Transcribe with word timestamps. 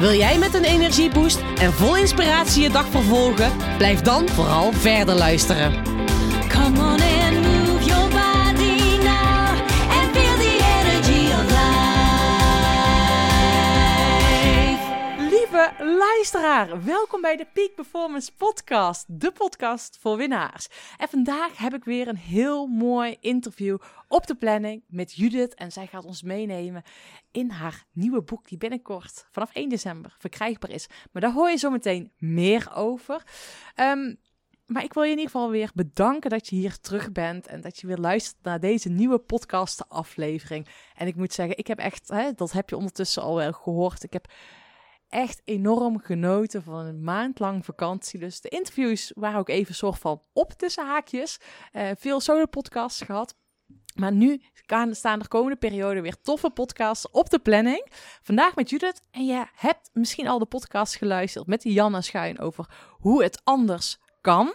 Wil 0.00 0.12
jij 0.12 0.38
met 0.38 0.54
een 0.54 0.64
energieboost 0.64 1.40
en 1.58 1.72
vol 1.72 1.96
inspiratie 1.96 2.62
je 2.62 2.70
dag 2.70 2.86
vervolgen? 2.86 3.76
Blijf 3.76 4.00
dan 4.00 4.28
vooral 4.28 4.72
verder 4.72 5.14
luisteren. 5.14 5.82
Come 6.48 6.78
on 6.78 7.00
and 7.00 7.40
move 7.40 7.84
your 7.84 8.08
body 8.08 8.96
now 9.02 9.48
and 9.90 10.16
feel 10.16 10.36
the 10.36 10.58
energy 10.80 11.32
of 11.32 11.44
life. 11.50 11.70
Lieve 15.36 15.72
luisteraar, 15.98 16.84
welkom 16.84 17.20
bij 17.20 17.36
de 17.36 17.46
Peak 17.52 17.74
Performance 17.74 18.32
Podcast, 18.36 19.04
de 19.08 19.30
podcast 19.30 19.98
voor 20.00 20.16
winnaars. 20.16 20.68
En 20.98 21.08
vandaag 21.08 21.56
heb 21.56 21.74
ik 21.74 21.84
weer 21.84 22.08
een 22.08 22.16
heel 22.16 22.66
mooi 22.66 23.16
interview 23.20 23.76
op 24.10 24.26
de 24.26 24.34
planning 24.34 24.84
met 24.86 25.12
Judith. 25.12 25.54
En 25.54 25.72
zij 25.72 25.86
gaat 25.86 26.04
ons 26.04 26.22
meenemen 26.22 26.82
in 27.30 27.50
haar 27.50 27.84
nieuwe 27.92 28.22
boek, 28.22 28.48
die 28.48 28.58
binnenkort 28.58 29.26
vanaf 29.30 29.54
1 29.54 29.68
december 29.68 30.14
verkrijgbaar 30.18 30.70
is. 30.70 30.86
Maar 31.12 31.22
daar 31.22 31.32
hoor 31.32 31.50
je 31.50 31.56
zo 31.56 31.70
meteen 31.70 32.12
meer 32.18 32.74
over. 32.74 33.22
Ehm, 33.74 34.14
maar 34.66 34.84
ik 34.84 34.92
wil 34.92 35.02
je 35.02 35.10
in 35.10 35.18
ieder 35.18 35.30
geval 35.32 35.50
weer 35.50 35.70
bedanken 35.74 36.30
dat 36.30 36.48
je 36.48 36.56
hier 36.56 36.78
terug 36.80 37.12
bent 37.12 37.46
en 37.46 37.60
dat 37.60 37.78
je 37.78 37.86
weer 37.86 37.98
luistert 37.98 38.42
naar 38.42 38.60
deze 38.60 38.88
nieuwe 38.88 39.18
podcast-aflevering. 39.18 40.66
En 40.94 41.06
ik 41.06 41.16
moet 41.16 41.32
zeggen, 41.32 41.58
ik 41.58 41.66
heb 41.66 41.78
echt, 41.78 42.08
hè, 42.08 42.32
dat 42.32 42.52
heb 42.52 42.68
je 42.68 42.76
ondertussen 42.76 43.22
al 43.22 43.34
wel 43.34 43.52
gehoord, 43.52 44.02
ik 44.02 44.12
heb 44.12 44.32
echt 45.08 45.42
enorm 45.44 46.00
genoten 46.00 46.62
van 46.62 46.86
een 46.86 47.02
maand 47.02 47.38
lang 47.38 47.64
vakantie. 47.64 48.20
Dus 48.20 48.40
de 48.40 48.48
interviews 48.48 49.12
waren 49.14 49.38
ook 49.38 49.48
even 49.48 49.74
soort 49.74 49.98
van 49.98 50.22
op 50.32 50.52
tussen 50.52 50.86
haakjes. 50.86 51.38
Eh, 51.72 51.90
veel 51.96 52.20
solo-podcasts 52.20 53.02
gehad. 53.02 53.34
Maar 54.00 54.12
nu 54.12 54.42
staan 54.90 55.18
de 55.18 55.28
komende 55.28 55.56
periode 55.56 56.00
weer 56.00 56.20
toffe 56.20 56.50
podcasts 56.50 57.10
op 57.10 57.30
de 57.30 57.38
planning. 57.38 57.86
Vandaag 58.22 58.54
met 58.54 58.70
Judith. 58.70 59.02
En 59.10 59.26
je 59.26 59.44
hebt 59.54 59.90
misschien 59.92 60.28
al 60.28 60.38
de 60.38 60.46
podcast 60.46 60.96
geluisterd 60.96 61.46
met 61.46 61.62
Janna 61.62 62.00
Schuin 62.00 62.38
over 62.38 62.66
hoe 62.90 63.22
het 63.22 63.40
anders 63.44 63.98
kan. 64.20 64.54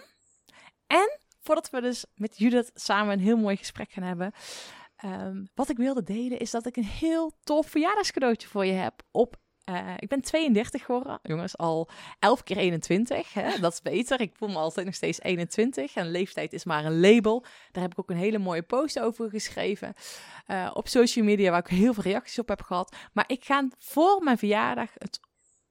En 0.86 1.18
voordat 1.40 1.70
we 1.70 1.80
dus 1.80 2.04
met 2.14 2.38
Judith 2.38 2.70
samen 2.74 3.12
een 3.12 3.24
heel 3.24 3.36
mooi 3.36 3.56
gesprek 3.56 3.90
gaan 3.90 4.02
hebben. 4.02 4.32
ehm, 4.96 5.44
wat 5.54 5.68
ik 5.68 5.76
wilde 5.76 6.02
delen 6.02 6.38
is 6.38 6.50
dat 6.50 6.66
ik 6.66 6.76
een 6.76 6.84
heel 6.84 7.32
tof 7.42 7.66
verjaardagscadeautje 7.66 8.48
voor 8.48 8.66
je 8.66 8.72
heb 8.72 9.02
op 9.10 9.36
eh, 9.66 9.94
ik 9.98 10.08
ben 10.08 10.20
32 10.20 10.84
geworden, 10.84 11.18
jongens, 11.22 11.56
al 11.56 11.88
11 12.18 12.42
keer 12.42 12.56
21. 12.56 13.32
Hè? 13.32 13.58
Dat 13.60 13.72
is 13.72 13.82
beter. 13.82 14.20
Ik 14.20 14.32
voel 14.36 14.48
me 14.48 14.56
altijd 14.56 14.86
nog 14.86 14.94
steeds 14.94 15.20
21. 15.20 15.94
En 15.94 16.10
leeftijd 16.10 16.52
is 16.52 16.64
maar 16.64 16.84
een 16.84 17.00
label. 17.00 17.44
Daar 17.72 17.82
heb 17.82 17.92
ik 17.92 17.98
ook 17.98 18.10
een 18.10 18.16
hele 18.16 18.38
mooie 18.38 18.62
post 18.62 19.00
over 19.00 19.30
geschreven. 19.30 19.94
eh, 20.46 20.70
op 20.74 20.88
social 20.88 21.24
media, 21.24 21.50
waar 21.50 21.60
ik 21.60 21.66
heel 21.66 21.94
veel 21.94 22.02
reacties 22.02 22.38
op 22.38 22.48
heb 22.48 22.62
gehad. 22.62 22.96
Maar 23.12 23.24
ik 23.26 23.44
ga 23.44 23.68
voor 23.78 24.22
mijn 24.22 24.38
verjaardag 24.38 24.90
het 24.98 25.20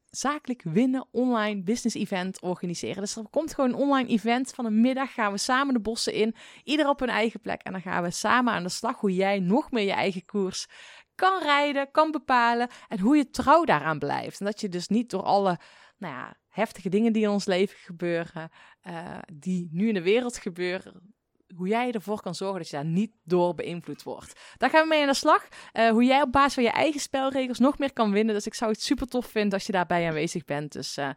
zakelijk 0.10 0.62
winnen 0.64 1.08
online 1.12 1.64
business 1.64 1.96
event 1.96 2.42
organiseren. 2.42 3.02
Dus 3.02 3.16
er 3.16 3.30
komt 3.30 3.54
gewoon 3.54 3.70
een 3.70 3.76
online 3.76 4.10
event 4.10 4.52
van 4.52 4.66
een 4.66 4.82
middag. 4.82 5.14
Gaan 5.14 5.32
we 5.32 5.38
samen 5.38 5.74
de 5.74 5.80
bossen 5.80 6.14
in. 6.14 6.36
Ieder 6.64 6.90
op 6.90 7.02
een 7.02 7.10
eigen 7.10 7.40
plek. 7.40 7.62
En 7.62 7.72
dan 7.72 7.82
gaan 7.82 8.04
we 8.04 8.12
samen 8.12 8.54
aan 8.54 8.64
de 8.64 8.70
slag 8.70 9.00
hoe 9.00 9.14
jij 9.14 9.40
nog 9.40 9.72
meer 9.72 9.86
je 9.86 9.92
eigen 9.92 10.26
koers 10.26 10.68
kan 11.16 11.42
rijden, 11.42 11.92
kan 11.92 12.12
bepalen 12.12 12.70
en 12.88 13.00
hoe 13.00 13.18
je 13.18 13.30
trouw 13.30 13.64
daaraan 13.64 14.00
blijft. 14.00 14.40
En 14.40 14.46
dat 14.46 14.62
je 14.62 14.70
dus 14.70 14.88
niet 14.88 15.10
door 15.10 15.24
alle 15.24 15.60
nou 15.98 16.14
ja, 16.14 16.38
heftige 16.50 16.90
dingen 16.90 17.14
die 17.14 17.24
in 17.24 17.30
ons 17.30 17.46
leven 17.46 17.78
gebeuren, 17.78 18.50
eh, 18.82 19.18
die 19.34 19.70
nu 19.72 19.88
in 19.88 19.94
de 19.94 20.02
wereld 20.02 20.38
gebeuren, 20.38 21.16
hoe 21.56 21.68
jij 21.68 21.92
ervoor 21.92 22.22
kan 22.22 22.36
zorgen 22.36 22.58
dat 22.58 22.70
je 22.70 22.76
daar 22.76 22.86
niet 22.86 23.12
door 23.24 23.56
beïnvloed 23.56 24.04
wordt. 24.04 24.40
Daar 24.58 24.70
gaan 24.70 24.82
we 24.82 24.88
mee 24.88 25.02
aan 25.02 25.08
de 25.08 25.14
slag. 25.14 25.48
Eh, 25.72 25.90
hoe 25.90 26.04
jij 26.04 26.22
op 26.22 26.32
basis 26.32 26.54
van 26.54 26.64
je 26.64 26.70
eigen 26.70 27.00
spelregels 27.00 27.60
nog 27.60 27.78
meer 27.78 27.94
kan 27.94 28.12
winnen. 28.12 28.36
Dus 28.36 28.46
ik 28.46 28.54
zou 28.54 28.72
het 28.72 28.82
super 28.82 29.08
tof 29.08 29.26
vinden 29.26 29.54
als 29.54 29.66
je 29.66 29.72
daarbij 29.72 30.08
aanwezig 30.08 30.46
bent. 30.46 30.72
Dus 30.72 30.98
eh, 30.98 31.10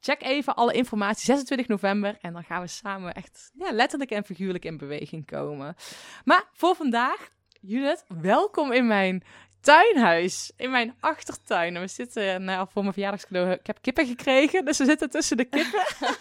check 0.00 0.22
even 0.22 0.54
alle 0.54 0.72
informatie 0.72 1.24
26 1.24 1.68
november. 1.68 2.18
En 2.20 2.32
dan 2.32 2.44
gaan 2.44 2.60
we 2.60 2.66
samen 2.66 3.14
echt 3.14 3.50
ja, 3.54 3.72
letterlijk 3.72 4.10
en 4.10 4.24
figuurlijk 4.24 4.64
in 4.64 4.76
beweging 4.76 5.26
komen. 5.26 5.74
Maar 6.24 6.48
voor 6.52 6.74
vandaag 6.74 7.30
Judith, 7.60 8.04
welkom 8.20 8.72
in 8.72 8.86
mijn 8.86 9.22
tuinhuis. 9.60 10.52
In 10.56 10.70
mijn 10.70 10.94
achtertuin. 11.00 11.74
En 11.74 11.80
we 11.80 11.88
zitten 11.88 12.44
nou, 12.44 12.68
voor 12.72 12.82
mijn 12.82 12.92
verjaardagscadeau. 12.94 13.50
Ik 13.50 13.66
heb 13.66 13.78
kippen 13.80 14.06
gekregen, 14.06 14.64
dus 14.64 14.78
we 14.78 14.84
zitten 14.84 15.10
tussen 15.10 15.36
de 15.36 15.44
kippen. 15.44 15.82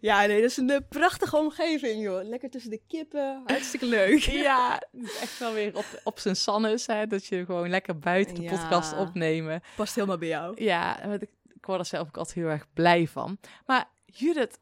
Ja, 0.00 0.26
nee, 0.26 0.40
dat 0.40 0.50
is 0.50 0.56
een 0.56 0.70
eh, 0.70 0.78
prachtige 0.88 1.36
omgeving, 1.36 2.02
joh. 2.02 2.24
Lekker 2.28 2.50
tussen 2.50 2.70
de 2.70 2.80
kippen, 2.88 3.42
hartstikke 3.46 3.86
leuk. 3.86 4.18
ja, 4.48 4.80
het 4.92 5.02
is 5.10 5.18
echt 5.20 5.38
wel 5.38 5.52
weer 5.52 5.76
op, 5.76 5.84
op 6.04 6.18
zijn 6.18 6.36
sannes. 6.36 6.86
Hè, 6.86 7.06
dat 7.06 7.26
je 7.26 7.44
gewoon 7.44 7.68
lekker 7.68 7.98
buiten 7.98 8.34
de 8.34 8.42
Ja. 8.42 8.50
podcast 8.50 8.96
opnemen. 8.96 9.62
Past 9.76 9.94
helemaal 9.94 10.18
bij 10.18 10.28
jou. 10.28 10.62
Ja, 10.62 10.98
want 11.06 11.22
ik, 11.22 11.30
ik 11.54 11.66
word 11.66 11.78
er 11.80 11.86
zelf 11.86 12.08
ook 12.08 12.16
altijd 12.16 12.36
heel 12.36 12.48
erg 12.48 12.66
blij 12.74 13.06
van. 13.06 13.38
Maar 13.66 13.88
Judith, 14.06 14.58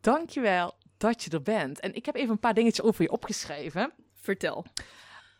dankjewel 0.00 0.74
dat 0.96 1.22
je 1.22 1.30
er 1.30 1.42
bent. 1.42 1.80
En 1.80 1.94
ik 1.94 2.06
heb 2.06 2.14
even 2.14 2.30
een 2.30 2.38
paar 2.38 2.54
dingetjes 2.54 2.84
over 2.84 3.02
je 3.02 3.10
opgeschreven. 3.10 3.92
Vertel. 4.26 4.64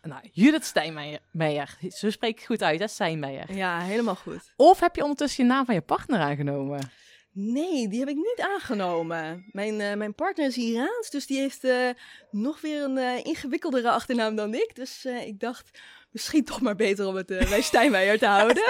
Nou, 0.03 0.21
Judith 0.33 0.65
Steinmeijer. 0.65 1.79
Zo 1.89 2.11
spreek 2.11 2.39
ik 2.41 2.47
goed 2.47 2.63
uit, 2.63 2.81
hè, 2.81 2.89
Steinmeijer. 2.89 3.55
Ja, 3.55 3.81
helemaal 3.81 4.15
goed. 4.15 4.53
Of 4.57 4.81
heb 4.81 4.97
je 4.97 5.03
ondertussen 5.03 5.45
je 5.45 5.51
naam 5.51 5.65
van 5.65 5.75
je 5.75 5.81
partner 5.81 6.21
aangenomen? 6.21 6.91
Nee, 7.33 7.89
die 7.89 7.99
heb 7.99 8.09
ik 8.09 8.15
niet 8.17 8.41
aangenomen. 8.41 9.47
Mijn, 9.53 9.81
eh, 9.81 9.95
mijn 9.95 10.15
partner 10.15 10.47
is 10.47 10.57
Iraans, 10.57 11.11
dus 11.11 11.27
die 11.27 11.39
heeft 11.39 11.65
eh, 11.65 11.89
nog 12.31 12.61
weer 12.61 12.83
een 12.83 12.99
eh, 12.99 13.25
ingewikkeldere 13.25 13.91
achternaam 13.91 14.37
dan 14.37 14.55
ik. 14.55 14.71
Dus 14.75 15.05
ik 15.05 15.41
dacht, 15.41 15.79
misschien 16.11 16.45
toch 16.45 16.61
maar 16.61 16.77
beter 16.77 17.07
om 17.07 17.15
het 17.17 17.27
bij 17.27 17.61
Steinmeijer 17.71 18.19
te 18.19 18.27
houden. 18.27 18.63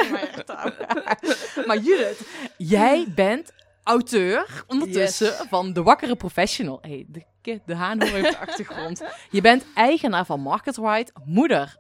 maar 1.67 1.79
Judith, 1.79 2.21
jij 2.59 3.07
bent 3.15 3.53
auteur 3.83 4.65
ondertussen 4.67 5.27
Yes. 5.27 5.43
van 5.49 5.73
De 5.73 5.83
Wakkere 5.83 6.17
Professional. 6.17 6.79
Hey, 6.81 7.05
de, 7.09 7.23
de 7.67 7.75
haan 7.75 8.03
hoor 8.03 8.19
je 8.19 8.25
op 8.25 8.31
de 8.31 8.39
achtergrond. 8.39 9.03
Je 9.31 9.41
bent 9.41 9.65
eigenaar 9.75 10.27
van 10.27 10.41
MarketWide, 10.41 11.11
moeder 11.25 11.77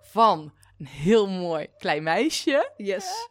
van 0.00 0.52
een 0.78 0.86
heel 0.86 1.28
mooi 1.28 1.66
klein 1.78 2.02
meisje, 2.02 2.70
Yes. 2.76 3.28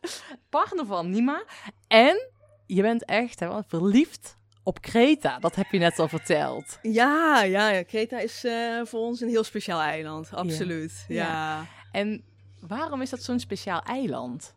partner 0.49 0.85
van 0.85 1.09
Nima. 1.09 1.43
En 1.87 2.29
je 2.65 2.81
bent 2.81 3.05
echt 3.05 3.39
hè, 3.39 3.49
verliefd 3.67 4.37
op 4.63 4.81
Kreta. 4.81 5.39
Dat 5.39 5.55
heb 5.55 5.71
je 5.71 5.77
net 5.77 5.99
al 5.99 6.07
verteld. 6.07 6.79
Ja, 6.81 7.43
ja, 7.43 7.69
ja. 7.69 7.83
Kreta 7.83 8.19
is 8.19 8.43
eh, 8.43 8.81
voor 8.83 8.99
ons 8.99 9.21
een 9.21 9.29
heel 9.29 9.43
speciaal 9.43 9.81
eiland. 9.81 10.29
Absoluut. 10.33 11.05
Ja. 11.07 11.23
ja. 11.23 11.65
En 11.91 12.23
waarom 12.59 13.01
is 13.01 13.09
dat 13.09 13.23
zo'n 13.23 13.39
speciaal 13.39 13.81
eiland? 13.81 14.55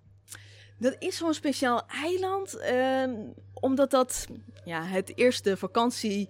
Dat 0.79 0.97
is 0.99 1.17
zo'n 1.17 1.35
speciaal 1.35 1.83
eiland, 1.87 2.57
ehm, 2.57 3.15
omdat 3.55 3.91
dat 3.91 4.27
ja, 4.65 4.83
het 4.83 5.13
eerste 5.17 5.57
vakantie. 5.57 6.29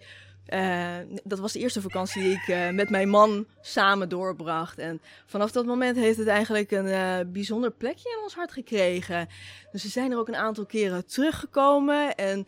Eh, 0.48 0.96
dat 1.24 1.38
was 1.38 1.52
de 1.52 1.58
eerste 1.58 1.80
vakantie 1.80 2.22
die 2.22 2.32
ik 2.32 2.48
eh, 2.48 2.70
met 2.70 2.90
mijn 2.90 3.08
man 3.08 3.46
samen 3.60 4.08
doorbracht. 4.08 4.78
En 4.78 5.00
vanaf 5.26 5.52
dat 5.52 5.66
moment 5.66 5.96
heeft 5.96 6.18
het 6.18 6.26
eigenlijk 6.26 6.70
een 6.70 6.86
eh, 6.86 7.18
bijzonder 7.26 7.70
plekje 7.70 8.10
in 8.10 8.22
ons 8.22 8.34
hart 8.34 8.52
gekregen. 8.52 9.28
Dus 9.72 9.82
we 9.82 9.88
zijn 9.88 10.12
er 10.12 10.18
ook 10.18 10.28
een 10.28 10.36
aantal 10.36 10.66
keren 10.66 11.06
teruggekomen. 11.06 12.14
En 12.14 12.46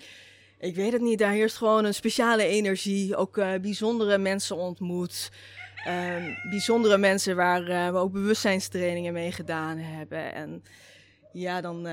ik 0.58 0.74
weet 0.74 0.92
het 0.92 1.00
niet, 1.00 1.18
daar 1.18 1.32
heerst 1.32 1.56
gewoon 1.56 1.84
een 1.84 1.94
speciale 1.94 2.44
energie. 2.44 3.16
Ook 3.16 3.34
bijzondere 3.60 4.18
mensen 4.18 4.56
ontmoet. 4.56 5.30
Ehm, 5.84 6.34
bijzondere 6.50 6.98
mensen 6.98 7.36
waar 7.36 7.92
we 7.92 7.98
ook 7.98 8.12
bewustzijnstrainingen 8.12 9.12
mee 9.12 9.32
gedaan 9.32 9.78
hebben. 9.78 10.34
En 10.34 10.62
ja, 11.32 11.60
dan, 11.60 11.88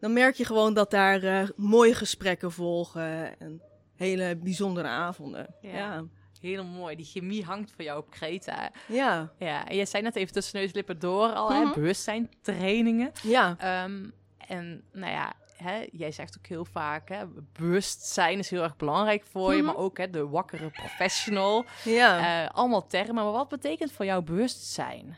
dan 0.00 0.12
merk 0.12 0.34
je 0.34 0.44
gewoon 0.44 0.74
dat 0.74 0.90
daar 0.90 1.50
mooie 1.56 1.94
gesprekken 1.94 2.52
volgen 2.52 3.38
en 3.38 3.62
hele 4.02 4.36
bijzondere 4.36 4.88
avonden. 4.88 5.46
Ja. 5.60 5.70
Ja. 5.70 6.04
Heel 6.40 6.64
mooi. 6.64 6.96
Die 6.96 7.04
chemie 7.06 7.44
hangt 7.44 7.72
voor 7.76 7.84
jou 7.84 7.98
op 7.98 8.10
Kreta. 8.10 8.70
Ja, 8.88 9.32
Ja, 9.38 9.68
en 9.68 9.76
jij 9.76 9.86
zei 9.86 10.02
net 10.02 10.16
even 10.16 10.32
tussen 10.32 10.58
neus 10.58 10.68
en 10.68 10.74
lippen 10.76 10.98
door 10.98 11.28
al, 11.32 11.52
hè, 11.52 11.60
Mhm. 11.60 11.72
bewustzijn 11.74 12.30
trainingen. 12.42 13.12
ja. 13.22 13.54
Ehm, 13.58 14.04
en 14.46 14.82
nou 14.92 15.12
ja, 15.12 15.32
hè, 15.56 15.86
jij 15.92 16.12
zegt 16.12 16.36
ook 16.38 16.46
heel 16.46 16.64
vaak, 16.64 17.08
hè, 17.08 17.24
bewustzijn 17.52 18.38
is 18.38 18.50
heel 18.50 18.62
erg 18.62 18.76
belangrijk 18.76 19.24
voor 19.30 19.50
je, 19.50 19.56
Mhm. 19.62 19.66
maar 19.66 19.76
ook 19.76 19.98
hè, 19.98 20.10
de 20.10 20.28
wakkere 20.28 20.70
professional. 20.70 21.64
ja. 21.84 22.44
Eh, 22.44 22.50
allemaal 22.54 22.86
termen, 22.86 23.14
maar 23.14 23.32
wat 23.32 23.48
betekent 23.48 23.92
voor 23.92 24.04
jou 24.04 24.22
bewustzijn? 24.22 25.16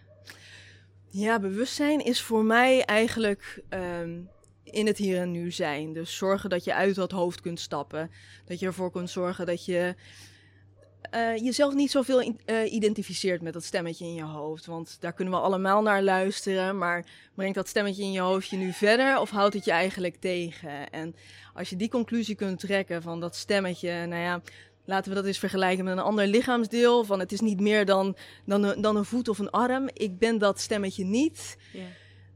Ja, 1.10 1.38
bewustzijn 1.38 2.04
is 2.04 2.22
voor 2.22 2.44
mij 2.44 2.84
eigenlijk. 2.84 3.62
ehm, 3.68 4.20
in 4.74 4.86
het 4.86 4.98
hier 4.98 5.20
en 5.20 5.30
nu 5.30 5.50
zijn. 5.50 5.92
Dus 5.92 6.16
zorgen 6.16 6.50
dat 6.50 6.64
je 6.64 6.74
uit 6.74 6.94
dat 6.94 7.10
hoofd 7.10 7.40
kunt 7.40 7.60
stappen. 7.60 8.10
Dat 8.44 8.60
je 8.60 8.66
ervoor 8.66 8.90
kunt 8.90 9.10
zorgen 9.10 9.46
dat 9.46 9.64
je 9.64 9.94
eh, 11.10 11.36
jezelf 11.36 11.74
niet 11.74 11.90
zoveel 11.90 12.20
in- 12.20 12.40
eh, 12.44 12.72
identificeert 12.72 13.42
met 13.42 13.52
dat 13.52 13.64
stemmetje 13.64 14.04
in 14.04 14.14
je 14.14 14.22
hoofd. 14.24 14.66
Want 14.66 14.96
daar 15.00 15.12
kunnen 15.12 15.34
we 15.34 15.40
allemaal 15.40 15.82
naar 15.82 16.02
luisteren. 16.02 16.78
Maar 16.78 17.06
brengt 17.34 17.54
dat 17.54 17.68
stemmetje 17.68 18.02
in 18.02 18.12
je 18.12 18.20
hoofd 18.20 18.48
je 18.48 18.56
nu 18.56 18.72
verder 18.72 19.20
of 19.20 19.30
houdt 19.30 19.54
het 19.54 19.64
je 19.64 19.70
eigenlijk 19.70 20.16
tegen? 20.16 20.90
En 20.90 21.14
als 21.54 21.70
je 21.70 21.76
die 21.76 21.88
conclusie 21.88 22.34
kunt 22.34 22.58
trekken 22.60 23.02
van 23.02 23.20
dat 23.20 23.36
stemmetje, 23.36 24.06
nou 24.06 24.22
ja. 24.22 24.42
Laten 24.86 25.10
we 25.10 25.16
dat 25.16 25.26
eens 25.26 25.38
vergelijken 25.38 25.84
met 25.84 25.96
een 25.96 26.02
ander 26.02 26.26
lichaamsdeel. 26.26 27.04
Van 27.04 27.18
het 27.18 27.32
is 27.32 27.40
niet 27.40 27.60
meer 27.60 27.84
dan, 27.84 28.16
dan, 28.46 28.62
een, 28.62 28.80
dan 28.80 28.96
een 28.96 29.04
voet 29.04 29.28
of 29.28 29.38
een 29.38 29.50
arm. 29.50 29.88
Ik 29.92 30.18
ben 30.18 30.38
dat 30.38 30.60
stemmetje 30.60 31.04
niet 31.04 31.56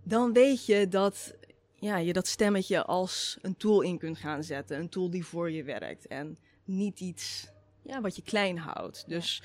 dan 0.09 0.33
weet 0.33 0.67
je 0.67 0.89
dat 0.89 1.35
ja, 1.81 1.97
je 1.97 2.13
dat 2.13 2.27
stemmetje 2.27 2.85
als 2.85 3.39
een 3.43 3.57
tool 3.57 3.81
in 3.81 3.99
kunt 3.99 4.19
gaan 4.19 4.45
zetten. 4.45 4.79
Een 4.79 4.89
tool 4.89 5.11
die 5.11 5.25
voor 5.25 5.51
je 5.51 5.63
werkt 5.63 6.07
en 6.07 6.39
niet 6.65 7.01
iets 7.01 7.49
ja, 7.83 8.01
wat 8.01 8.17
je 8.17 8.23
klein 8.23 8.59
houdt. 8.59 9.05
Dus 9.09 9.43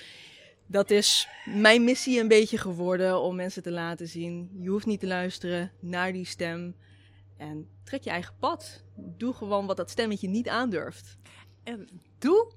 dat 0.68 0.92
is 0.92 1.28
mijn 1.46 1.84
missie 1.84 2.20
een 2.20 2.28
beetje 2.28 2.58
geworden 2.58 3.22
om 3.22 3.36
mensen 3.36 3.64
te 3.64 3.72
laten 3.72 4.08
zien. 4.08 4.50
Je 4.60 4.70
hoeft 4.70 4.86
niet 4.86 5.00
te 5.00 5.08
luisteren 5.08 5.72
naar 5.80 6.14
die 6.14 6.26
stem 6.26 6.76
en 7.38 7.68
trek 7.84 8.04
je 8.04 8.10
eigen 8.10 8.36
pad. 8.40 8.84
Doe 8.96 9.34
gewoon 9.34 9.66
wat 9.66 9.78
dat 9.78 9.90
stemmetje 9.90 10.28
niet 10.28 10.50
aandurft. 10.50 11.18
En 11.64 11.90
doe 12.20 12.52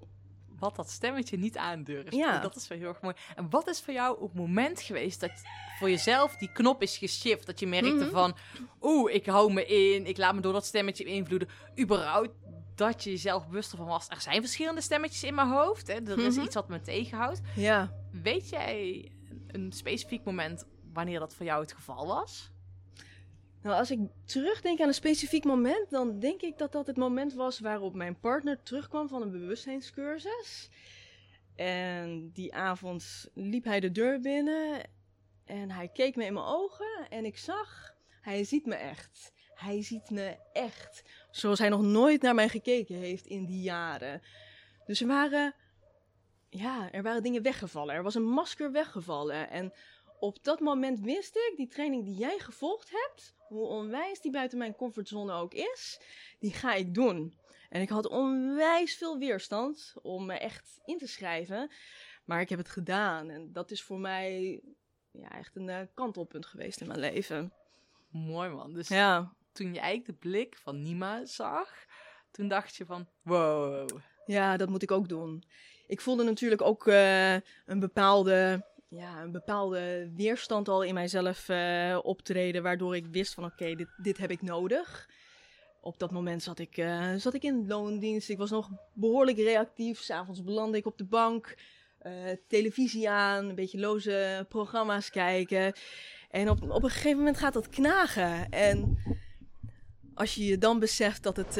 wat 0.59 0.77
dat 0.77 0.91
stemmetje 0.91 1.37
niet 1.37 1.57
aandurft. 1.57 2.15
Ja. 2.15 2.37
En 2.37 2.43
Dat 2.43 2.57
is 2.57 2.69
wel 2.69 2.79
heel 2.79 2.89
erg 2.89 3.01
mooi. 3.01 3.15
En 3.37 3.51
wat 3.51 3.69
is 3.69 3.81
voor 3.81 3.95
jou 3.95 4.23
het 4.23 4.35
moment 4.35 4.81
geweest 4.81 5.21
dat 5.21 5.31
voor 5.79 5.91
jezelf 5.91 6.37
die 6.37 6.53
knop 6.53 6.83
is 6.83 6.99
geshift? 6.99 7.47
Dat 7.47 7.61
je 7.61 7.67
merkte 7.67 7.95
Mhm. 8.05 8.11
van, 8.11 8.37
oeh, 8.83 9.15
ik 9.15 9.27
hou 9.27 9.53
me 9.53 9.65
in, 9.67 10.07
ik 10.07 10.17
laat 10.17 10.35
me 10.35 10.41
door 10.41 10.53
dat 10.53 10.65
stemmetje 10.67 11.05
beïnvloeden. 11.05 11.49
Überhaupt 11.79 12.31
dat 12.75 13.05
je 13.05 13.11
jezelf 13.11 13.47
bewust 13.47 13.73
ervan 13.73 13.87
was. 13.87 14.09
Er 14.09 14.21
zijn 14.21 14.41
verschillende 14.41 14.81
stemmetjes 14.81 15.23
in 15.25 15.35
mijn 15.35 15.49
hoofd. 15.49 15.87
Hè? 15.87 15.95
Er 15.95 16.19
is 16.19 16.37
Mhm. 16.37 16.45
iets 16.45 16.55
wat 16.55 16.69
me 16.69 16.81
tegenhoudt. 16.81 17.41
Ja, 17.55 17.93
Weet 18.23 18.49
jij 18.49 19.11
een 19.47 19.73
specifiek 19.73 20.25
moment 20.25 20.65
wanneer 20.93 21.19
dat 21.19 21.35
voor 21.35 21.47
jou 21.47 21.61
het 21.63 21.73
geval 21.73 22.07
was? 22.07 22.51
Nou, 23.67 23.79
als 23.79 23.91
ik 23.91 24.01
terugdenk 24.25 24.81
aan 24.81 24.89
een 24.89 24.95
specifiek 24.95 25.45
moment, 25.45 25.91
dan 25.91 26.19
denk 26.19 26.41
ik 26.41 26.59
dat 26.59 26.73
dat 26.73 26.87
het 26.87 26.97
moment 26.97 27.35
was 27.35 27.59
waarop 27.59 27.95
mijn 27.95 28.19
partner 28.21 28.63
terugkwam 28.63 29.09
van 29.09 29.23
een 29.23 29.31
bewustzijnscursus. 29.31 30.69
En 31.57 32.31
die 32.33 32.55
avond 32.55 33.29
liep 33.35 33.65
hij 33.65 33.81
de 33.81 33.91
deur 33.91 34.21
binnen 34.21 34.81
en 35.45 35.71
hij 35.71 35.89
keek 35.89 36.17
me 36.17 36.25
in 36.25 36.33
mijn 36.33 36.47
ogen 36.47 37.07
en 37.09 37.25
ik 37.25 37.39
zag, 37.39 37.95
hij 38.21 38.45
ziet 38.45 38.67
me 38.67 38.75
echt. 38.75 39.33
Hij 39.55 39.83
ziet 39.83 40.11
me 40.11 40.37
echt. 40.53 41.03
Zoals 41.31 41.59
hij 41.59 41.69
nog 41.69 41.83
nooit 41.83 42.23
naar 42.23 42.35
mij 42.35 42.49
gekeken 42.49 42.97
heeft 42.97 43.27
in 43.27 43.45
die 43.45 43.63
jaren. 43.63 44.23
Dus 44.85 45.01
er 45.01 45.07
waren, 45.07 45.55
ja, 46.49 46.93
er 46.93 47.03
waren 47.03 47.23
dingen 47.23 47.43
weggevallen. 47.43 47.95
Er 47.95 48.03
was 48.03 48.15
een 48.15 48.29
masker 48.29 48.73
weggevallen. 48.73 49.51
En 49.51 49.73
op 50.19 50.45
dat 50.45 50.61
moment 50.61 51.01
wist 51.01 51.37
ik, 51.37 51.53
die 51.57 51.69
training 51.69 52.05
die 52.05 52.17
jij 52.17 52.39
gevolgd 52.39 52.91
hebt, 52.91 53.35
hoe 53.49 53.67
onwijs 53.67 54.21
die 54.21 54.33
buiten 54.33 54.59
mijn 54.59 54.77
comfortzone 54.77 55.33
ook 55.33 55.55
is, 55.55 56.01
die 56.39 56.53
ga 56.53 56.75
ik 56.75 56.95
doen. 56.95 57.39
En 57.69 57.81
ik 57.81 57.89
had 57.89 58.09
onwijs 58.09 58.97
veel 58.97 59.19
weerstand 59.19 59.95
om 60.03 60.27
me 60.27 60.35
echt 60.35 60.81
in 60.85 60.99
te 60.99 61.07
schrijven. 61.07 61.71
Maar 62.25 62.41
ik 62.41 62.49
heb 62.49 62.59
het 62.59 62.69
gedaan. 62.69 63.31
En 63.31 63.53
dat 63.53 63.71
is 63.71 63.83
voor 63.83 63.99
mij 63.99 64.61
ja, 65.11 65.31
echt 65.31 65.57
een 65.57 65.69
eh, 65.69 65.81
kantelpunt 65.95 66.47
geweest 66.47 66.81
in 66.81 66.87
mijn 66.87 66.99
leven. 66.99 67.53
Mooi 68.09 68.51
man. 68.51 68.73
Dus 68.73 68.89
Ja, 68.89 69.35
toen 69.53 69.75
je 69.75 69.81
eigenlijk 69.81 70.07
de 70.07 70.29
blik 70.29 70.57
van 70.57 70.83
Nima 70.83 71.25
zag, 71.25 71.87
toen 72.31 72.49
dacht 72.49 72.77
je 72.77 72.87
van, 72.87 73.09
wow. 73.23 73.89
ja 74.27 74.57
dat 74.57 74.69
moet 74.69 74.83
ik 74.83 74.91
ook 74.91 75.09
doen. 75.09 75.45
Ik 75.87 76.01
voelde 76.01 76.25
natuurlijk 76.25 76.63
ook 76.63 76.87
eh, 76.87 77.35
een, 77.67 77.81
bepaalde, 77.81 78.67
ja, 78.89 79.23
een 79.23 79.33
bepaalde 79.33 80.11
weerstand 80.15 80.69
al 80.69 80.83
in 80.83 80.95
mijzelf 80.95 81.49
eh, 81.49 81.99
optreden. 82.03 82.63
Waardoor 82.63 82.97
ik 82.97 83.07
wist 83.07 83.35
van 83.35 83.45
oké, 83.45 83.75
dit, 83.75 83.89
dit 83.97 84.19
heb 84.19 84.31
ik 84.31 84.43
nodig. 84.43 85.09
Op 85.81 85.99
dat 85.99 86.11
moment 86.11 86.43
zat 86.43 86.59
ik, 86.59 86.77
eh, 86.77 87.15
zat 87.15 87.35
ik 87.35 87.43
in 87.43 87.67
loondienst. 87.67 88.29
Ik 88.29 88.39
was 88.39 88.51
nog 88.51 88.71
behoorlijk 88.93 89.37
reactief. 89.37 90.01
S'avonds 90.01 90.43
belandde 90.43 90.79
ik 90.79 90.87
op 90.87 90.99
de 90.99 91.05
bank. 91.05 91.55
eh, 91.99 92.13
televisie 92.49 93.11
aan, 93.11 93.49
een 93.49 93.55
beetje 93.55 93.79
loze 93.79 94.47
programma's 94.49 95.11
kijken. 95.11 95.73
En 96.31 96.51
op, 96.51 96.71
op 96.71 96.83
een 96.83 96.91
gegeven 96.91 97.19
moment 97.19 97.39
gaat 97.39 97.53
dat 97.53 97.69
knagen. 97.69 98.49
En 98.49 98.99
als 100.15 100.35
je 100.35 100.45
je 100.45 100.59
dan 100.59 100.79
beseft 100.79 101.23
dat 101.23 101.37
het, 101.37 101.55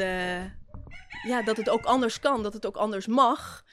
ja, 1.27 1.43
dat 1.45 1.57
het 1.57 1.71
ook 1.71 1.85
anders 1.85 2.19
kan, 2.19 2.43
dat 2.43 2.53
het 2.53 2.67
ook 2.67 2.77
anders 2.77 3.07
mag, 3.07 3.65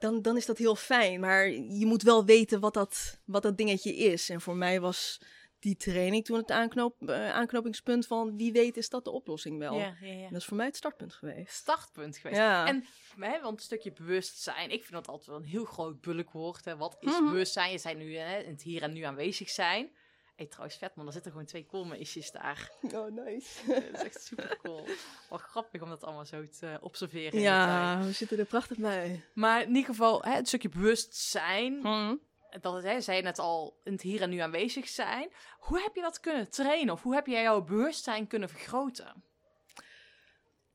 dan, 0.00 0.22
dan 0.22 0.36
is 0.36 0.46
dat 0.46 0.58
heel 0.58 0.76
fijn. 0.76 1.20
Maar 1.20 1.48
je 1.50 1.86
moet 1.86 2.02
wel 2.02 2.24
weten 2.24 2.60
wat 2.60 2.74
dat, 2.74 3.20
wat 3.24 3.42
dat 3.42 3.56
dingetje 3.56 3.96
is. 3.96 4.28
En 4.28 4.40
voor 4.40 4.56
mij 4.56 4.80
was 4.80 5.20
die 5.58 5.76
training 5.76 6.24
toen 6.24 6.36
het 6.36 6.50
aanknoop, 6.50 7.08
eh, 7.08 7.30
aanknopingspunt 7.30 8.06
van 8.06 8.36
wie 8.36 8.52
weet 8.52 8.76
is 8.76 8.88
dat 8.88 9.04
de 9.04 9.10
oplossing 9.10 9.58
wel. 9.58 9.74
Ja, 9.78 9.96
ja, 10.00 10.06
ja. 10.12 10.24
En 10.24 10.30
dat 10.32 10.40
is 10.40 10.44
voor 10.46 10.56
mij 10.56 10.66
het 10.66 10.76
startpunt 10.76 11.12
geweest. 11.14 11.52
startpunt 11.54 12.16
geweest. 12.16 12.40
Ja. 12.40 12.66
En 12.66 12.84
hè, 13.18 13.40
want 13.40 13.56
een 13.58 13.64
stukje 13.64 13.92
bewustzijn, 13.92 14.70
ik 14.70 14.80
vind 14.82 14.92
dat 14.92 15.08
altijd 15.08 15.28
wel 15.28 15.36
een 15.36 15.44
heel 15.44 15.64
groot 15.64 16.00
bulkwoord. 16.00 16.64
Hè. 16.64 16.76
Wat 16.76 16.96
is 17.00 17.10
Mhm. 17.12 17.24
bewustzijn? 17.24 17.72
Je 17.72 17.78
zijn 17.78 17.98
nu 17.98 18.16
hè, 18.16 18.38
in 18.38 18.50
het 18.50 18.62
hier 18.62 18.82
en 18.82 18.92
nu 18.92 19.02
aanwezig 19.02 19.50
zijn. 19.50 19.90
Hey, 20.40 20.48
trouwens, 20.48 20.76
vet 20.76 20.94
man, 20.94 21.06
er 21.06 21.12
zitten 21.12 21.30
gewoon 21.30 21.46
twee 21.46 21.66
koolmeisjes 21.66 22.30
daar. 22.30 22.70
Oh, 22.94 23.10
nice. 23.24 23.66
dat 23.66 23.82
is 23.92 24.02
echt 24.02 24.22
super 24.24 24.58
cool. 24.62 24.86
Wat 25.30 25.40
grappig 25.40 25.82
om 25.82 25.88
dat 25.88 26.04
allemaal 26.04 26.24
zo 26.24 26.48
te 26.48 26.78
observeren. 26.80 27.40
ja, 27.40 28.00
we 28.02 28.12
zitten 28.12 28.38
er 28.38 28.44
prachtig 28.44 28.78
bij. 28.78 29.24
Maar 29.34 29.62
in 29.62 29.68
ieder 29.68 29.84
geval, 29.84 30.22
hè, 30.22 30.30
het 30.32 30.48
stukje 30.48 30.68
bewustzijn, 30.68 31.80
Hm. 31.82 32.16
dat 32.60 32.74
het, 32.74 32.84
hè, 32.84 33.00
zei 33.00 33.16
je 33.16 33.22
net 33.22 33.38
al, 33.38 33.80
in 33.84 33.92
het 33.92 34.02
hier 34.02 34.22
en 34.22 34.30
nu 34.30 34.38
aanwezig 34.38 34.88
zijn. 34.88 35.28
Hoe 35.58 35.80
heb 35.80 35.94
je 35.94 36.00
dat 36.00 36.20
kunnen 36.20 36.50
trainen? 36.50 36.94
Of 36.94 37.02
hoe 37.02 37.14
heb 37.14 37.26
jij 37.26 37.42
jouw 37.42 37.62
bewustzijn 37.62 38.26
kunnen 38.26 38.48
vergroten? 38.48 39.24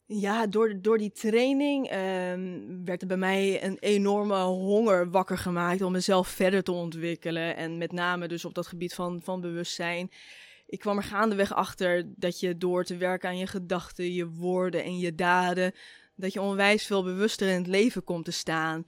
Ja, 0.07 0.47
door, 0.47 0.81
door 0.81 0.97
die 0.97 1.11
training 1.11 1.89
ehm, 1.89 2.61
werd 2.85 3.01
er 3.01 3.07
bij 3.07 3.17
mij 3.17 3.63
een 3.63 3.77
enorme 3.79 4.41
honger 4.43 5.09
wakker 5.09 5.37
gemaakt 5.37 5.81
om 5.81 5.91
mezelf 5.91 6.27
verder 6.27 6.63
te 6.63 6.71
ontwikkelen. 6.71 7.55
En 7.55 7.77
met 7.77 7.91
name 7.91 8.27
dus 8.27 8.45
op 8.45 8.53
dat 8.53 8.67
gebied 8.67 8.93
van, 8.93 9.21
van 9.23 9.41
bewustzijn. 9.41 10.11
Ik 10.67 10.79
kwam 10.79 10.97
er 10.97 11.03
gaandeweg 11.03 11.53
achter 11.53 12.13
dat 12.15 12.39
je 12.39 12.57
door 12.57 12.83
te 12.83 12.97
werken 12.97 13.29
aan 13.29 13.37
je 13.37 13.47
gedachten, 13.47 14.13
je 14.13 14.29
woorden 14.29 14.83
en 14.83 14.97
je 14.97 15.15
daden, 15.15 15.73
dat 16.15 16.33
je 16.33 16.41
onwijs 16.41 16.85
veel 16.85 17.03
bewuster 17.03 17.47
in 17.47 17.57
het 17.57 17.67
leven 17.67 18.03
komt 18.03 18.25
te 18.25 18.31
staan. 18.31 18.85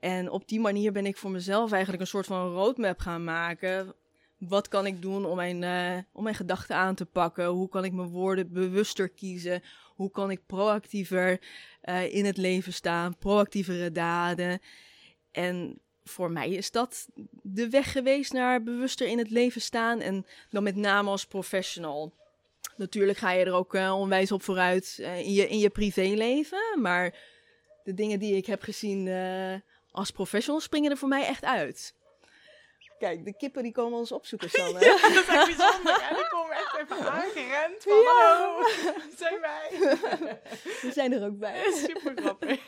En 0.00 0.30
op 0.30 0.48
die 0.48 0.60
manier 0.60 0.92
ben 0.92 1.06
ik 1.06 1.16
voor 1.16 1.30
mezelf 1.30 1.72
eigenlijk 1.72 2.02
een 2.02 2.08
soort 2.08 2.26
van 2.26 2.52
roadmap 2.52 2.98
gaan 2.98 3.24
maken. 3.24 3.94
Wat 4.38 4.68
kan 4.68 4.86
ik 4.86 5.02
doen 5.02 5.24
om 5.24 5.36
mijn, 5.36 5.62
eh, 5.62 6.02
om 6.12 6.22
mijn 6.22 6.34
gedachten 6.34 6.76
aan 6.76 6.94
te 6.94 7.06
pakken? 7.06 7.46
Hoe 7.46 7.68
kan 7.68 7.84
ik 7.84 7.92
mijn 7.92 8.08
woorden 8.08 8.52
bewuster 8.52 9.08
kiezen? 9.08 9.62
Hoe 9.98 10.10
kan 10.10 10.30
ik 10.30 10.46
proactiever 10.46 11.40
eh, 11.80 12.14
in 12.14 12.24
het 12.24 12.36
leven 12.36 12.72
staan? 12.72 13.16
Proactievere 13.16 13.92
daden. 13.92 14.60
En 15.30 15.78
voor 16.04 16.30
mij 16.30 16.50
is 16.50 16.70
dat 16.70 17.08
de 17.42 17.68
weg 17.68 17.92
geweest 17.92 18.32
naar 18.32 18.62
bewuster 18.62 19.06
in 19.06 19.18
het 19.18 19.30
leven 19.30 19.60
staan. 19.60 20.00
En 20.00 20.26
dan 20.50 20.62
met 20.62 20.76
name 20.76 21.10
als 21.10 21.26
professional. 21.26 22.12
Natuurlijk 22.76 23.18
ga 23.18 23.30
je 23.30 23.44
er 23.44 23.52
ook 23.52 23.74
eh, 23.74 23.98
onwijs 23.98 24.32
op 24.32 24.42
vooruit 24.42 24.98
eh, 25.00 25.18
in, 25.18 25.32
je, 25.32 25.48
in 25.48 25.58
je 25.58 25.70
privéleven. 25.70 26.80
Maar 26.80 27.14
de 27.84 27.94
dingen 27.94 28.18
die 28.18 28.36
ik 28.36 28.46
heb 28.46 28.62
gezien 28.62 29.08
als 29.90 30.10
professional 30.10 30.60
springen 30.60 30.90
er 30.90 30.96
voor 30.96 31.08
mij 31.08 31.26
echt 31.26 31.44
uit. 31.44 31.94
Kijk, 32.98 33.24
de 33.24 33.32
kippen 33.36 33.62
die 33.62 33.72
komen 33.72 33.98
ons 33.98 34.12
opzoeken, 34.12 34.50
Sanne. 34.58 34.72
Dat 34.78 35.10
is 35.10 35.26
echt 35.26 35.56
bijzonder. 35.56 36.00
En 36.10 36.14
die 36.16 36.28
komen 36.28 36.56
echt 36.56 36.76
even 36.76 37.10
aangerend 37.10 37.82
van, 37.82 38.04
hallo, 38.04 38.62
zijn 39.16 39.40
wij. 39.40 39.68
We 40.82 40.90
zijn 40.92 41.12
er 41.12 41.24
ook 41.26 41.38
bij. 41.38 41.72
Super 41.86 42.12
grappig. 42.16 42.66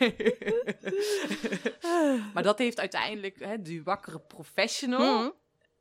maar 2.33 2.43
dat 2.43 2.57
heeft 2.57 2.79
uiteindelijk 2.79 3.39
hè, 3.39 3.61
die 3.61 3.83
wakkere 3.83 4.19
professional 4.19 5.17
Mhm. 5.21 5.29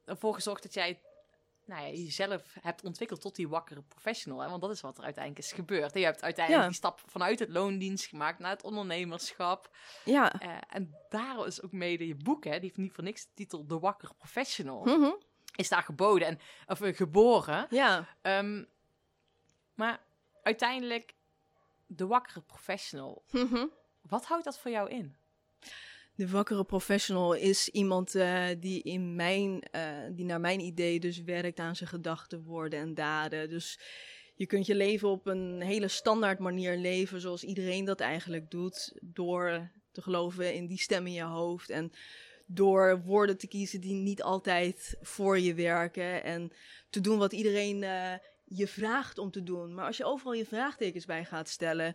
ervoor 0.04 0.34
gezorgd 0.34 0.62
dat 0.62 0.74
jij 0.74 1.00
nou 1.70 1.82
ja, 1.86 1.92
jezelf 1.92 2.54
hebt 2.60 2.84
ontwikkeld 2.84 3.20
tot 3.20 3.36
die 3.36 3.48
wakkere 3.48 3.82
professional. 3.82 4.40
Hè? 4.40 4.48
Want 4.48 4.60
dat 4.62 4.70
is 4.70 4.80
wat 4.80 4.98
er 4.98 5.04
uiteindelijk 5.04 5.44
is 5.44 5.52
gebeurd. 5.52 5.94
Je 5.94 6.04
hebt 6.04 6.22
uiteindelijk 6.22 6.64
Ja. 6.64 6.70
die 6.70 6.78
stap 6.78 7.00
vanuit 7.06 7.38
het 7.38 7.48
loondienst 7.48 8.06
gemaakt 8.06 8.38
naar 8.38 8.50
het 8.50 8.62
ondernemerschap. 8.64 9.76
Ja. 10.04 10.40
Eh, 10.40 10.56
en 10.68 10.94
daar 11.08 11.46
is 11.46 11.62
ook 11.62 11.72
mede 11.72 12.06
je 12.06 12.14
boek, 12.14 12.44
hè, 12.44 12.50
die 12.50 12.60
heeft 12.60 12.76
niet 12.76 12.92
voor 12.92 13.04
niks 13.04 13.22
de 13.24 13.30
titel 13.34 13.66
De 13.66 13.78
Wakkere 13.78 14.14
Professional, 14.14 14.84
Mhm. 14.84 15.10
is 15.56 15.68
daar 15.68 15.82
geboden 15.82 16.28
en, 16.28 16.38
of 16.66 16.80
eh, 16.80 16.96
geboren. 16.96 17.66
Ja. 17.70 18.06
Ehm, 18.22 18.64
maar 19.74 20.00
uiteindelijk, 20.42 21.14
de 21.86 22.06
wakkere 22.06 22.40
professional, 22.40 23.22
Mhm. 23.30 23.66
wat 24.00 24.24
houdt 24.26 24.44
dat 24.44 24.58
voor 24.58 24.70
jou 24.70 24.90
in? 24.90 25.16
De 26.20 26.28
wakkere 26.28 26.64
professional 26.64 27.34
is 27.34 27.68
iemand 27.68 28.14
eh, 28.14 28.44
die, 28.58 28.82
in 28.82 29.14
mijn, 29.14 29.62
eh, 29.62 29.82
die 30.10 30.24
naar 30.24 30.40
mijn 30.40 30.60
idee 30.60 31.00
dus 31.00 31.22
werkt 31.22 31.58
aan 31.58 31.76
zijn 31.76 31.88
gedachten, 31.88 32.42
woorden 32.42 32.78
en 32.78 32.94
daden. 32.94 33.48
Dus 33.48 33.78
je 34.34 34.46
kunt 34.46 34.66
je 34.66 34.74
leven 34.74 35.08
op 35.08 35.26
een 35.26 35.60
hele 35.60 35.88
standaard 35.88 36.38
manier 36.38 36.76
leven, 36.76 37.20
zoals 37.20 37.44
iedereen 37.44 37.84
dat 37.84 38.00
eigenlijk 38.00 38.50
doet, 38.50 38.92
door 39.00 39.70
te 39.92 40.02
geloven 40.02 40.54
in 40.54 40.66
die 40.66 40.78
stem 40.78 41.06
in 41.06 41.12
je 41.12 41.22
hoofd 41.22 41.70
en 41.70 41.92
door 42.46 43.02
woorden 43.02 43.38
te 43.38 43.48
kiezen 43.48 43.80
die 43.80 43.94
niet 43.94 44.22
altijd 44.22 44.96
voor 45.00 45.38
je 45.38 45.54
werken 45.54 46.24
en 46.24 46.52
te 46.90 47.00
doen 47.00 47.18
wat 47.18 47.32
iedereen 47.32 47.82
eh, 47.82 48.12
je 48.44 48.66
vraagt 48.66 49.18
om 49.18 49.30
te 49.30 49.42
doen. 49.42 49.74
Maar 49.74 49.86
als 49.86 49.96
je 49.96 50.04
overal 50.04 50.32
je 50.32 50.46
vraagtekens 50.46 51.04
bij 51.04 51.24
gaat 51.24 51.48
stellen, 51.48 51.94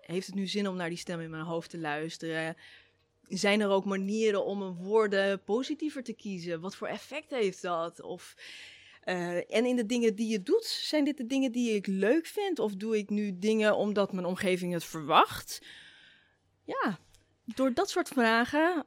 heeft 0.00 0.26
het 0.26 0.34
nu 0.34 0.46
zin 0.46 0.68
om 0.68 0.76
naar 0.76 0.88
die 0.88 0.98
stem 0.98 1.20
in 1.20 1.30
mijn 1.30 1.42
hoofd 1.42 1.70
te 1.70 1.78
luisteren? 1.78 2.56
Zijn 3.28 3.60
er 3.60 3.68
ook 3.68 3.84
manieren 3.84 4.44
om 4.44 4.62
een 4.62 4.74
woorden 4.74 5.44
positiever 5.44 6.02
te 6.02 6.12
kiezen? 6.12 6.60
Wat 6.60 6.76
voor 6.76 6.88
effect 6.88 7.30
heeft 7.30 7.62
dat? 7.62 8.02
Of, 8.02 8.34
eh, 9.00 9.54
en 9.54 9.66
in 9.66 9.76
de 9.76 9.86
dingen 9.86 10.14
die 10.14 10.28
je 10.28 10.42
doet, 10.42 10.64
zijn 10.64 11.04
dit 11.04 11.16
de 11.16 11.26
dingen 11.26 11.52
die 11.52 11.74
ik 11.74 11.86
leuk 11.86 12.26
vind? 12.26 12.58
Of 12.58 12.74
doe 12.74 12.98
ik 12.98 13.10
nu 13.10 13.38
dingen 13.38 13.76
omdat 13.76 14.12
mijn 14.12 14.26
omgeving 14.26 14.72
het 14.72 14.84
verwacht? 14.84 15.62
Ja, 16.64 16.98
door 17.44 17.72
dat 17.74 17.90
soort 17.90 18.08
vragen 18.08 18.86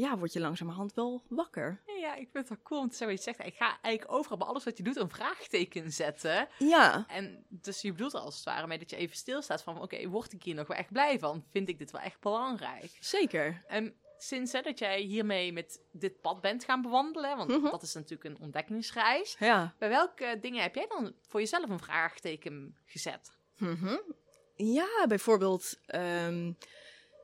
ja, 0.00 0.18
word 0.18 0.32
je 0.32 0.40
langzamerhand 0.40 0.94
wel 0.94 1.22
wakker. 1.28 1.82
Ja, 2.00 2.14
ik 2.14 2.28
vind 2.32 2.48
het 2.48 2.48
wel 2.48 2.58
cool 2.62 2.80
wat 2.80 2.98
je 2.98 3.16
zegt. 3.16 3.44
Ik 3.44 3.54
ga 3.56 3.78
eigenlijk 3.80 4.14
overal 4.18 4.36
bij 4.38 4.46
alles 4.46 4.64
wat 4.64 4.76
je 4.76 4.82
doet 4.82 4.96
een 4.96 5.10
vraagteken 5.10 5.92
zetten. 5.92 6.48
Ja, 6.58 7.04
En 7.08 7.44
dus 7.48 7.80
je 7.82 7.92
bedoelt 7.92 8.12
er 8.14 8.20
als 8.20 8.34
het 8.34 8.44
ware 8.44 8.66
mee 8.66 8.78
dat 8.78 8.90
je 8.90 8.96
even 8.96 9.16
stilstaat 9.16 9.62
van... 9.62 9.80
oké, 9.82 10.08
word 10.08 10.32
ik 10.32 10.42
hier 10.42 10.54
nog 10.54 10.66
wel 10.66 10.76
echt 10.76 10.92
blij 10.92 11.18
van? 11.18 11.44
Vind 11.52 11.68
ik 11.68 11.78
dit 11.78 11.90
wel 11.90 12.00
echt 12.00 12.20
belangrijk? 12.20 12.96
zeker. 13.00 13.64
En 13.66 13.94
sinds 14.18 14.52
hè, 14.52 14.60
dat 14.62 14.78
jij 14.78 15.00
hiermee 15.00 15.52
met 15.52 15.80
dit 15.92 16.20
pad 16.20 16.40
bent 16.40 16.64
gaan 16.64 16.82
bewandelen... 16.82 17.36
want 17.36 17.50
Mhm. 17.50 17.70
dat 17.70 17.82
is 17.82 17.94
natuurlijk 17.94 18.24
een 18.24 18.40
ontdekkingsreis... 18.44 19.36
Ja. 19.38 19.74
bij 19.78 19.88
welke 19.88 20.38
dingen 20.40 20.62
heb 20.62 20.74
jij 20.74 20.86
dan 20.88 21.14
voor 21.28 21.40
jezelf 21.40 21.68
een 21.70 21.78
vraagteken 21.78 22.76
gezet? 22.84 23.30
Mhm. 23.56 23.96
Ja, 24.54 25.04
bijvoorbeeld 25.08 25.78
ehm, 25.86 26.52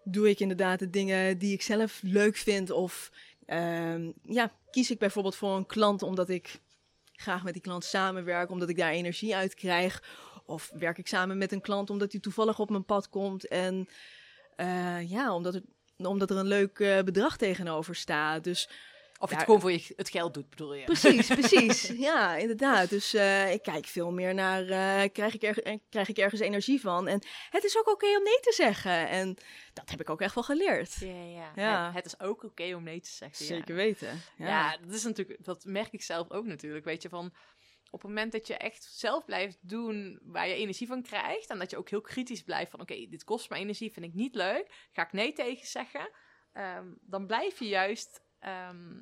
doe 0.04 0.28
ik 0.28 0.40
inderdaad 0.40 0.78
de 0.78 0.90
dingen 0.90 1.38
die 1.38 1.52
ik 1.52 1.62
zelf 1.62 2.00
leuk 2.02 2.36
vind. 2.36 2.70
Of 2.70 3.10
ehm, 3.46 4.10
ja, 4.22 4.52
kies 4.70 4.90
ik 4.90 4.98
bijvoorbeeld 4.98 5.36
voor 5.36 5.56
een 5.56 5.66
klant 5.66 6.02
omdat 6.02 6.28
ik 6.28 6.60
graag 7.12 7.42
met 7.42 7.52
die 7.52 7.62
klant 7.62 7.84
samenwerk, 7.84 8.50
omdat 8.50 8.68
ik 8.68 8.76
daar 8.76 8.90
energie 8.90 9.36
uit 9.36 9.54
krijg. 9.54 10.02
Of 10.46 10.70
werk 10.74 10.98
ik 10.98 11.08
samen 11.08 11.38
met 11.38 11.52
een 11.52 11.60
klant 11.60 11.90
omdat 11.90 12.12
hij 12.12 12.20
toevallig 12.20 12.58
op 12.58 12.70
mijn 12.70 12.84
pad 12.84 13.08
komt. 13.08 13.48
En 13.48 13.88
eh, 14.56 15.10
ja, 15.10 15.34
omdat, 15.34 15.54
het, 15.54 15.64
omdat 15.96 16.30
er 16.30 16.36
een 16.36 16.46
leuk 16.46 16.78
eh, 16.78 17.02
bedrag 17.02 17.36
tegenover 17.36 17.94
staat. 17.94 18.44
Dus 18.44 18.68
Of 19.22 19.30
je 19.30 19.36
het 19.36 19.44
gewoon 19.44 19.60
voor 19.60 19.72
je, 19.72 19.92
het 19.96 20.10
geld 20.10 20.34
doet, 20.34 20.50
bedoel 20.50 20.74
je? 20.74 20.84
Precies, 20.84 21.26
precies. 21.38 21.88
Ja, 21.88 22.36
inderdaad. 22.36 22.90
Dus 22.90 23.14
eh, 23.14 23.52
ik 23.52 23.62
kijk 23.62 23.86
veel 23.86 24.12
meer 24.12 24.34
naar, 24.34 24.62
eh, 24.62 25.12
krijg, 25.12 25.34
ik 25.34 25.42
er, 25.42 25.62
eh, 25.62 25.78
krijg 25.88 26.08
ik 26.08 26.18
ergens 26.18 26.40
energie 26.40 26.80
van? 26.80 27.08
En 27.08 27.22
het 27.50 27.64
is 27.64 27.78
ook 27.78 27.88
oké 27.88 28.06
om 28.06 28.22
nee 28.22 28.40
te 28.40 28.52
zeggen. 28.56 29.08
En 29.08 29.36
dat 29.72 29.90
heb 29.90 30.00
ik 30.00 30.10
ook 30.10 30.20
echt 30.20 30.34
wel 30.34 30.44
geleerd. 30.44 30.94
Ja, 30.94 31.24
ja. 31.24 31.52
Ja. 31.54 31.86
Het, 31.86 31.94
het 31.94 32.06
is 32.06 32.20
ook 32.20 32.44
oké 32.44 32.74
om 32.74 32.82
nee 32.82 33.00
te 33.00 33.10
zeggen. 33.10 33.46
ja. 33.46 33.54
Zeker 33.54 33.74
weten. 33.74 34.20
Ja. 34.36 34.46
Ja. 34.46 34.76
dat 34.76 34.94
is 34.94 35.02
natuurlijk, 35.04 35.44
dat 35.44 35.64
merk 35.64 35.92
ik 35.92 36.02
zelf 36.02 36.30
ook 36.30 36.46
natuurlijk. 36.46 36.84
Weet 36.84 37.02
je, 37.02 37.08
van 37.08 37.32
op 37.90 38.00
het 38.00 38.10
moment 38.10 38.32
dat 38.32 38.46
je 38.46 38.56
echt 38.56 38.84
zelf 38.90 39.24
blijft 39.24 39.58
doen 39.60 40.18
waar 40.22 40.48
je 40.48 40.54
energie 40.54 40.86
van 40.86 41.02
krijgt. 41.02 41.50
En 41.50 41.58
dat 41.58 41.70
je 41.70 41.76
ook 41.76 41.88
heel 41.88 42.00
kritisch 42.00 42.42
blijft 42.42 42.70
van 42.70 42.80
oké, 42.80 43.06
dit 43.08 43.24
kost 43.24 43.50
me 43.50 43.56
energie, 43.56 43.92
vind 43.92 44.06
ik 44.06 44.14
niet 44.14 44.34
leuk. 44.34 44.88
Ga 44.92 45.02
ik 45.02 45.12
nee 45.12 45.32
tegen 45.32 45.66
zeggen. 45.66 46.10
ehm, 46.52 46.86
dan 47.00 47.26
blijf 47.26 47.58
je 47.58 47.68
juist 47.68 48.22
ehm, 48.38 49.00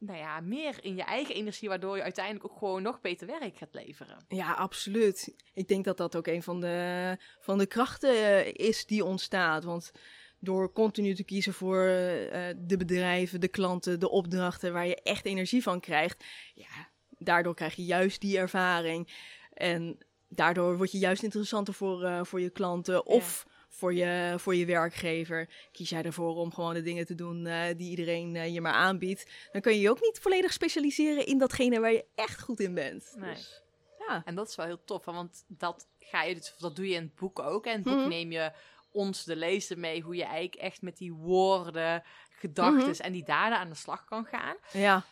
nou 0.00 0.18
ja, 0.18 0.40
meer 0.40 0.84
in 0.84 0.96
je 0.96 1.02
eigen 1.02 1.34
energie, 1.34 1.68
waardoor 1.68 1.96
je 1.96 2.02
uiteindelijk 2.02 2.44
ook 2.44 2.58
gewoon 2.58 2.82
nog 2.82 3.00
beter 3.00 3.26
werk 3.26 3.56
gaat 3.56 3.74
leveren. 3.74 4.24
Ja, 4.28 4.52
absoluut. 4.52 5.34
Ik 5.54 5.68
denk 5.68 5.84
dat 5.84 5.96
dat 5.96 6.16
ook 6.16 6.26
een 6.26 6.42
van 6.42 6.60
de, 6.60 7.16
van 7.40 7.58
de 7.58 7.66
krachten 7.66 8.10
eh, 8.10 8.68
is 8.68 8.86
die 8.86 9.04
ontstaat. 9.04 9.64
Want 9.64 9.92
door 10.38 10.72
continu 10.72 11.14
te 11.14 11.24
kiezen 11.24 11.52
voor 11.52 11.84
eh, 11.84 12.54
de 12.56 12.76
bedrijven, 12.76 13.40
de 13.40 13.48
klanten, 13.48 14.00
de 14.00 14.10
opdrachten 14.10 14.72
waar 14.72 14.86
je 14.86 15.02
echt 15.02 15.24
energie 15.24 15.62
van 15.62 15.80
krijgt, 15.80 16.24
ja, 16.54 16.88
daardoor 17.18 17.54
krijg 17.54 17.74
je 17.74 17.84
juist 17.84 18.20
die 18.20 18.38
ervaring. 18.38 19.12
En 19.52 19.98
daardoor 20.28 20.76
word 20.76 20.92
je 20.92 20.98
juist 20.98 21.22
interessanter 21.22 21.74
voor, 21.74 22.04
eh, 22.04 22.24
voor 22.24 22.40
je 22.40 22.50
klanten 22.50 23.06
of 23.06 23.46
voor, 23.72 23.94
je, 23.94 24.34
voor 24.38 24.54
je 24.54 24.66
werkgever. 24.66 25.48
Kies 25.72 25.88
jij 25.90 26.02
ervoor 26.02 26.36
om 26.36 26.52
gewoon 26.54 26.74
de 26.74 26.82
dingen 26.82 27.06
te 27.06 27.14
doen 27.14 27.46
eh, 27.46 27.62
die 27.76 27.90
iedereen 27.90 28.36
eh, 28.36 28.52
je 28.54 28.60
maar 28.60 28.72
aanbiedt, 28.72 29.26
dan 29.52 29.60
kun 29.60 29.72
je 29.72 29.80
je 29.80 29.90
ook 29.90 30.00
niet 30.00 30.18
volledig 30.18 30.52
specialiseren 30.52 31.26
in 31.26 31.38
datgene 31.38 31.80
waar 31.80 31.92
je 31.92 32.04
echt 32.14 32.40
goed 32.40 32.60
in 32.60 32.74
bent. 32.74 33.12
Nee. 33.16 33.34
Dus, 33.34 33.62
ja. 34.08 34.22
En 34.24 34.34
dat 34.34 34.48
is 34.48 34.56
wel 34.56 34.66
heel 34.66 34.84
tof, 34.84 35.04
want 35.04 35.44
dat, 35.48 35.86
ga 35.98 36.22
je, 36.22 36.34
dus- 36.34 36.54
dat 36.58 36.76
doe 36.76 36.88
je 36.88 36.94
in 36.94 37.02
het 37.02 37.14
boek 37.14 37.38
ook. 37.38 37.66
En 37.66 37.72
het 37.72 37.82
boek 37.82 37.94
Mhm. 37.98 38.08
neem 38.08 38.32
je 38.32 38.52
ons, 38.92 39.24
de 39.24 39.36
lezer, 39.36 39.78
mee 39.78 40.02
hoe 40.02 40.16
je 40.16 40.24
eigenlijk 40.24 40.54
echt 40.54 40.82
met 40.82 40.96
die 40.96 41.12
woorden, 41.12 42.02
gedachten 42.30 42.88
Mhm. 42.90 43.00
en 43.02 43.12
die 43.12 43.24
daden 43.24 43.58
aan 43.58 43.68
de 43.68 43.74
slag 43.74 44.04
kan 44.04 44.24
gaan. 44.24 44.56
Ja, 44.72 45.04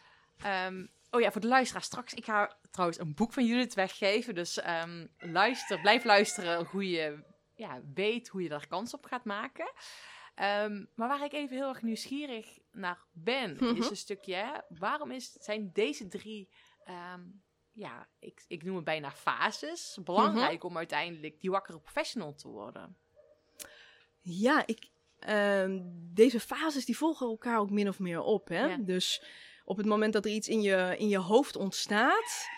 Ehm, 0.42 0.86
oh 1.10 1.20
ja, 1.20 1.32
voor 1.32 1.40
de 1.40 1.46
luisteraar 1.46 1.82
straks. 1.82 2.14
Ik 2.14 2.24
ga 2.24 2.56
trouwens 2.70 2.98
een 3.00 3.14
boek 3.14 3.32
van 3.32 3.44
Judith 3.46 3.74
weggeven. 3.74 4.34
Dus 4.34 4.60
ehm, 4.60 5.06
luister, 5.18 5.80
blijf 5.80 6.04
luisteren 6.04 6.64
hoe 6.64 6.90
je 6.90 7.18
ja, 7.58 7.80
weet 7.94 8.28
hoe 8.28 8.42
je 8.42 8.48
daar 8.48 8.66
kans 8.66 8.94
op 8.94 9.04
gaat 9.04 9.24
maken. 9.24 9.72
Ehm, 10.34 10.84
maar 10.94 11.08
waar 11.08 11.24
ik 11.24 11.32
even 11.32 11.56
heel 11.56 11.68
erg 11.68 11.82
nieuwsgierig 11.82 12.58
naar 12.72 12.98
ben, 13.12 13.56
Mhm. 13.60 13.76
is 13.76 13.90
een 13.90 13.96
stukje... 13.96 14.64
Waarom 14.68 15.10
is, 15.10 15.32
zijn 15.32 15.70
deze 15.72 16.08
drie... 16.08 16.48
ehm, 16.84 17.20
ja, 17.72 18.08
ik, 18.18 18.44
ik 18.48 18.62
noem 18.62 18.76
het 18.76 18.84
bijna 18.84 19.10
fases. 19.10 19.98
Belangrijk 20.04 20.64
om 20.64 20.76
uiteindelijk 20.76 21.40
die 21.40 21.50
wakkere 21.50 21.78
professional 21.80 22.34
te 22.34 22.48
worden. 22.48 22.96
ja 24.20 24.62
ik, 24.66 24.88
ehm, 25.18 25.80
deze 26.14 26.40
fases 26.40 26.84
die 26.84 26.96
volgen 26.96 27.26
elkaar 27.28 27.58
ook 27.58 27.70
min 27.70 27.88
of 27.88 27.98
meer 27.98 28.20
op. 28.20 28.48
Hè? 28.48 28.66
Ja. 28.66 28.76
Dus 28.76 29.22
op 29.64 29.76
het 29.76 29.86
moment 29.86 30.12
dat 30.12 30.24
er 30.24 30.30
iets 30.30 30.48
in 30.48 30.60
je, 30.62 30.94
in 30.98 31.08
je 31.08 31.18
hoofd 31.18 31.56
ontstaat, 31.56 32.48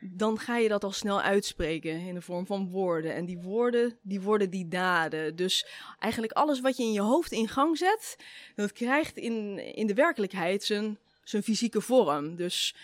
dan 0.00 0.38
ga 0.38 0.56
je 0.56 0.68
dat 0.68 0.84
al 0.84 0.92
snel 0.92 1.20
uitspreken 1.20 2.00
in 2.00 2.14
de 2.14 2.20
vorm 2.20 2.46
van 2.46 2.70
woorden. 2.70 3.14
En 3.14 3.24
die 3.24 3.38
woorden, 3.38 3.98
die 4.02 4.20
worden 4.20 4.50
die 4.50 4.68
daden. 4.68 5.36
Dus 5.36 5.66
eigenlijk 5.98 6.32
alles 6.32 6.60
wat 6.60 6.76
je 6.76 6.82
in 6.82 6.92
je 6.92 7.00
hoofd 7.00 7.32
in 7.32 7.48
gang 7.48 7.78
zet, 7.78 8.16
dat 8.54 8.72
krijgt 8.72 9.16
in, 9.16 9.58
in 9.74 9.86
de 9.86 9.94
werkelijkheid 9.94 10.64
zijn, 10.64 10.98
zijn 11.22 11.42
fysieke 11.42 11.80
vorm. 11.80 12.36
Dus 12.36 12.76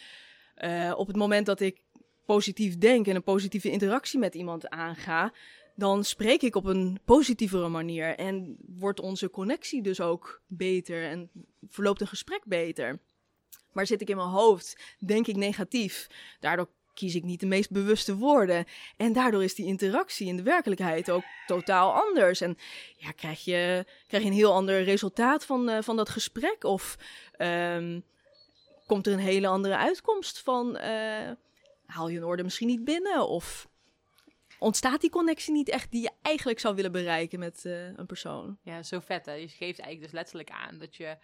eh, 0.55 0.95
op 0.97 1.07
het 1.07 1.17
moment 1.17 1.47
dat 1.47 1.61
ik 1.61 1.81
positief 2.27 2.79
denk 2.79 3.07
en 3.07 3.15
een 3.17 3.23
positieve 3.23 3.71
interactie 3.71 4.19
met 4.19 4.35
iemand 4.35 4.69
aanga, 4.69 5.33
dan 5.75 6.05
spreek 6.05 6.43
ik 6.43 6.57
op 6.57 6.65
een 6.65 7.01
positievere 7.05 7.69
manier 7.69 8.17
en 8.17 8.57
wordt 8.67 9.01
onze 9.01 9.31
connectie 9.31 9.83
dus 9.83 10.01
ook 10.01 10.43
beter 10.47 11.05
en 11.05 11.31
verloopt 11.69 12.01
een 12.01 12.07
gesprek 12.07 12.43
beter. 12.45 13.01
Maar 13.73 13.87
zit 13.87 14.01
ik 14.01 14.09
in 14.09 14.17
mijn 14.17 14.29
hoofd, 14.29 14.97
denk 14.99 15.27
ik 15.27 15.37
negatief, 15.37 16.07
daardoor 16.41 16.69
kies 16.97 17.15
ik 17.15 17.25
niet 17.25 17.41
de 17.41 17.47
meest 17.47 17.71
bewuste 17.71 18.17
woorden 18.17 18.65
en 18.97 19.13
daardoor 19.13 19.45
is 19.45 19.55
die 19.55 19.67
interactie 19.67 20.27
in 20.27 20.37
de 20.37 20.43
werkelijkheid 20.43 21.11
ook 21.11 21.25
totaal 21.47 21.93
anders 21.93 22.41
en 22.41 22.59
ja, 22.97 23.11
krijg 23.11 23.45
je, 23.45 23.85
krijg 24.07 24.23
je 24.23 24.29
een 24.29 24.37
heel 24.37 24.53
ander 24.53 24.83
resultaat 24.83 25.45
van, 25.45 25.69
eh, 25.69 25.83
van 25.83 25.97
dat 25.97 26.09
gesprek 26.09 26.65
of 26.65 26.97
ehm, 27.37 28.01
komt 28.87 29.07
er 29.07 29.13
een 29.13 29.19
hele 29.19 29.47
andere 29.47 29.77
uitkomst 29.77 30.41
van 30.41 30.77
eh, 30.77 31.31
haal 31.87 32.09
je 32.09 32.17
een 32.17 32.25
orde 32.25 32.43
misschien 32.43 32.67
niet 32.67 32.85
binnen 32.85 33.29
of 33.29 33.69
ontstaat 34.59 35.01
die 35.01 35.11
connectie 35.11 35.53
niet 35.53 35.69
echt 35.69 35.91
die 35.91 36.03
je 36.03 36.11
eigenlijk 36.23 36.61
zou 36.61 36.75
willen 36.75 36.93
bereiken 36.93 37.39
met 37.39 37.65
eh, 37.65 37.87
een 37.87 38.07
persoon. 38.07 38.59
Ja, 38.63 38.83
zo 38.83 39.01
vet 39.01 39.27
hè. 39.27 39.33
Je 39.33 39.49
geeft 39.49 39.79
eigenlijk 39.79 40.01
dus 40.01 40.13
letterlijk 40.13 40.51
aan 40.51 40.79
dat 40.79 40.97
je, 40.97 41.17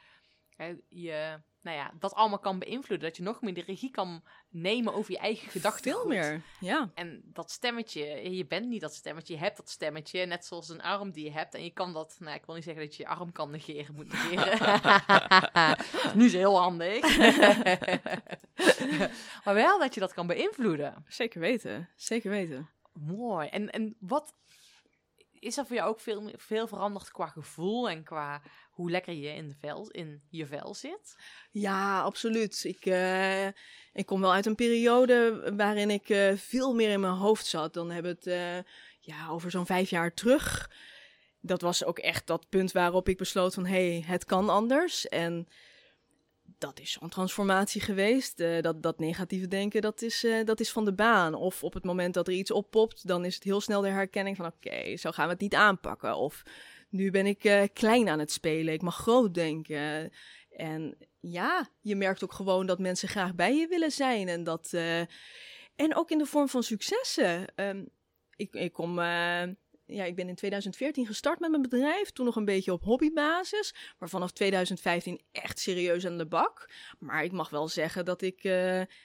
hè, 0.57 0.75
je 0.88 1.41
nou 1.62 1.76
ja, 1.76 1.92
dat 1.99 2.14
allemaal 2.14 2.38
kan 2.38 2.59
beïnvloeden. 2.59 3.09
Dat 3.09 3.16
je 3.16 3.23
nog 3.23 3.40
meer 3.40 3.54
de 3.54 3.62
regie 3.62 3.90
kan 3.90 4.23
nemen 4.49 4.95
over 4.95 5.12
je 5.12 5.19
eigen 5.19 5.50
gedachten. 5.50 5.92
Veel 5.92 6.07
meer, 6.07 6.42
ja. 6.61 6.90
En 6.95 7.23
dat 7.25 7.50
stemmetje, 7.50 8.35
je 8.37 8.47
bent 8.47 8.69
niet 8.69 8.81
dat 8.81 8.95
stemmetje, 8.95 9.35
je 9.35 9.40
hebt 9.40 9.57
dat 9.57 9.71
stemmetje, 9.71 10.26
net 10.26 10.45
zoals 10.45 10.69
een 10.69 10.83
arm 10.83 11.11
die 11.11 11.25
je 11.25 11.31
hebt. 11.31 11.54
En 11.54 11.64
je 11.64 11.71
kan 11.71 11.92
dat, 11.92 12.16
nou 12.19 12.37
ik 12.37 12.47
wil 12.47 12.54
niet 12.54 12.64
zeggen 12.64 12.83
dat 12.83 12.97
je 12.97 13.02
je 13.02 13.09
arm 13.09 13.33
kan 13.33 13.50
negeren, 13.50 13.95
moet 13.95 14.12
negeren. 14.12 14.59
nu 16.16 16.25
is 16.25 16.33
het 16.33 16.40
heel 16.40 16.59
handig. 16.59 17.16
maar 19.45 19.54
wel 19.54 19.78
dat 19.78 19.95
je 19.95 20.00
dat 20.00 20.14
kan 20.14 20.26
beïnvloeden. 20.26 21.04
Zeker 21.09 21.40
weten, 21.40 21.88
zeker 21.97 22.31
weten. 22.31 22.69
Mooi. 22.92 23.49
En, 23.49 23.71
en 23.71 23.97
wat 24.00 24.35
is 25.42 25.57
er 25.57 25.66
voor 25.66 25.76
jou 25.76 25.88
ook 25.88 26.00
veel, 26.00 26.31
veel 26.37 26.66
veranderd 26.66 27.11
qua 27.11 27.26
gevoel 27.26 27.88
en 27.88 28.02
qua 28.04 28.42
hoe 28.73 28.91
lekker 28.91 29.14
je 29.14 29.29
in, 29.29 29.57
de 29.61 29.88
in 29.91 30.23
je 30.29 30.47
vel 30.47 30.75
zit? 30.75 31.17
Ja, 31.50 32.00
absoluut. 32.00 32.64
Ik, 32.64 32.87
eh, 32.87 33.47
ik 33.93 34.07
kom 34.07 34.21
wel 34.21 34.33
uit 34.33 34.47
een 34.47 34.55
periode 34.55 35.52
waarin 35.57 35.91
ik 35.91 36.09
eh, 36.09 36.33
veel 36.37 36.75
meer 36.75 36.91
in 36.91 37.00
mijn 37.00 37.12
hoofd 37.12 37.47
zat. 37.47 37.75
Dan 37.75 37.91
hebben 37.91 38.12
we 38.12 38.31
het 38.31 38.41
eh, 38.41 38.73
ja, 39.00 39.29
over 39.29 39.50
zo'n 39.50 39.67
vijf 39.67 39.91
jaar 39.91 40.14
terug. 40.14 40.71
Dat 41.41 41.61
was 41.61 41.85
ook 41.85 41.99
echt 41.99 42.26
dat 42.26 42.49
punt 42.49 42.73
waarop 42.73 43.09
ik 43.09 43.17
besloot 43.17 43.55
van... 43.55 43.67
hé, 43.67 43.91
hey, 43.91 44.05
het 44.07 44.25
kan 44.25 44.49
anders. 44.49 45.09
En 45.09 45.49
dat 46.59 46.81
is 46.81 46.93
zo'n 46.93 47.09
transformatie 47.09 47.81
geweest. 47.81 48.38
Dat, 48.61 48.83
dat 48.83 48.99
negatieve 48.99 49.49
denken, 49.49 49.81
dat 49.81 50.02
is, 50.02 50.26
dat 50.45 50.61
is 50.61 50.73
van 50.73 50.85
de 50.85 50.93
baan. 50.93 51.35
Of 51.35 51.64
op 51.64 51.75
het 51.75 51.85
moment 51.85 52.14
dat 52.14 52.29
er 52.29 52.35
iets 52.35 52.50
oppopt, 52.50 53.07
dan 53.07 53.25
is 53.25 53.35
het 53.35 53.45
heel 53.45 53.61
snel 53.61 53.81
de 53.81 53.88
herkenning 53.88 54.37
van... 54.37 54.47
oké, 54.47 54.97
zo 54.97 55.11
gaan 55.11 55.26
we 55.26 55.33
het 55.33 55.41
niet 55.41 55.55
aanpakken. 55.55 56.17
Of 56.17 56.43
nu 56.92 57.11
ben 57.11 57.26
ik 57.26 57.44
eh, 57.44 57.62
klein 57.72 58.08
aan 58.08 58.18
het 58.18 58.32
spelen, 58.32 58.75
ik 58.75 58.82
mag 58.82 58.96
groot 58.96 59.34
denken. 59.34 60.12
En 60.50 60.96
ja, 61.20 61.68
je 61.80 61.96
merkt 61.96 62.25
ook 62.25 62.32
gewoon 62.32 62.66
dat 62.66 62.78
mensen 62.78 63.08
graag 63.08 63.34
bij 63.34 63.56
je 63.56 63.66
willen 63.66 63.92
zijn. 63.92 64.28
En, 64.28 64.44
dat, 64.44 64.68
eh, 64.72 65.00
en 65.76 65.94
ook 65.94 66.11
in 66.11 66.18
de 66.18 66.26
vorm 66.26 66.49
van 66.49 66.62
successen. 66.62 67.54
Ehm, 67.54 67.84
ik, 68.37 68.54
ik 68.54 68.72
kom... 68.72 68.99
eh, 68.99 69.42
ja, 69.87 70.04
ik 70.04 70.14
ben 70.14 70.28
in 70.28 70.34
2014 70.34 71.06
gestart 71.06 71.40
met 71.40 71.50
mijn 71.50 71.62
bedrijf. 71.62 72.11
Toen 72.11 72.25
nog 72.26 72.37
een 72.37 72.44
beetje 72.44 72.72
op 72.72 72.82
hobbybasis. 72.82 73.75
Maar 73.99 74.08
vanaf 74.08 74.32
2015 74.32 75.20
echt 75.32 75.58
serieus 75.58 76.06
aan 76.06 76.18
de 76.18 76.26
bak. 76.26 76.70
Maar 76.99 77.25
ik 77.25 77.32
mag 77.32 77.50
wel 77.50 77.68
zeggen 77.68 78.04
dat 78.04 78.22
ik 78.22 78.44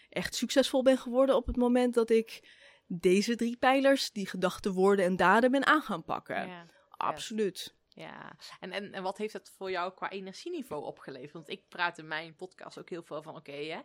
echt 0.10 0.36
succesvol 0.36 0.82
ben 0.84 0.98
geworden 0.98 1.36
op 1.36 1.48
het 1.48 1.56
moment 1.56 1.94
dat 1.94 2.10
ik 2.10 2.40
deze 2.88 3.36
drie 3.36 3.58
pijlers, 3.58 4.12
die 4.12 4.28
gedachten, 4.28 4.72
woorden 4.72 5.06
en 5.06 5.16
daden, 5.16 5.52
ben 5.52 5.66
aan 5.66 5.82
gaan 5.82 6.04
pakken. 6.04 6.48
Ja. 6.48 6.66
Absoluut. 6.98 7.76
Ja, 7.98 8.36
en, 8.60 8.72
en, 8.72 8.94
en 8.94 9.04
wat 9.04 9.18
heeft 9.18 9.34
het 9.34 9.54
voor 9.58 9.72
jou 9.72 9.94
qua 9.94 10.10
energieniveau 10.10 10.84
opgeleverd? 10.84 11.32
Want 11.32 11.50
ik 11.50 11.70
praat 11.70 11.98
in 11.98 12.08
mijn 12.08 12.36
podcast 12.36 12.80
ook 12.80 12.90
heel 12.90 13.04
veel 13.04 13.22
van, 13.22 13.36
oké, 13.36 13.52
hè, 13.52 13.80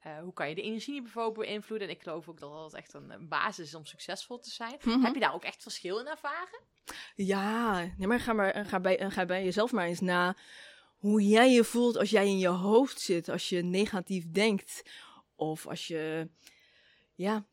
eh, 0.00 0.18
hoe 0.18 0.32
kan 0.32 0.48
je 0.48 0.54
de 0.54 0.62
energieniveau 0.62 1.32
beïnvloeden? 1.32 1.88
En 1.88 1.94
ik 1.94 2.02
geloof 2.02 2.28
ook 2.28 2.40
dat 2.40 2.52
dat 2.52 2.74
echt 2.74 2.94
een, 2.94 3.28
basis 3.28 3.66
is 3.66 3.74
om 3.74 3.84
succesvol 3.84 4.38
te 4.38 4.50
zijn. 4.50 4.76
Mhm. 4.82 5.00
Heb 5.00 5.14
je 5.14 5.20
daar 5.20 5.34
ook 5.34 5.44
echt 5.44 5.62
verschil 5.62 5.98
in 5.98 6.06
ervaren? 6.06 6.60
Ja, 7.14 7.78
nee, 7.96 8.06
maar 8.06 8.20
ga, 8.20 8.32
maar 8.32 8.66
ga, 8.66 8.80
bij, 8.80 9.10
ga 9.10 9.24
bij 9.24 9.44
jezelf 9.44 9.72
maar 9.72 9.86
eens 9.86 10.00
na 10.00 10.36
hoe 10.96 11.22
jij 11.22 11.52
je 11.52 11.64
voelt 11.64 11.96
als 11.96 12.10
jij 12.10 12.26
in 12.26 12.38
je 12.38 12.48
hoofd 12.48 13.00
zit, 13.00 13.28
als 13.28 13.48
je 13.48 13.62
negatief 13.62 14.30
denkt. 14.30 14.82
Of 15.36 15.66
als 15.66 15.86
je 15.86 16.28
ja, 17.14 17.46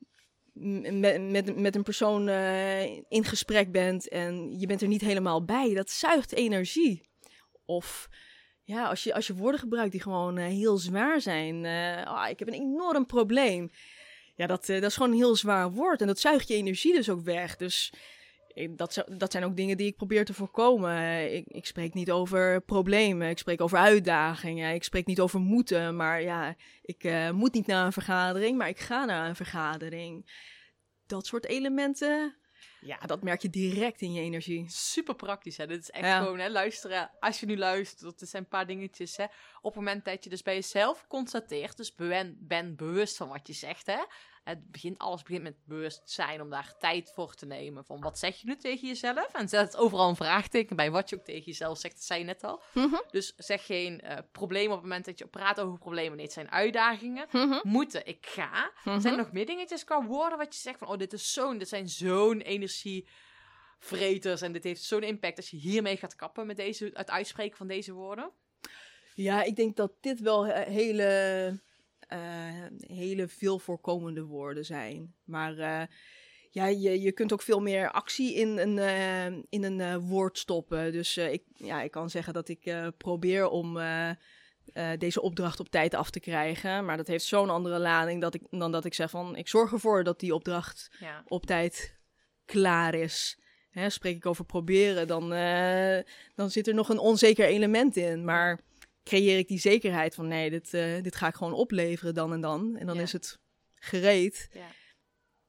met, 0.54 1.22
met, 1.22 1.56
met 1.60 1.76
een 1.76 1.84
persoon 1.84 2.28
eh, 2.28 2.84
in 2.92 3.24
gesprek 3.24 3.72
bent 3.72 4.08
en 4.08 4.60
je 4.60 4.68
bent 4.68 4.82
er 4.82 4.88
niet 4.88 5.02
helemaal 5.02 5.46
bij. 5.46 5.74
Dat 5.74 5.90
zuigt 5.90 6.34
energie. 6.34 7.10
Of 7.66 8.10
ja, 8.64 8.88
als 8.88 9.04
je, 9.04 9.14
als 9.14 9.28
je 9.28 9.36
woorden 9.36 9.60
gebruikt 9.60 9.92
die 9.92 10.02
gewoon 10.02 10.38
eh, 10.38 10.46
heel 10.46 10.78
zwaar 10.78 11.22
zijn. 11.22 11.66
ah, 12.06 12.30
ik 12.30 12.40
heb 12.40 12.48
een 12.48 12.54
enorm 12.54 13.06
probleem. 13.06 13.70
Ja, 14.36 14.48
dat, 14.48 14.66
dat 14.66 14.84
is 14.84 14.96
gewoon 14.96 15.12
een 15.12 15.18
heel 15.18 15.36
zwaar 15.36 15.72
woord. 15.72 16.02
En 16.02 16.08
dat 16.08 16.20
zuigt 16.20 16.48
je 16.48 16.56
energie 16.56 16.94
dus 16.94 17.10
ook 17.10 17.22
weg. 17.22 17.56
Dus 17.56 17.94
dat, 18.70 19.04
dat 19.18 19.32
zijn 19.32 19.44
ook 19.44 19.56
dingen 19.56 19.78
die 19.78 19.88
ik 19.88 19.96
probeer 19.96 20.26
te 20.26 20.34
voorkomen. 20.34 21.34
Ik, 21.36 21.48
ik 21.48 21.66
spreek 21.66 21.94
niet 21.94 22.12
over 22.12 22.62
problemen. 22.62 23.30
Ik 23.30 23.38
spreek 23.38 23.62
over 23.62 23.78
uitdagingen. 23.78 24.74
Ik 24.74 24.84
spreek 24.84 25.06
niet 25.06 25.20
over 25.20 25.40
moeten. 25.40 25.96
Maar 25.96 26.22
ja, 26.22 26.56
ik 26.82 27.04
eh, 27.04 27.30
moet 27.32 27.54
niet 27.54 27.68
naar 27.68 27.86
een 27.86 27.94
vergadering, 27.94 28.58
maar 28.58 28.70
ik 28.70 28.80
ga 28.80 29.06
naar 29.06 29.30
een 29.30 29.36
vergadering. 29.36 30.42
Dat 31.06 31.26
soort 31.26 31.46
elementen, 31.46 32.36
ja, 32.82 32.98
dat 32.98 33.24
merk 33.24 33.42
je 33.42 33.50
direct 33.50 34.02
in 34.02 34.14
je 34.14 34.22
energie. 34.22 34.70
Super 34.70 35.16
praktisch, 35.16 35.58
hè? 35.58 35.68
Dit 35.68 35.82
is 35.82 35.90
echt 35.90 36.06
Ja. 36.06 36.20
gewoon, 36.20 36.40
hè, 36.40 36.50
luisteren. 36.50 37.12
Als 37.20 37.40
je 37.40 37.46
nu 37.46 37.58
luistert, 37.58 38.20
dat 38.20 38.30
zijn 38.30 38.44
een 38.44 38.50
paar 38.50 38.68
dingetjes, 38.68 39.18
hè. 39.18 39.24
Op 39.62 39.64
het 39.64 39.76
moment 39.76 40.06
dat 40.06 40.24
je 40.24 40.30
dus 40.30 40.42
bij 40.42 40.54
jezelf 40.54 41.06
constateert, 41.08 41.78
dus 41.78 41.96
ben, 41.96 42.38
ben 42.40 42.76
bewust 42.76 43.18
van 43.18 43.28
wat 43.28 43.48
je 43.48 43.54
zegt, 43.54 43.86
hè. 43.86 44.00
Het 44.44 44.72
begint, 44.72 44.98
alles 44.98 45.24
begint 45.24 45.44
met 45.44 45.56
bewustzijn 45.66 46.42
om 46.42 46.50
daar 46.50 46.74
tijd 46.80 47.12
voor 47.14 47.36
te 47.36 47.46
nemen. 47.46 47.86
Van 47.86 48.02
wat 48.02 48.20
zeg 48.20 48.42
je 48.42 48.48
nu 48.48 48.56
tegen 48.56 48.88
jezelf? 48.88 49.34
En 49.34 49.50
zet 49.50 49.78
overal 49.78 50.10
een 50.10 50.16
vraagteken 50.16 50.76
bij 50.76 50.92
wat 50.92 51.10
je 51.10 51.16
ook 51.16 51.24
tegen 51.24 51.44
jezelf 51.44 51.78
zegt. 51.78 51.96
Dat 51.96 52.04
zei 52.04 52.20
je 52.20 52.26
net 52.26 52.44
al. 52.44 52.62
Mhm. 52.74 52.96
Dus 53.12 53.34
zeg 53.38 53.66
geen 53.66 54.02
eh 54.02 54.18
probleem 54.32 54.66
op 54.66 54.72
het 54.72 54.82
moment 54.82 55.06
dat 55.06 55.20
je 55.20 55.28
praat 55.28 55.60
over 55.60 55.80
problemen. 55.80 56.16
Nee, 56.16 56.26
het 56.26 56.34
zijn 56.34 56.52
uitdagingen. 56.52 57.28
Moeten, 57.64 58.06
ik 58.06 58.26
ga. 58.26 58.72
Mhm. 58.84 59.00
Zijn 59.00 59.14
er 59.14 59.20
nog 59.20 59.32
meer 59.32 59.46
dingetjes 59.46 59.84
qua 59.84 60.06
woorden 60.06 60.38
wat 60.38 60.54
je 60.54 60.60
zegt 60.60 60.80
van... 60.80 60.88
Oh, 60.88 60.98
dit 60.98 61.14
is 61.14 61.34
zo'n, 61.34 61.58
dit 61.58 61.70
zijn 61.70 61.90
zo'n 61.90 62.42
energievreters. 62.42 64.42
En 64.42 64.52
dit 64.52 64.64
heeft 64.64 64.84
zo'n 64.84 65.04
impact 65.04 65.38
als 65.38 65.50
je 65.50 65.58
hiermee 65.58 65.98
gaat 65.98 66.16
kappen 66.16 66.48
met 66.48 66.58
deze, 66.58 66.90
het 66.94 67.12
uitspreken 67.12 67.58
van 67.58 67.68
deze 67.68 67.94
woorden. 67.94 68.32
Ja, 69.16 69.44
ik 69.44 69.56
denk 69.56 69.76
dat 69.76 69.92
dit 70.02 70.20
wel 70.20 70.46
he- 70.46 70.72
hele, 70.72 71.62
hele 72.88 73.28
veel 73.28 73.60
voorkomende 73.60 74.24
woorden 74.24 74.66
zijn. 74.66 75.16
Maar 75.24 75.58
eh, 75.58 75.82
ja, 76.50 76.66
je, 76.66 77.02
je 77.02 77.12
kunt 77.12 77.34
ook 77.34 77.42
veel 77.42 77.60
meer 77.60 77.92
actie 77.92 78.34
in 78.36 78.58
een, 78.58 78.78
eh, 78.80 79.26
in 79.50 79.64
een 79.64 79.82
eh, 79.82 79.96
woord 79.98 80.38
stoppen. 80.38 80.92
Dus 80.92 81.18
eh, 81.18 81.32
ik, 81.34 81.44
ja, 81.54 81.82
ik 81.82 81.92
kan 81.92 82.10
zeggen 82.10 82.34
dat 82.34 82.48
ik 82.50 82.66
eh, 82.66 82.88
probeer 82.98 83.50
om 83.50 83.78
eh, 83.78 84.10
eh, 84.10 84.16
deze 85.00 85.22
opdracht 85.22 85.60
op 85.60 85.70
tijd 85.70 85.94
af 85.94 86.10
te 86.10 86.20
krijgen. 86.20 86.86
Maar 86.86 86.98
dat 86.98 87.08
heeft 87.08 87.26
zo'n 87.26 87.50
andere 87.50 87.80
lading 87.80 88.22
dat 88.22 88.34
ik, 88.34 88.42
dan 88.50 88.72
dat 88.72 88.86
ik 88.86 88.94
zeg 88.94 89.10
van... 89.10 89.36
ik 89.36 89.48
zorg 89.48 89.72
ervoor 89.72 90.04
dat 90.04 90.20
die 90.20 90.36
opdracht 90.36 90.92
Ja. 91.00 91.24
op 91.28 91.46
tijd 91.46 91.98
klaar 92.46 92.94
is. 92.96 93.38
Hè, 93.70 93.90
spreek 93.90 94.16
ik 94.16 94.26
over 94.26 94.46
proberen, 94.46 95.08
dan, 95.08 95.34
eh, 95.34 95.98
dan 96.36 96.50
zit 96.52 96.68
er 96.68 96.74
nog 96.74 96.90
een 96.90 96.98
onzeker 97.00 97.46
element 97.46 97.96
in. 97.96 98.26
Maar 98.26 98.60
creëer 99.04 99.38
ik 99.38 99.48
die 99.48 99.60
zekerheid 99.60 100.16
van 100.16 100.28
nee, 100.28 100.50
dit, 100.50 100.74
eh, 100.74 101.02
dit 101.02 101.16
ga 101.16 101.28
ik 101.28 101.36
gewoon 101.36 101.54
opleveren 101.54 102.14
dan 102.14 102.34
en 102.34 102.42
dan. 102.42 102.76
En 102.78 102.86
dan 102.86 102.96
Ja. 102.96 103.02
is 103.02 103.12
het 103.14 103.40
gereed. 103.76 104.48
Ja. 104.52 104.66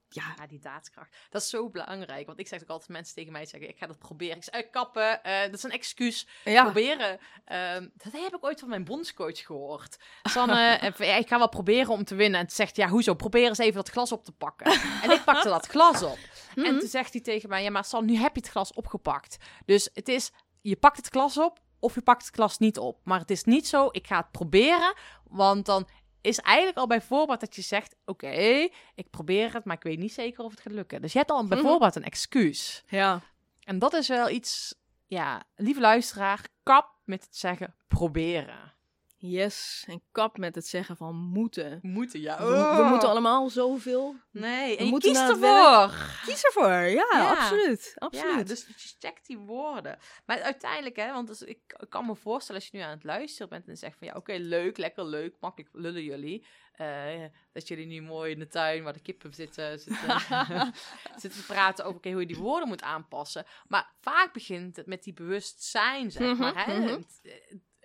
Ja, 0.09 0.35
Ja, 0.39 0.47
die 0.47 0.59
daadkracht. 0.61 1.17
Dat 1.31 1.43
is 1.43 1.49
zo 1.49 1.71
belangrijk. 1.71 2.27
Want 2.27 2.39
ik 2.39 2.49
zeg 2.49 2.63
ook 2.63 2.69
altijd 2.69 2.89
mensen 2.91 3.15
tegen 3.15 3.33
mij 3.33 3.47
zeggen... 3.47 3.69
Ik 3.69 3.79
ga 3.79 3.87
dat 3.87 3.99
proberen. 3.99 4.37
Ik 4.37 4.45
zeg, 4.45 4.55
eh, 4.55 4.71
kappen, 4.71 5.23
eh, 5.23 5.41
dat 5.43 5.55
is 5.55 5.63
een 5.63 5.71
excuus. 5.71 6.27
ja. 6.45 6.63
proberen. 6.63 7.19
Ehm, 7.45 7.89
dat 7.95 8.13
heb 8.13 8.35
ik 8.35 8.45
ooit 8.45 8.61
van 8.61 8.69
mijn 8.69 8.85
bondscoach 8.85 9.39
gehoord. 9.47 9.97
Sanne, 10.23 10.79
ik 11.21 11.29
ga 11.29 11.39
wel 11.39 11.49
proberen 11.49 11.93
om 11.93 12.05
te 12.05 12.15
winnen. 12.15 12.41
En 12.41 12.47
toen 12.47 12.57
zegt 12.57 12.77
ja, 12.77 12.89
hoezo? 12.89 13.15
Probeer 13.15 13.49
eens 13.49 13.59
even 13.59 13.75
dat 13.75 13.89
glas 13.89 14.13
op 14.13 14.25
te 14.25 14.33
pakken. 14.33 14.67
en 15.03 15.11
ik 15.11 15.25
pakte 15.25 15.49
dat 15.49 15.67
glas 15.67 16.03
op. 16.03 16.19
Mhm. 16.55 16.67
En 16.67 16.79
toen 16.79 16.89
zegt 16.89 17.13
hij 17.13 17.23
tegen 17.23 17.49
mij, 17.49 17.63
ja, 17.63 17.71
maar 17.71 17.85
San, 17.85 18.05
nu 18.05 18.17
heb 18.17 18.35
je 18.35 18.41
het 18.41 18.51
glas 18.51 18.73
opgepakt. 18.73 19.37
Dus 19.65 19.89
het 19.93 20.09
is, 20.09 20.31
je 20.61 20.77
pakt 20.77 20.97
het 20.97 21.09
glas 21.09 21.39
op 21.39 21.61
of 21.85 21.95
je 21.95 22.03
pakt 22.03 22.27
het 22.27 22.35
glas 22.35 22.59
niet 22.59 22.79
op. 22.79 23.01
Maar 23.05 23.19
het 23.21 23.31
is 23.31 23.45
niet 23.45 23.67
zo, 23.69 23.89
ik 23.91 24.07
ga 24.07 24.17
het 24.17 24.31
proberen. 24.31 24.95
Want 25.29 25.67
dan 25.67 25.89
is 26.21 26.39
eigenlijk 26.39 26.77
al 26.77 26.87
bij 26.87 27.01
voorbaat 27.01 27.41
dat 27.41 27.57
je 27.57 27.63
zegt, 27.63 27.97
oké, 28.05 28.29
ik 28.95 29.11
probeer 29.11 29.53
het, 29.53 29.65
maar 29.65 29.77
ik 29.77 29.83
weet 29.83 29.99
niet 29.99 30.13
zeker 30.13 30.45
of 30.45 30.51
het 30.51 30.61
gaat 30.61 30.73
lukken. 30.73 31.03
Dus 31.03 31.13
je 31.13 31.19
hebt 31.19 31.31
al 31.31 31.47
bij 31.47 31.59
Mhm. 31.59 31.67
voorbaat 31.67 31.97
een 31.97 32.05
excuus. 32.05 32.83
ja. 32.87 33.21
En 33.65 33.79
dat 33.79 33.93
is 33.93 34.09
wel 34.09 34.29
iets, 34.29 34.75
ja, 35.07 35.43
lieve 35.57 35.81
luisteraar, 35.81 36.47
kap 36.63 36.89
met 37.05 37.25
het 37.25 37.37
zeggen 37.37 37.75
proberen. 37.89 38.74
Yes. 39.27 39.85
En 39.89 40.03
kap 40.13 40.39
met 40.39 40.55
het 40.55 40.67
zeggen 40.67 40.97
van 40.97 41.15
moeten. 41.17 41.79
Moeten, 41.83 42.21
ja. 42.21 42.39
We, 42.39 42.77
we 42.83 42.87
moeten 42.89 43.09
allemaal 43.09 43.51
zoveel. 43.51 44.15
Nee, 44.31 44.77
en 44.77 44.85
je 44.87 44.91
het 45.09 45.17
ervoor. 45.17 45.95
Kies 46.27 46.45
ervoor. 46.45 46.71
Ja, 46.73 47.07
Ja. 47.13 47.31
absoluut. 47.31 47.93
Absoluut. 47.99 48.35
Ja, 48.37 48.43
dus 48.43 48.67
je 48.67 48.95
checkt 48.99 49.27
die 49.27 49.39
woorden. 49.39 49.99
Maar 50.27 50.41
uiteindelijk, 50.41 50.97
hè, 50.97 51.13
want 51.13 51.27
dus 51.29 51.43
ik, 51.43 51.59
ik 51.81 51.91
kan 51.91 52.07
me 52.07 52.15
voorstellen 52.17 52.61
als 52.61 52.71
je 52.71 52.77
nu 52.77 52.83
aan 52.83 52.91
het 52.91 53.05
luisteren 53.05 53.49
bent 53.49 53.69
en 53.69 53.77
zegt 53.77 53.99
van 53.99 54.07
ja, 54.07 54.15
oké, 54.15 54.33
leuk, 54.33 54.77
lekker 54.79 55.05
leuk, 55.05 55.35
makkelijk 55.41 55.71
lullen 55.75 56.03
jullie. 56.05 56.47
Eh, 56.73 57.25
dat 57.53 57.69
jullie 57.69 57.87
nu 57.87 58.03
mooi 58.03 58.33
in 58.33 58.39
de 58.39 58.49
tuin 58.49 58.83
waar 58.83 58.93
de 58.93 59.03
kippen 59.03 59.35
zitten, 59.35 59.79
zitten, 59.81 60.21
zitten 61.23 61.41
te 61.41 61.47
praten 61.47 61.85
over 61.85 61.97
oké, 61.99 62.11
hoe 62.11 62.21
je 62.21 62.27
die 62.27 62.37
woorden 62.37 62.69
moet 62.69 62.83
aanpassen. 62.83 63.47
Maar 63.69 63.93
vaak 64.01 64.33
begint 64.33 64.77
het 64.77 64.87
met 64.87 65.03
die 65.03 65.13
bewustzijn, 65.13 66.11
zeg 66.11 66.23
Mhm, 66.29 66.39
maar. 66.41 66.67
Hè? 66.67 66.79
mhm. 66.79 66.89
Het- 66.89 67.21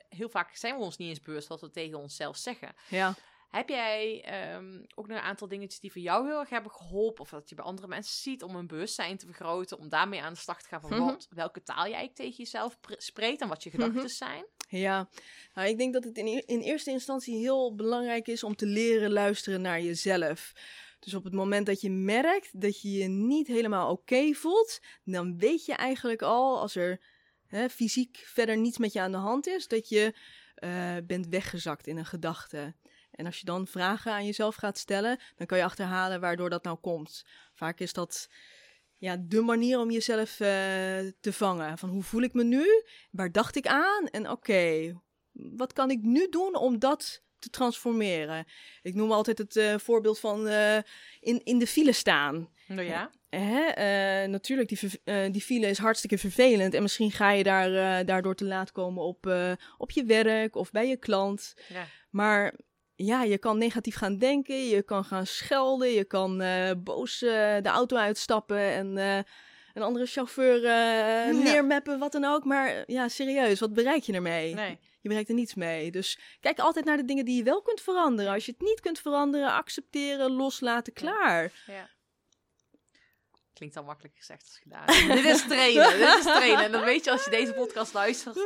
Heel 0.09 0.29
vaak 0.29 0.55
zijn 0.55 0.75
we 0.77 0.81
ons 0.83 0.97
niet 0.97 1.09
eens 1.09 1.19
bewust 1.21 1.47
wat 1.47 1.61
we 1.61 1.69
tegen 1.69 1.97
onszelf 1.99 2.37
zeggen. 2.37 2.73
ja. 2.89 3.15
Heb 3.49 3.69
jij 3.69 4.23
ehm, 4.25 4.81
ook 4.95 5.07
nog 5.07 5.17
een 5.17 5.23
aantal 5.23 5.47
dingetjes 5.47 5.79
die 5.79 5.91
voor 5.91 6.01
jou 6.01 6.27
heel 6.27 6.39
erg 6.39 6.49
hebben 6.49 6.71
geholpen? 6.71 7.21
Of 7.21 7.29
dat 7.29 7.49
je 7.49 7.55
bij 7.55 7.65
andere 7.65 7.87
mensen 7.87 8.21
ziet 8.21 8.43
om 8.43 8.55
hun 8.55 8.67
bewustzijn 8.67 9.17
te 9.17 9.25
vergroten, 9.25 9.77
om 9.77 9.89
daarmee 9.89 10.21
aan 10.21 10.33
de 10.33 10.39
slag 10.39 10.61
te 10.61 10.67
gaan 10.67 10.81
van 10.81 10.89
Mhm. 10.89 10.99
wat, 11.03 11.27
welke 11.29 11.63
taal 11.63 11.87
jij 11.89 12.11
tegen 12.13 12.35
jezelf 12.37 12.79
pre- 12.79 12.95
spreekt 12.97 13.41
en 13.41 13.47
wat 13.47 13.63
je 13.63 13.69
gedachten 13.69 13.95
Mhm. 13.97 14.07
zijn? 14.07 14.45
Ja, 14.67 15.09
nou, 15.53 15.67
ik 15.67 15.77
denk 15.77 15.93
dat 15.93 16.03
het 16.03 16.17
in, 16.17 16.27
e- 16.27 16.43
in 16.45 16.59
eerste 16.59 16.91
instantie 16.91 17.37
heel 17.37 17.75
belangrijk 17.75 18.27
is 18.27 18.43
om 18.43 18.55
te 18.55 18.65
leren 18.65 19.11
luisteren 19.11 19.61
naar 19.61 19.81
jezelf. 19.81 20.51
Dus 20.99 21.13
op 21.13 21.23
het 21.23 21.33
moment 21.33 21.65
dat 21.65 21.81
je 21.81 21.89
merkt 21.89 22.61
dat 22.61 22.81
je 22.81 22.91
je 22.91 23.07
niet 23.07 23.47
helemaal 23.47 23.91
oké 23.91 24.33
voelt, 24.33 24.79
dan 25.03 25.37
weet 25.37 25.65
je 25.65 25.73
eigenlijk 25.73 26.21
al, 26.21 26.59
als 26.59 26.75
er 26.75 26.99
hè, 27.49 27.69
fysiek 27.69 28.17
verder 28.25 28.57
niets 28.57 28.77
met 28.77 28.93
je 28.93 29.01
aan 29.01 29.11
de 29.11 29.17
hand 29.17 29.47
is, 29.47 29.67
dat 29.67 29.89
je 29.89 30.15
eh, 30.55 30.95
bent 31.03 31.27
weggezakt 31.27 31.87
in 31.87 31.97
een 31.97 32.05
gedachte. 32.05 32.75
En 33.11 33.25
als 33.25 33.39
je 33.39 33.45
dan 33.45 33.67
vragen 33.67 34.11
aan 34.11 34.25
jezelf 34.25 34.55
gaat 34.55 34.77
stellen, 34.77 35.19
dan 35.35 35.47
kan 35.47 35.57
je 35.57 35.63
achterhalen 35.63 36.19
waardoor 36.19 36.49
dat 36.49 36.63
nou 36.63 36.77
komt. 36.77 37.25
Vaak 37.53 37.79
is 37.79 37.93
dat 37.93 38.29
ja, 38.97 39.17
de 39.19 39.41
manier 39.41 39.79
om 39.79 39.91
jezelf 39.91 40.39
eh, 40.39 40.47
te 41.19 41.33
vangen. 41.33 41.77
Van 41.77 41.89
hoe 41.89 42.03
voel 42.03 42.21
ik 42.21 42.33
me 42.33 42.43
nu? 42.43 42.65
Waar 43.11 43.31
dacht 43.31 43.55
ik 43.55 43.67
aan? 43.67 44.07
En 44.07 44.29
oké, 44.29 44.93
wat 45.31 45.73
kan 45.73 45.91
ik 45.91 46.01
nu 46.01 46.29
doen 46.29 46.55
om 46.55 46.79
dat 46.79 47.23
te 47.39 47.49
transformeren. 47.49 48.45
Ik 48.81 48.95
noem 48.95 49.11
altijd 49.11 49.37
het 49.37 49.55
eh, 49.55 49.77
voorbeeld 49.77 50.19
van 50.19 50.47
eh, 50.47 50.77
in, 51.19 51.41
in 51.43 51.59
de 51.59 51.67
file 51.67 51.91
staan. 51.91 52.49
Nou 52.67 52.81
ja. 52.81 53.09
Hè? 53.29 53.61
eh, 53.61 54.29
natuurlijk, 54.29 54.69
die, 54.69 54.79
die 55.31 55.41
file 55.41 55.67
is 55.67 55.77
hartstikke 55.77 56.17
vervelend. 56.17 56.73
En 56.73 56.81
misschien 56.81 57.11
ga 57.11 57.31
je 57.31 57.43
daar, 57.43 58.05
daardoor 58.05 58.35
te 58.35 58.45
laat 58.45 58.71
komen 58.71 59.03
op, 59.03 59.33
op 59.77 59.91
je 59.91 60.03
werk 60.03 60.55
of 60.55 60.71
bij 60.71 60.87
je 60.87 60.97
klant. 60.97 61.53
ja. 61.67 61.85
Maar 62.09 62.53
ja, 62.95 63.23
je 63.23 63.37
kan 63.37 63.57
negatief 63.57 63.95
gaan 63.95 64.17
denken, 64.17 64.67
je 64.67 64.81
kan 64.81 65.05
gaan 65.05 65.25
schelden, 65.25 65.89
je 65.89 66.03
kan 66.03 66.43
boos 66.83 67.19
de 67.19 67.61
auto 67.63 67.97
uitstappen 67.97 68.59
en 68.59 68.97
een 69.73 69.83
andere 69.83 70.05
chauffeur 70.05 70.61
neermappen, 71.33 71.99
wat 71.99 72.11
dan 72.11 72.25
ook. 72.25 72.43
Maar 72.43 72.83
ja, 72.87 73.07
serieus, 73.07 73.59
wat 73.59 73.73
bereik 73.73 74.03
je 74.03 74.13
ermee? 74.13 74.53
Nee. 74.53 74.79
Je 75.01 75.07
bereikt 75.07 75.29
er 75.29 75.35
niets 75.35 75.55
mee. 75.55 75.91
Dus 75.91 76.19
kijk 76.39 76.59
altijd 76.59 76.85
naar 76.85 76.97
de 76.97 77.05
dingen 77.05 77.25
die 77.25 77.37
je 77.37 77.43
wel 77.43 77.61
kunt 77.61 77.81
veranderen. 77.81 78.33
Als 78.33 78.45
je 78.45 78.51
het 78.51 78.61
niet 78.61 78.79
kunt 78.79 78.99
veranderen, 78.99 79.51
accepteren, 79.51 80.31
loslaten, 80.31 80.93
klaar. 80.93 81.63
Ja. 81.67 81.89
Klinkt 83.59 83.77
al 83.77 83.83
makkelijker 83.83 84.19
gezegd 84.19 84.41
als 84.43 84.57
gedaan. 84.59 84.85
dit 85.15 85.25
is 85.25 85.47
trainen, 85.47 85.97
dit 85.97 86.17
is 86.17 86.23
trainen. 86.23 86.63
En 86.63 86.71
dan 86.71 86.83
weet 86.83 87.03
je 87.03 87.11
als 87.11 87.23
je 87.23 87.29
deze 87.29 87.53
podcast 87.53 87.93
luistert, 87.93 88.39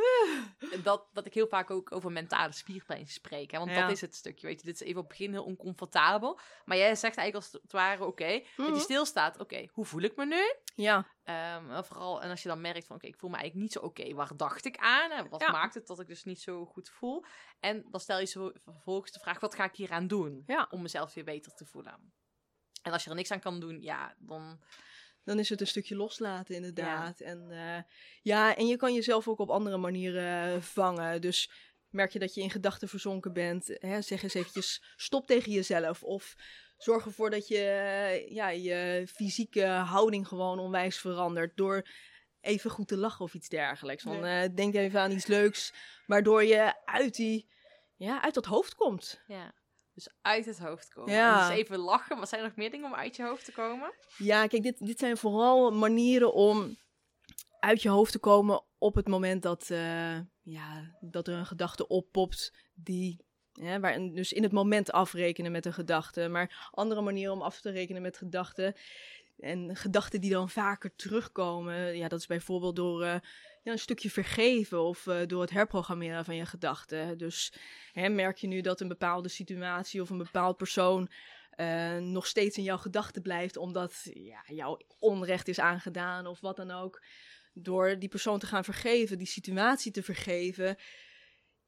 dat, 0.82 1.06
dat 1.12 1.26
ik 1.26 1.34
heel 1.34 1.46
vaak 1.46 1.70
ook 1.70 1.92
over 1.92 2.12
mentale 2.12 2.52
spierpijn 2.52 3.06
spreek. 3.08 3.50
Hè? 3.50 3.58
Want 3.58 3.70
Ja. 3.70 3.80
dat 3.80 3.90
is 3.90 4.00
het 4.00 4.14
stukje, 4.14 4.46
weet 4.46 4.60
je. 4.60 4.66
Dit 4.66 4.74
is 4.74 4.80
even 4.80 5.00
op 5.00 5.08
het 5.08 5.18
begin 5.18 5.32
heel 5.32 5.44
oncomfortabel. 5.44 6.38
Maar 6.64 6.76
jij 6.76 6.94
zegt 6.94 7.16
eigenlijk 7.16 7.34
als 7.52 7.62
het 7.62 7.72
ware, 7.72 8.04
oké, 8.04 8.42
dat 8.56 8.66
Mhm. 8.66 8.74
je 8.74 8.80
stilstaat. 8.80 9.38
Oké, 9.38 9.66
hoe 9.72 9.84
voel 9.84 10.00
ik 10.02 10.16
me 10.16 10.26
nu? 10.26 10.54
Ja, 10.74 11.06
Ehm, 11.24 11.70
en 11.70 11.84
vooral, 11.84 12.22
en 12.22 12.30
als 12.30 12.42
je 12.42 12.48
dan 12.48 12.60
merkt 12.60 12.86
van, 12.86 12.96
oké, 12.96 13.06
ik 13.06 13.16
voel 13.16 13.30
me 13.30 13.36
eigenlijk 13.36 13.64
niet 13.66 13.72
zo 13.82 13.86
oké. 13.86 14.14
Waar 14.14 14.36
dacht 14.36 14.64
ik 14.64 14.76
aan? 14.76 15.10
En 15.10 15.28
wat 15.28 15.40
Ja. 15.40 15.50
maakt 15.50 15.74
het 15.74 15.86
dat 15.86 16.00
ik 16.00 16.06
dus 16.06 16.24
niet 16.24 16.40
zo 16.40 16.64
goed 16.66 16.88
voel? 16.88 17.24
En 17.60 17.84
dan 17.90 18.00
stel 18.00 18.18
je 18.18 18.26
zo 18.26 18.52
vervolgens 18.64 19.12
de 19.12 19.18
vraag, 19.20 19.40
wat 19.40 19.54
ga 19.54 19.64
ik 19.64 19.74
hier 19.76 19.90
aan 19.90 20.06
doen? 20.06 20.42
Ja. 20.46 20.66
Om 20.70 20.82
mezelf 20.82 21.14
weer 21.14 21.24
beter 21.24 21.54
te 21.54 21.64
voelen. 21.66 22.12
En 22.82 22.92
als 22.92 23.04
je 23.04 23.10
er 23.10 23.16
niks 23.16 23.30
aan 23.30 23.40
kan 23.40 23.60
doen, 23.60 23.80
ja, 23.82 24.14
dan... 24.18 24.60
dan 25.24 25.38
is 25.38 25.48
het 25.48 25.60
een 25.60 25.66
stukje 25.66 25.96
loslaten 25.96 26.54
inderdaad. 26.54 27.20
En 27.20 27.46
eh, 27.50 27.82
ja, 28.22 28.56
en 28.56 28.66
je 28.66 28.76
kan 28.76 28.94
jezelf 28.94 29.28
ook 29.28 29.38
op 29.38 29.50
andere 29.50 29.76
manieren 29.76 30.54
eh, 30.54 30.60
vangen. 30.60 31.20
Dus 31.20 31.50
merk 31.90 32.12
je 32.12 32.18
dat 32.18 32.34
je 32.34 32.40
in 32.40 32.50
gedachten 32.50 32.88
verzonken 32.88 33.32
bent, 33.32 33.76
hè, 33.78 34.02
zeg 34.02 34.22
eens 34.22 34.34
eventjes 34.34 34.82
stop 34.96 35.26
tegen 35.26 35.52
jezelf. 35.52 36.02
Of 36.02 36.36
zorg 36.78 37.04
ervoor 37.04 37.30
dat 37.30 37.48
je 37.48 37.58
eh, 37.58 38.30
ja, 38.30 38.48
je 38.48 39.06
fysieke 39.14 39.66
houding 39.66 40.28
gewoon 40.28 40.58
onwijs 40.58 40.98
verandert 40.98 41.56
door 41.56 41.88
even 42.40 42.70
goed 42.70 42.88
te 42.88 42.96
lachen 42.96 43.24
of 43.24 43.34
iets 43.34 43.48
dergelijks. 43.48 44.02
Van, 44.02 44.24
eh, 44.24 44.48
denk 44.54 44.74
even 44.74 45.00
aan 45.00 45.10
iets 45.10 45.26
leuks, 45.26 45.72
waardoor 46.06 46.44
je 46.44 46.74
uit, 46.84 47.14
die, 47.14 47.48
ja, 47.96 48.22
uit 48.22 48.34
dat 48.34 48.44
hoofd 48.44 48.74
komt. 48.74 49.20
Ja. 49.26 49.54
Dus 49.94 50.08
uit 50.22 50.44
het 50.44 50.58
hoofd 50.58 50.88
komen. 50.88 51.12
Ja. 51.12 51.48
Dus 51.48 51.56
even 51.56 51.78
lachen. 51.78 52.18
Wat 52.18 52.28
zijn 52.28 52.40
er 52.40 52.46
nog 52.46 52.56
meer 52.56 52.70
dingen 52.70 52.86
om 52.86 52.94
uit 52.94 53.16
je 53.16 53.24
hoofd 53.24 53.44
te 53.44 53.52
komen? 53.52 53.92
Ja, 54.16 54.46
kijk, 54.46 54.62
dit, 54.62 54.86
dit 54.86 54.98
zijn 54.98 55.16
vooral 55.16 55.72
manieren 55.72 56.32
om 56.32 56.76
uit 57.60 57.82
je 57.82 57.88
hoofd 57.88 58.12
te 58.12 58.18
komen 58.18 58.62
op 58.78 58.94
het 58.94 59.08
moment 59.08 59.42
dat, 59.42 59.70
eh, 59.70 60.18
ja, 60.42 60.96
dat 61.00 61.28
er 61.28 61.34
een 61.34 61.46
gedachte 61.46 61.86
oppopt 61.86 62.52
die... 62.74 63.22
Ja, 63.52 63.80
waar, 63.80 63.98
dus 63.98 64.32
in 64.32 64.42
het 64.42 64.52
moment 64.52 64.92
afrekenen 64.92 65.52
met 65.52 65.66
een 65.66 65.72
gedachte. 65.72 66.28
Maar 66.28 66.70
andere 66.70 67.00
manieren 67.00 67.32
om 67.32 67.42
af 67.42 67.60
te 67.60 67.70
rekenen 67.70 68.02
met 68.02 68.16
gedachten. 68.16 68.74
En 69.44 69.76
gedachten 69.76 70.20
die 70.20 70.30
dan 70.30 70.50
vaker 70.50 70.96
terugkomen. 70.96 71.96
Ja, 71.96 72.08
dat 72.08 72.18
is 72.18 72.26
bijvoorbeeld 72.26 72.76
door 72.76 73.02
eh, 73.02 73.16
ja, 73.62 73.72
een 73.72 73.78
stukje 73.78 74.10
vergeven 74.10 74.82
of 74.82 75.06
eh, 75.06 75.26
door 75.26 75.40
het 75.40 75.50
herprogrammeren 75.50 76.24
van 76.24 76.36
je 76.36 76.46
gedachten. 76.46 77.18
Dus 77.18 77.52
hè, 77.92 78.08
merk 78.08 78.36
je 78.36 78.46
nu 78.46 78.60
dat 78.60 78.80
een 78.80 78.88
bepaalde 78.88 79.28
situatie 79.28 80.00
of 80.00 80.10
een 80.10 80.18
bepaald 80.18 80.56
persoon 80.56 81.10
eh, 81.50 81.96
nog 81.96 82.26
steeds 82.26 82.56
in 82.56 82.62
jouw 82.62 82.76
gedachten 82.76 83.22
blijft, 83.22 83.56
omdat 83.56 84.00
ja, 84.12 84.44
jouw 84.46 84.78
onrecht 84.98 85.48
is 85.48 85.60
aangedaan 85.60 86.26
of 86.26 86.40
wat 86.40 86.56
dan 86.56 86.70
ook. 86.70 87.02
Door 87.54 87.98
die 87.98 88.08
persoon 88.08 88.38
te 88.38 88.46
gaan 88.46 88.64
vergeven, 88.64 89.18
die 89.18 89.26
situatie 89.26 89.92
te 89.92 90.02
vergeven, 90.02 90.76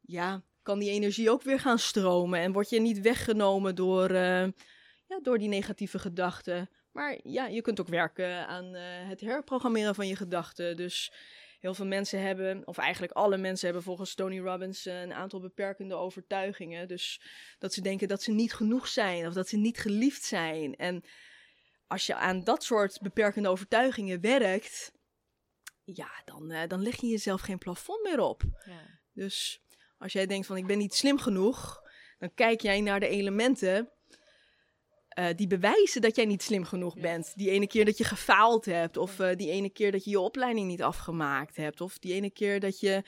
ja, 0.01 0.43
kan 0.63 0.79
die 0.79 0.91
energie 0.91 1.31
ook 1.31 1.43
weer 1.43 1.61
gaan 1.61 1.79
stromen 1.79 2.41
en 2.41 2.53
word 2.53 2.71
je 2.71 2.81
niet 2.81 3.01
weggenomen 3.01 3.75
door, 3.75 4.13
ja, 4.13 5.21
door 5.23 5.39
die 5.39 5.49
negatieve 5.49 5.99
gedachten. 5.99 6.69
Maar 6.97 7.19
ja, 7.23 7.47
je 7.47 7.61
kunt 7.61 7.81
ook 7.81 7.89
werken 7.89 8.47
aan 8.47 8.75
eh, 8.75 9.09
het 9.09 9.21
herprogrammeren 9.21 9.95
van 9.95 10.07
je 10.07 10.17
gedachten. 10.17 10.77
Dus 10.77 11.13
heel 11.61 11.75
veel 11.75 11.87
mensen 11.87 12.21
hebben, 12.23 12.67
of 12.67 12.79
eigenlijk 12.79 13.13
alle 13.13 13.37
mensen 13.37 13.67
hebben 13.67 13.85
volgens 13.85 14.15
Tony 14.15 14.41
Robbins 14.41 14.87
eh, 14.87 15.01
een 15.01 15.13
aantal 15.13 15.41
beperkende 15.41 15.95
overtuigingen. 15.95 16.89
Dus 16.89 17.21
dat 17.59 17.73
ze 17.73 17.81
denken 17.81 18.09
dat 18.09 18.23
ze 18.23 18.33
niet 18.33 18.55
genoeg 18.55 18.89
zijn 18.89 19.27
of 19.27 19.33
dat 19.33 19.49
ze 19.49 19.57
niet 19.57 19.79
geliefd 19.79 20.23
zijn. 20.23 20.77
En 20.77 21.05
als 21.87 22.07
je 22.07 22.15
aan 22.15 22.45
dat 22.45 22.65
soort 22.65 23.01
beperkende 23.01 23.49
overtuigingen 23.49 24.21
werkt, 24.21 24.93
ja, 25.85 26.23
dan, 26.25 26.51
eh, 26.51 26.69
dan 26.69 26.83
leg 26.83 27.01
je 27.01 27.07
jezelf 27.07 27.41
geen 27.41 27.59
plafond 27.59 28.03
meer 28.03 28.21
op. 28.21 28.43
Ja. 28.65 29.01
Dus 29.13 29.61
als 29.99 30.13
jij 30.13 30.27
denkt 30.27 30.47
van 30.47 30.57
ik 30.57 30.67
ben 30.67 30.79
niet 30.79 30.95
slim 30.95 31.19
genoeg, 31.19 31.83
dan 32.19 32.35
kijk 32.35 32.61
jij 32.61 32.81
naar 32.81 33.01
de 33.01 33.09
elementen 33.09 33.91
eh, 35.17 35.27
die 35.37 35.47
bewijzen 35.47 36.01
dat 36.01 36.17
jij 36.17 36.25
niet 36.25 36.43
slim 36.43 36.65
genoeg 36.65 36.99
bent. 36.99 37.33
Die 37.37 37.51
ene 37.51 37.67
keer 37.67 37.85
dat 37.85 37.99
je 37.99 38.05
gefaald 38.05 38.65
hebt, 38.65 38.97
of 38.97 39.19
eh, 39.19 39.37
die 39.37 39.51
ene 39.51 39.71
keer 39.71 39.93
dat 39.93 40.05
je 40.05 40.11
je 40.11 40.21
opleiding 40.21 40.67
niet 40.67 40.83
afgemaakt 40.83 41.57
hebt, 41.57 41.81
of 41.81 41.99
die 41.99 42.13
ene 42.13 42.31
keer 42.31 42.61
dat 42.61 42.81
je 42.81 43.03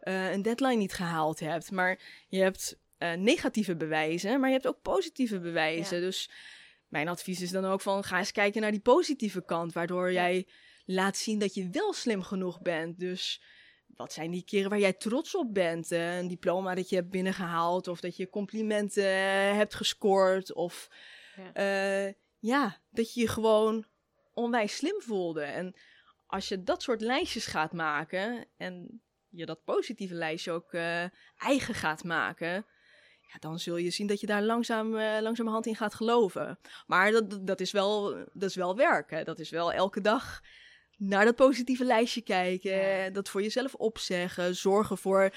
eh, 0.00 0.32
een 0.32 0.42
deadline 0.42 0.74
niet 0.74 0.92
gehaald 0.92 1.40
hebt. 1.40 1.70
Maar 1.70 1.98
je 2.28 2.40
hebt 2.40 2.82
negatieve 3.16 3.76
bewijzen, 3.76 4.40
maar 4.40 4.48
je 4.48 4.54
hebt 4.54 4.66
ook 4.66 4.82
positieve 4.82 5.40
bewijzen. 5.40 6.00
Dus 6.00 6.30
mijn 6.88 7.08
advies 7.08 7.40
is 7.40 7.50
dan 7.50 7.64
ook 7.64 7.80
van 7.80 8.04
ga 8.04 8.18
eens 8.18 8.32
kijken 8.32 8.60
naar 8.60 8.70
die 8.70 8.80
positieve 8.80 9.44
kant, 9.44 9.72
waardoor 9.72 10.12
jij 10.12 10.46
laat 10.84 11.16
zien 11.16 11.38
dat 11.38 11.54
je 11.54 11.68
wel 11.70 11.92
slim 11.92 12.22
genoeg 12.22 12.60
bent. 12.62 12.98
Dus 12.98 13.42
wat 13.86 14.12
zijn 14.12 14.30
die 14.30 14.44
keren 14.44 14.70
waar 14.70 14.78
jij 14.78 14.92
trots 14.92 15.36
op 15.36 15.54
bent? 15.54 15.90
Een 15.90 16.28
diploma 16.28 16.74
dat 16.74 16.88
je 16.88 16.96
hebt 16.96 17.10
binnengehaald, 17.10 17.88
of 17.88 18.00
dat 18.00 18.16
je 18.16 18.30
complimenten 18.30 19.08
hebt 19.56 19.74
gescoord, 19.74 20.52
of 20.52 20.88
Ja. 21.36 21.52
eh, 21.52 22.12
ja, 22.38 22.76
dat 22.90 23.14
je 23.14 23.20
je 23.20 23.28
gewoon 23.28 23.84
onwijs 24.32 24.76
slim 24.76 25.00
voelde. 25.02 25.42
En 25.42 25.74
als 26.26 26.48
je 26.48 26.62
dat 26.62 26.82
soort 26.82 27.00
lijstjes 27.00 27.46
gaat 27.46 27.72
maken 27.72 28.46
en 28.56 29.02
je 29.28 29.46
dat 29.46 29.64
positieve 29.64 30.14
lijstje 30.14 30.52
ook 30.52 30.72
eh, 30.72 31.04
eigen 31.36 31.74
gaat 31.74 32.04
maken, 32.04 32.66
ja, 33.32 33.38
dan 33.40 33.58
zul 33.58 33.76
je 33.76 33.90
zien 33.90 34.06
dat 34.06 34.20
je 34.20 34.26
daar 34.26 34.42
langzaam, 34.42 34.96
eh, 34.96 35.20
langzamerhand 35.20 35.66
in 35.66 35.76
gaat 35.76 35.94
geloven. 35.94 36.58
Maar 36.86 37.10
dat- 37.10 37.46
dat, 37.46 37.60
is, 37.60 37.72
wel, 37.72 38.14
dat 38.32 38.48
is 38.50 38.54
wel 38.56 38.76
werk. 38.76 39.10
Hè? 39.10 39.24
Dat 39.24 39.38
is 39.38 39.50
wel 39.50 39.72
elke 39.72 40.00
dag 40.00 40.42
naar 40.98 41.24
dat 41.24 41.36
positieve 41.36 41.84
lijstje 41.84 42.20
kijken. 42.20 43.12
Dat 43.12 43.28
voor 43.28 43.42
jezelf 43.42 43.74
opzeggen. 43.74 44.56
Zorgen 44.56 44.98
voor 44.98 45.32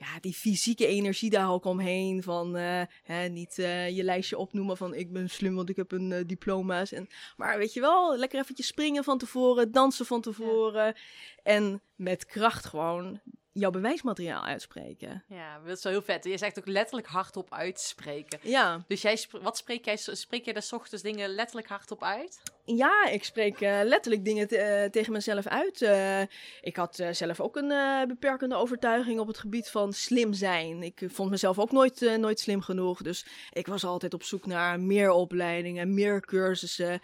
ja, 0.00 0.20
die 0.20 0.34
fysieke 0.34 0.86
energie 0.86 1.30
daar 1.30 1.50
ook 1.50 1.64
omheen. 1.64 2.22
Van 2.22 2.56
eh, 2.56 2.82
hè, 3.02 3.28
niet 3.28 3.58
eh, 3.58 3.96
je 3.96 4.04
lijstje 4.04 4.38
opnoemen 4.38 4.76
van 4.76 4.94
ik 4.94 5.12
ben 5.12 5.30
slim, 5.30 5.54
want 5.54 5.68
ik 5.68 5.76
heb 5.76 5.92
een 5.92 6.12
eh, 6.12 6.20
diploma's. 6.26 6.92
En, 6.92 7.08
maar 7.36 7.58
weet 7.58 7.72
je 7.72 7.80
wel, 7.80 8.16
lekker 8.16 8.40
eventjes 8.40 8.66
springen 8.66 9.04
van 9.04 9.18
tevoren, 9.18 9.72
dansen 9.72 10.06
van 10.06 10.20
tevoren. 10.20 10.94
En 11.42 11.82
met 11.94 12.24
kracht 12.24 12.66
gewoon 12.66 13.20
jouw 13.52 13.70
bewijsmateriaal 13.70 14.44
uitspreken. 14.44 15.24
ja, 15.28 15.58
dat 15.58 15.76
is 15.76 15.82
wel 15.82 15.92
heel 15.92 16.02
vet. 16.02 16.24
Je 16.24 16.38
zegt 16.38 16.58
ook 16.58 16.66
letterlijk 16.66 17.06
hardop 17.06 17.52
uitspreken. 17.52 18.38
Ja, 18.42 18.84
Dus 18.88 19.02
jij, 19.02 19.24
wat 19.42 19.56
spreek 19.56 19.84
jij? 19.84 19.96
Spreek 19.96 20.44
jij 20.44 20.54
des 20.54 20.72
ochtends 20.72 21.02
dingen 21.02 21.28
letterlijk 21.28 21.68
hardop 21.68 22.02
uit? 22.02 22.42
Ja, 22.76 23.06
ik 23.06 23.24
spreek 23.24 23.60
eh, 23.60 23.80
letterlijk 23.84 24.24
dingen 24.24 24.48
te- 24.48 24.56
eh, 24.58 24.90
tegen 24.90 25.12
mezelf 25.12 25.46
uit. 25.46 25.82
Eh, 25.82 26.20
ik 26.60 26.76
had 26.76 27.04
zelf 27.10 27.40
ook 27.40 27.56
een 27.56 28.08
beperkende 28.08 28.54
overtuiging 28.54 29.20
op 29.20 29.26
het 29.26 29.38
gebied 29.38 29.68
van 29.68 29.92
slim 29.92 30.32
zijn. 30.32 30.82
Ik 30.82 31.02
vond 31.06 31.30
mezelf 31.30 31.58
ook 31.58 31.72
nooit, 31.72 32.00
nooit 32.18 32.40
slim 32.40 32.60
genoeg. 32.60 33.02
Dus 33.02 33.26
ik 33.52 33.66
was 33.66 33.84
altijd 33.84 34.14
op 34.14 34.22
zoek 34.22 34.46
naar 34.46 34.80
meer 34.80 35.10
opleidingen, 35.10 35.94
meer 35.94 36.20
cursussen. 36.20 37.00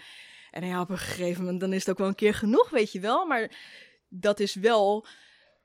En 0.50 0.66
ja, 0.66 0.80
op 0.80 0.90
een 0.90 0.98
gegeven 0.98 1.42
moment 1.42 1.60
dan 1.60 1.72
is 1.72 1.80
het 1.80 1.90
ook 1.90 1.98
wel 1.98 2.08
een 2.08 2.14
keer 2.14 2.34
genoeg, 2.34 2.70
weet 2.70 2.92
je 2.92 3.00
wel. 3.00 3.26
Maar 3.26 3.50
dat 4.08 4.40
is 4.40 4.54
wel, 4.54 5.06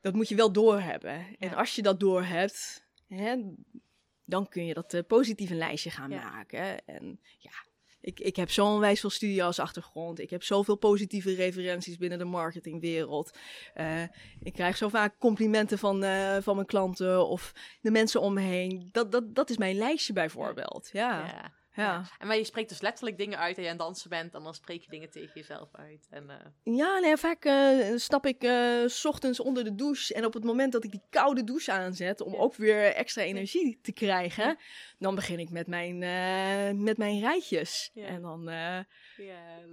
dat 0.02 0.14
moet 0.14 0.30
je 0.30 0.36
wel 0.36 0.52
doorhebben. 0.52 1.12
En 1.40 1.50
Ja. 1.50 1.54
als 1.54 1.76
je 1.76 1.82
dat 1.82 2.00
doorhebt, 2.00 2.86
hè, 3.08 3.36
dan 4.26 4.50
kun 4.50 4.66
je 4.66 4.74
dat 4.74 4.94
eh, 4.94 5.02
positieve 5.08 5.56
lijstje 5.56 5.90
gaan 5.90 6.10
Ja. 6.10 6.30
maken. 6.30 6.86
En 6.86 7.20
ja, 7.38 7.52
ik, 8.02 8.20
ik 8.20 8.36
heb 8.36 8.52
zo'n 8.52 8.80
wijs 8.80 9.00
veel 9.00 9.10
studie 9.10 9.44
als 9.44 9.60
achtergrond. 9.60 10.20
Ik 10.20 10.30
heb 10.30 10.44
zoveel 10.44 10.76
positieve 10.76 11.34
referenties 11.34 11.98
binnen 11.98 12.18
de 12.18 12.26
marketingwereld. 12.26 13.38
Eh, 13.74 14.04
ik 14.44 14.54
krijg 14.54 14.78
zo 14.78 14.90
vaak 14.90 15.18
complimenten 15.18 15.78
van, 15.78 16.04
eh, 16.04 16.38
van 16.42 16.56
mijn 16.56 16.68
klanten 16.68 17.28
of 17.28 17.52
de 17.82 17.92
mensen 17.92 18.22
om 18.22 18.34
me 18.34 18.42
heen. 18.42 18.90
Dat, 18.92 19.12
dat, 19.12 19.36
dat 19.36 19.50
is 19.50 19.58
mijn 19.58 19.76
lijstje 19.76 20.14
bijvoorbeeld. 20.14 20.90
Ja. 20.94 21.26
Ja. 21.26 21.52
Ja. 21.82 22.04
En 22.20 22.28
maar 22.28 22.38
je 22.38 22.44
spreekt 22.44 22.70
dus 22.70 22.82
letterlijk 22.82 23.18
dingen 23.18 23.38
uit 23.40 23.58
en 23.58 23.64
je 23.64 23.70
aan 23.70 23.76
het 23.76 23.86
dansen 23.86 24.10
bent. 24.10 24.34
En 24.34 24.44
dan 24.44 24.54
spreek 24.54 24.82
je 24.82 24.90
dingen 24.90 25.10
tegen 25.10 25.32
jezelf 25.34 25.70
uit. 25.72 26.08
En, 26.10 26.30
eh, 26.30 26.76
Ja, 26.76 27.00
nee, 27.00 27.18
vaak 27.18 27.46
eh, 27.46 27.78
stap 27.96 28.26
ik 28.26 28.44
eh, 28.44 28.84
s 28.86 29.06
ochtends 29.06 29.40
onder 29.40 29.64
de 29.64 29.76
douche. 29.76 30.14
En 30.14 30.26
op 30.26 30.34
het 30.34 30.44
moment 30.44 30.72
dat 30.72 30.84
ik 30.84 30.92
die 30.92 31.02
koude 31.10 31.44
douche 31.44 31.72
aanzet, 31.72 32.22
om 32.22 32.36
ook 32.36 32.56
weer 32.56 32.94
extra 32.94 33.22
energie 33.22 33.80
te 33.82 33.92
krijgen, 33.92 34.44
Ja. 34.46 34.58
dan 35.00 35.16
begin 35.16 35.40
ik 35.40 35.50
met 35.50 35.68
mijn, 35.68 35.98
met 36.84 36.98
mijn 36.98 37.20
rijtjes. 37.20 37.90
Ja. 37.94 38.06
En 38.06 38.22
dan, 38.22 38.44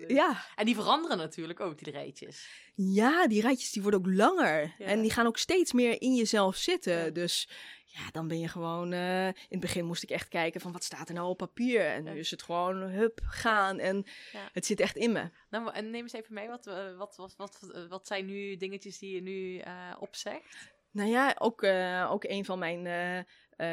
ja. 0.08 0.44
En 0.56 0.64
die 0.64 0.74
veranderen 0.74 1.16
natuurlijk 1.16 1.60
ook, 1.60 1.78
die 1.84 1.92
rijtjes. 1.92 2.48
ja, 2.74 3.26
die 3.26 3.40
rijtjes 3.40 3.72
die 3.72 3.82
worden 3.82 4.00
ook 4.00 4.06
langer. 4.14 4.74
En 4.78 5.00
die 5.00 5.10
gaan 5.10 5.26
ook 5.26 5.38
steeds 5.38 5.72
meer 5.72 6.00
in 6.00 6.14
jezelf 6.14 6.56
zitten. 6.56 7.14
Dus 7.14 7.48
ja, 7.90 8.10
dan 8.12 8.28
ben 8.28 8.38
je 8.40 8.48
gewoon... 8.48 8.92
eh, 8.92 9.26
in 9.26 9.34
het 9.48 9.60
begin 9.60 9.84
moest 9.84 10.02
ik 10.02 10.10
echt 10.10 10.28
kijken 10.28 10.60
van 10.60 10.72
wat 10.72 10.84
staat 10.84 11.08
er 11.08 11.14
nou 11.14 11.28
op 11.28 11.36
papier. 11.36 11.86
En 11.86 12.04
nu 12.04 12.18
is 12.18 12.30
het 12.30 12.42
gewoon 12.42 12.76
hup, 12.76 13.20
gaan. 13.24 13.78
En 13.78 14.04
Ja. 14.32 14.48
het 14.52 14.66
zit 14.66 14.80
echt 14.80 14.96
in 14.96 15.12
me. 15.12 15.30
Nou, 15.50 15.72
en 15.72 15.90
neem 15.90 16.02
eens 16.02 16.12
even 16.12 16.34
mee, 16.34 16.48
wat, 16.48 16.66
eh, 16.66 16.96
wat, 16.96 17.16
wat, 17.16 17.34
wat, 17.36 17.70
eh, 17.74 17.86
wat 17.88 18.06
zijn 18.06 18.26
nu 18.26 18.56
dingetjes 18.56 18.98
die 18.98 19.14
je 19.14 19.22
nu 19.22 19.58
eh 19.58 19.94
opzegt? 19.98 20.72
Nou 20.90 21.08
ja, 21.10 21.34
ook, 21.38 21.62
ook 22.10 22.24
een 22.24 22.44
van 22.44 22.58
mijn 22.58 22.82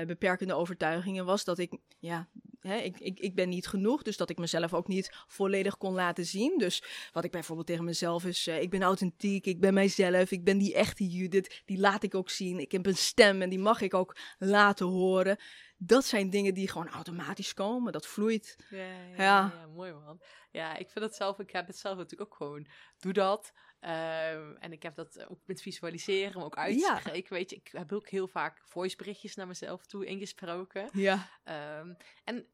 beperkende 0.07 0.53
overtuigingen 0.53 1.25
was 1.25 1.43
dat 1.43 1.57
ik, 1.57 1.77
ja, 1.99 2.27
hè, 2.67 2.77
ik, 2.77 2.99
ik, 2.99 3.19
ik 3.19 3.35
ben 3.35 3.49
niet 3.49 3.67
genoeg, 3.67 4.01
dus 4.01 4.17
dat 4.17 4.29
ik 4.29 4.37
mezelf 4.37 4.73
ook 4.73 4.87
niet 4.87 5.11
volledig 5.27 5.77
kon 5.77 5.93
laten 5.93 6.25
zien. 6.25 6.57
Dus 6.57 6.83
wat 7.11 7.23
ik 7.23 7.31
bijvoorbeeld 7.31 7.67
tegen 7.67 7.83
mezelf 7.83 8.25
is, 8.25 8.47
eh, 8.47 8.61
ik 8.61 8.69
ben 8.69 8.81
authentiek, 8.81 9.45
ik 9.45 9.59
ben 9.59 9.73
mijzelf, 9.73 10.31
ik 10.31 10.43
ben 10.43 10.57
die 10.57 10.73
echte 10.73 11.07
Judith, 11.07 11.61
die 11.65 11.79
laat 11.79 12.03
ik 12.03 12.15
ook 12.15 12.29
zien. 12.29 12.59
Ik 12.59 12.71
heb 12.71 12.85
een 12.85 12.97
stem 12.97 13.41
en 13.41 13.49
die 13.49 13.59
mag 13.59 13.81
ik 13.81 13.93
ook 13.93 14.17
laten 14.37 14.85
horen. 14.85 15.37
Dat 15.77 16.05
zijn 16.05 16.29
dingen 16.29 16.53
die 16.53 16.69
gewoon 16.69 16.89
automatisch 16.89 17.53
komen, 17.53 17.91
dat 17.91 18.07
vloeit. 18.07 18.55
Ja, 18.69 18.77
ja, 18.77 19.15
Ja. 19.17 19.17
ja, 19.17 19.67
mooi 19.73 19.93
man. 19.93 20.21
Ja, 20.51 20.77
ik 20.77 20.89
vind 20.89 21.05
het 21.05 21.15
zelf, 21.15 21.39
ik 21.39 21.51
heb 21.51 21.67
het 21.67 21.77
zelf 21.77 21.97
natuurlijk 21.97 22.31
ook 22.31 22.37
gewoon, 22.37 22.67
doe 22.99 23.13
dat. 23.13 23.51
Ehm, 23.85 24.55
en 24.59 24.71
ik 24.71 24.83
heb 24.83 24.95
dat 24.95 25.25
ook 25.29 25.39
met 25.45 25.61
visualiseren, 25.61 26.33
maar 26.35 26.45
ook 26.45 26.57
uitspreken. 26.57 27.33
Weet 27.33 27.49
je, 27.49 27.55
ik 27.55 27.69
heb 27.71 27.91
ook 27.93 28.09
heel 28.09 28.27
vaak 28.27 28.61
voiceberichtjes 28.63 29.35
naar 29.35 29.47
mezelf 29.47 29.85
toe 29.85 30.05
ingesproken. 30.05 30.89
Ja. 30.93 31.29
Ehm, 31.43 31.93
en 32.23 32.47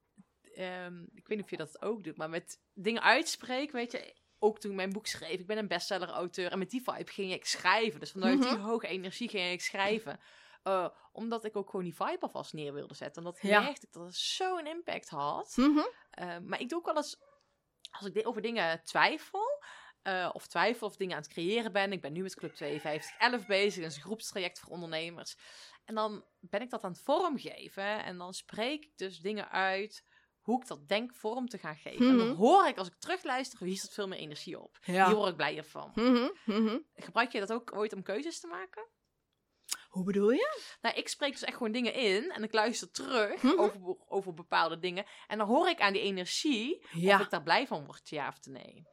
ehm, 0.56 1.02
ik 1.02 1.28
weet 1.28 1.38
niet 1.38 1.44
of 1.44 1.50
je 1.50 1.58
dat 1.58 1.82
ook 1.82 2.04
doet, 2.04 2.18
maar 2.18 2.30
met 2.30 2.60
dingen 2.74 3.02
uitspreken, 3.02 3.76
weet 3.76 3.92
je, 3.92 4.16
ook 4.40 4.60
toen 4.60 4.72
ik 4.72 4.78
mijn 4.78 4.92
boek 4.94 5.08
schreef, 5.08 5.40
ik 5.40 5.48
ben 5.48 5.58
een 5.58 5.68
bestseller-auteur 5.68 6.52
en 6.52 6.60
met 6.60 6.70
die 6.70 6.82
vibe 6.84 7.12
ging 7.12 7.32
ik 7.34 7.46
schrijven. 7.46 8.00
Dus 8.00 8.12
vanuit 8.12 8.40
Mhm. 8.40 8.50
die 8.50 8.58
hoge 8.58 8.88
energie 8.88 9.30
ging 9.30 9.52
ik 9.52 9.62
schrijven. 9.62 10.20
Eh, 10.64 10.88
omdat 11.12 11.46
ik 11.46 11.56
ook 11.56 11.70
gewoon 11.70 11.86
die 11.86 11.96
vibe 11.96 12.20
alvast 12.20 12.54
neer 12.54 12.74
wilde 12.74 12.94
zetten. 12.94 13.24
En 13.24 13.32
dat 13.32 13.42
Ja. 13.42 13.62
merkte 13.62 13.86
ik 13.86 13.94
dat 13.94 14.06
het 14.06 14.16
zo'n 14.16 14.68
impact 14.68 15.10
had. 15.10 15.54
Mhm. 15.56 15.82
Maar 16.44 16.60
ik 16.62 16.70
doe 16.70 16.80
ook 16.80 16.86
wel 16.86 16.96
eens, 16.96 17.20
als 17.92 18.06
ik 18.08 18.28
over 18.28 18.42
dingen 18.42 18.84
twijfel, 18.84 19.51
eh, 20.02 20.30
of 20.34 20.48
twijfel 20.48 20.88
of 20.88 20.96
dingen 20.96 21.16
aan 21.16 21.22
het 21.22 21.32
creëren 21.32 21.72
ben. 21.72 21.92
Ik 21.92 22.02
ben 22.02 22.14
nu 22.14 22.22
met 22.22 22.36
Club 22.36 22.56
5211 22.56 23.46
bezig, 23.48 23.82
dat 23.82 23.92
is 23.92 23.98
een 23.98 24.04
groepstraject 24.04 24.60
voor 24.60 24.70
ondernemers. 24.72 25.36
En 25.86 25.96
dan 25.96 26.26
ben 26.40 26.62
ik 26.62 26.70
dat 26.70 26.84
aan 26.84 26.92
het 26.92 27.02
vormgeven 27.02 28.04
en 28.04 28.18
dan 28.18 28.34
spreek 28.34 28.84
ik 28.84 28.98
dus 28.98 29.20
dingen 29.20 29.50
uit 29.52 30.04
hoe 30.42 30.62
ik 30.62 30.68
dat 30.68 30.88
denk 30.88 31.16
vorm 31.16 31.48
te 31.48 31.58
gaan 31.58 31.76
geven. 31.76 32.08
En 32.10 32.18
dan 32.18 32.28
Mhm. 32.28 32.36
hoor 32.38 32.68
ik, 32.68 32.78
als 32.78 32.88
ik 32.88 32.96
terugluister, 33.00 33.64
hier 33.66 33.78
zit 33.78 33.94
veel 33.94 34.08
meer 34.08 34.20
energie 34.20 34.60
op. 34.60 34.78
Ja. 34.82 35.06
Hier 35.08 35.16
word 35.16 35.30
ik 35.30 35.36
blijer 35.36 35.64
van. 35.66 35.92
Mhm. 35.96 36.30
Mhm. 36.46 36.78
Gebruik 36.94 37.32
je 37.32 37.40
dat 37.40 37.54
ook 37.54 37.76
ooit 37.76 37.94
om 37.94 38.04
keuzes 38.04 38.40
te 38.40 38.48
maken? 38.48 38.88
Hoe 39.90 40.04
bedoel 40.04 40.32
je? 40.32 40.60
Nou, 40.82 40.96
ik 40.96 41.08
spreek 41.08 41.32
dus 41.32 41.44
echt 41.44 41.58
gewoon 41.58 41.72
dingen 41.72 41.94
in 41.94 42.32
en 42.32 42.44
ik 42.44 42.54
luister 42.54 42.92
terug 42.92 43.44
over, 43.58 43.96
over 44.08 44.34
bepaalde 44.34 44.80
dingen. 44.80 45.06
En 45.28 45.38
dan 45.38 45.48
hoor 45.48 45.70
ik 45.70 45.82
aan 45.82 45.94
die 45.94 46.02
energie 46.02 46.86
Ja. 46.92 47.16
of 47.16 47.22
ik 47.24 47.30
daar 47.30 47.44
blij 47.44 47.68
van 47.68 47.86
word, 47.86 48.10
ja 48.10 48.28
of 48.28 48.46
nee. 48.46 48.84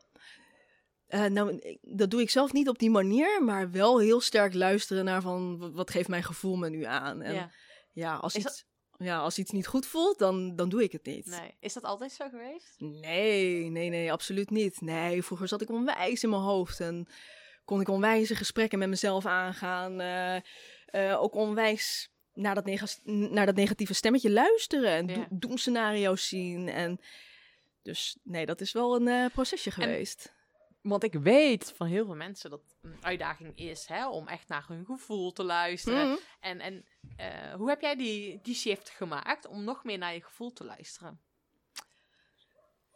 Eh, 1.08 1.24
nou, 1.24 1.76
dat 1.82 2.10
doe 2.10 2.20
ik 2.20 2.30
zelf 2.30 2.52
niet 2.52 2.68
op 2.68 2.78
die 2.78 2.90
manier, 2.90 3.42
maar 3.44 3.70
wel 3.70 3.98
heel 4.00 4.20
sterk 4.20 4.54
luisteren 4.54 5.04
naar 5.04 5.22
van 5.22 5.72
wat 5.72 5.90
geeft 5.90 6.08
mijn 6.08 6.22
gevoel 6.24 6.56
me 6.56 6.70
nu 6.70 6.84
aan. 6.84 7.22
En 7.22 7.34
ja, 7.34 7.50
ja. 7.92 8.14
als, 8.16 8.34
Is 8.34 8.44
iets, 8.44 8.64
ja, 8.96 9.18
als 9.18 9.38
iets 9.38 9.50
niet 9.50 9.66
goed 9.66 9.86
voelt, 9.86 10.18
dan, 10.18 10.56
dan 10.56 10.68
doe 10.68 10.82
ik 10.82 10.92
het 10.92 11.04
niet. 11.06 11.26
Nee. 11.26 11.56
Is 11.60 11.72
dat 11.72 11.82
altijd 11.82 12.12
zo 12.12 12.28
geweest? 12.28 12.74
Nee, 12.78 13.70
nee, 13.70 13.88
nee, 13.88 14.12
absoluut 14.12 14.50
niet. 14.50 14.80
Nee, 14.80 15.22
vroeger 15.22 15.48
zat 15.48 15.60
ik 15.62 15.70
onwijs 15.70 16.22
in 16.22 16.30
mijn 16.30 16.42
hoofd 16.42 16.80
en 16.80 17.06
kon 17.64 17.80
ik 17.80 17.88
onwijze 17.88 18.34
gesprekken 18.34 18.78
met 18.78 18.88
mezelf 18.88 19.26
aangaan. 19.26 20.00
eh, 20.00 20.36
eh, 20.86 21.22
ook 21.22 21.34
onwijs 21.34 22.10
naar 22.34 22.54
dat, 22.54 22.64
nega- 22.64 22.86
naar 23.04 23.46
dat 23.46 23.54
negatieve 23.56 23.94
stemmetje 23.94 24.30
luisteren 24.30 24.90
en 24.90 25.06
Ja. 25.08 25.26
doemscenario's 25.30 26.28
zien. 26.28 26.68
En 26.68 27.00
dus 27.82 28.16
nee, 28.22 28.46
dat 28.46 28.60
is 28.60 28.72
wel 28.72 29.00
een 29.06 29.30
procesje 29.30 29.70
geweest. 29.70 30.36
Want 30.88 31.04
ik 31.04 31.14
weet 31.14 31.72
van 31.76 31.86
heel 31.86 32.04
veel 32.04 32.14
mensen 32.14 32.50
dat 32.50 32.76
een 32.82 32.98
uitdaging 33.00 33.56
is 33.56 33.86
hè, 33.86 34.08
om 34.08 34.28
echt 34.28 34.48
naar 34.48 34.64
hun 34.68 34.84
gevoel 34.84 35.32
te 35.32 35.44
luisteren. 35.44 36.08
Mhm. 36.08 36.18
En, 36.40 36.60
en 36.60 36.84
eh, 37.16 37.54
hoe 37.54 37.68
heb 37.68 37.80
jij 37.80 37.96
die, 37.96 38.40
die 38.42 38.54
shift 38.54 38.90
gemaakt 38.90 39.46
om 39.46 39.64
nog 39.64 39.84
meer 39.84 39.98
naar 39.98 40.14
je 40.14 40.22
gevoel 40.22 40.52
te 40.52 40.64
luisteren? 40.64 41.20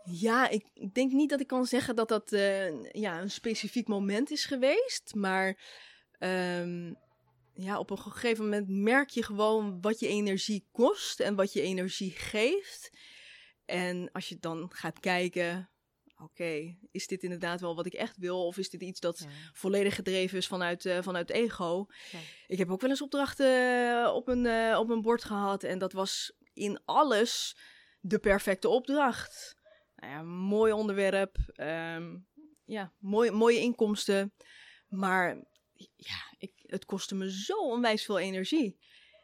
Ja, 0.04 0.48
ik 0.48 0.66
ik 0.74 0.94
denk 0.94 1.12
niet 1.12 1.30
dat 1.30 1.40
ik 1.40 1.46
kan 1.46 1.66
zeggen 1.66 1.96
dat 1.96 2.08
dat 2.08 2.32
eh, 2.32 2.92
ja, 2.92 3.20
een 3.20 3.30
specifiek 3.30 3.88
moment 3.88 4.30
is 4.30 4.44
geweest. 4.44 5.14
Maar 5.14 5.58
ehm, 6.18 6.94
ja, 7.54 7.78
op 7.78 7.90
een 7.90 7.98
gegeven 7.98 8.44
moment 8.44 8.68
merk 8.68 9.10
je 9.10 9.22
gewoon 9.22 9.80
wat 9.80 10.00
je 10.00 10.08
energie 10.08 10.68
kost 10.72 11.20
en 11.20 11.34
wat 11.34 11.52
je 11.52 11.60
energie 11.60 12.10
geeft. 12.10 12.90
En 13.64 14.12
als 14.12 14.28
je 14.28 14.38
dan 14.40 14.70
gaat 14.72 15.00
kijken, 15.00 15.70
oké, 16.22 16.76
is 16.90 17.06
dit 17.06 17.22
inderdaad 17.22 17.60
wel 17.60 17.74
wat 17.74 17.86
ik 17.86 17.92
echt 17.92 18.16
wil? 18.16 18.46
Of 18.46 18.58
is 18.58 18.70
dit 18.70 18.82
iets 18.82 19.00
dat 19.00 19.26
volledig 19.52 19.94
gedreven 19.94 20.38
is 20.38 20.46
vanuit, 20.46 20.86
eh, 20.86 21.02
vanuit 21.02 21.30
ego? 21.30 21.86
Ja. 22.12 22.18
Ik 22.46 22.58
heb 22.58 22.70
ook 22.70 22.80
wel 22.80 22.90
eens 22.90 23.02
opdrachten 23.02 23.46
eh, 23.46 24.14
op 24.14 24.28
een, 24.28 24.46
eh, 24.46 24.78
op 24.78 24.90
een 24.90 25.02
bord 25.02 25.24
gehad 25.24 25.62
en 25.62 25.78
dat 25.78 25.92
was 25.92 26.32
in 26.52 26.80
alles 26.84 27.56
de 28.00 28.18
perfecte 28.18 28.68
opdracht. 28.68 29.56
Nou 29.96 30.12
ja, 30.12 30.22
mooi 30.22 30.72
onderwerp, 30.72 31.36
ehm, 31.52 32.16
ja, 32.64 32.92
mooi, 32.98 33.30
mooie 33.30 33.58
inkomsten, 33.58 34.32
maar 34.88 35.44
ja, 35.96 36.34
ik, 36.38 36.52
het 36.62 36.84
kostte 36.84 37.14
me 37.14 37.32
zo 37.32 37.56
onwijs 37.56 38.04
veel 38.04 38.18
energie. 38.18 38.78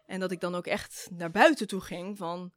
En 0.07 0.21
dat 0.21 0.31
ik 0.31 0.41
dan 0.41 0.55
ook 0.55 0.67
echt 0.67 1.09
naar 1.11 1.31
buiten 1.31 1.67
toe 1.67 1.81
ging 1.81 2.17
van, 2.17 2.53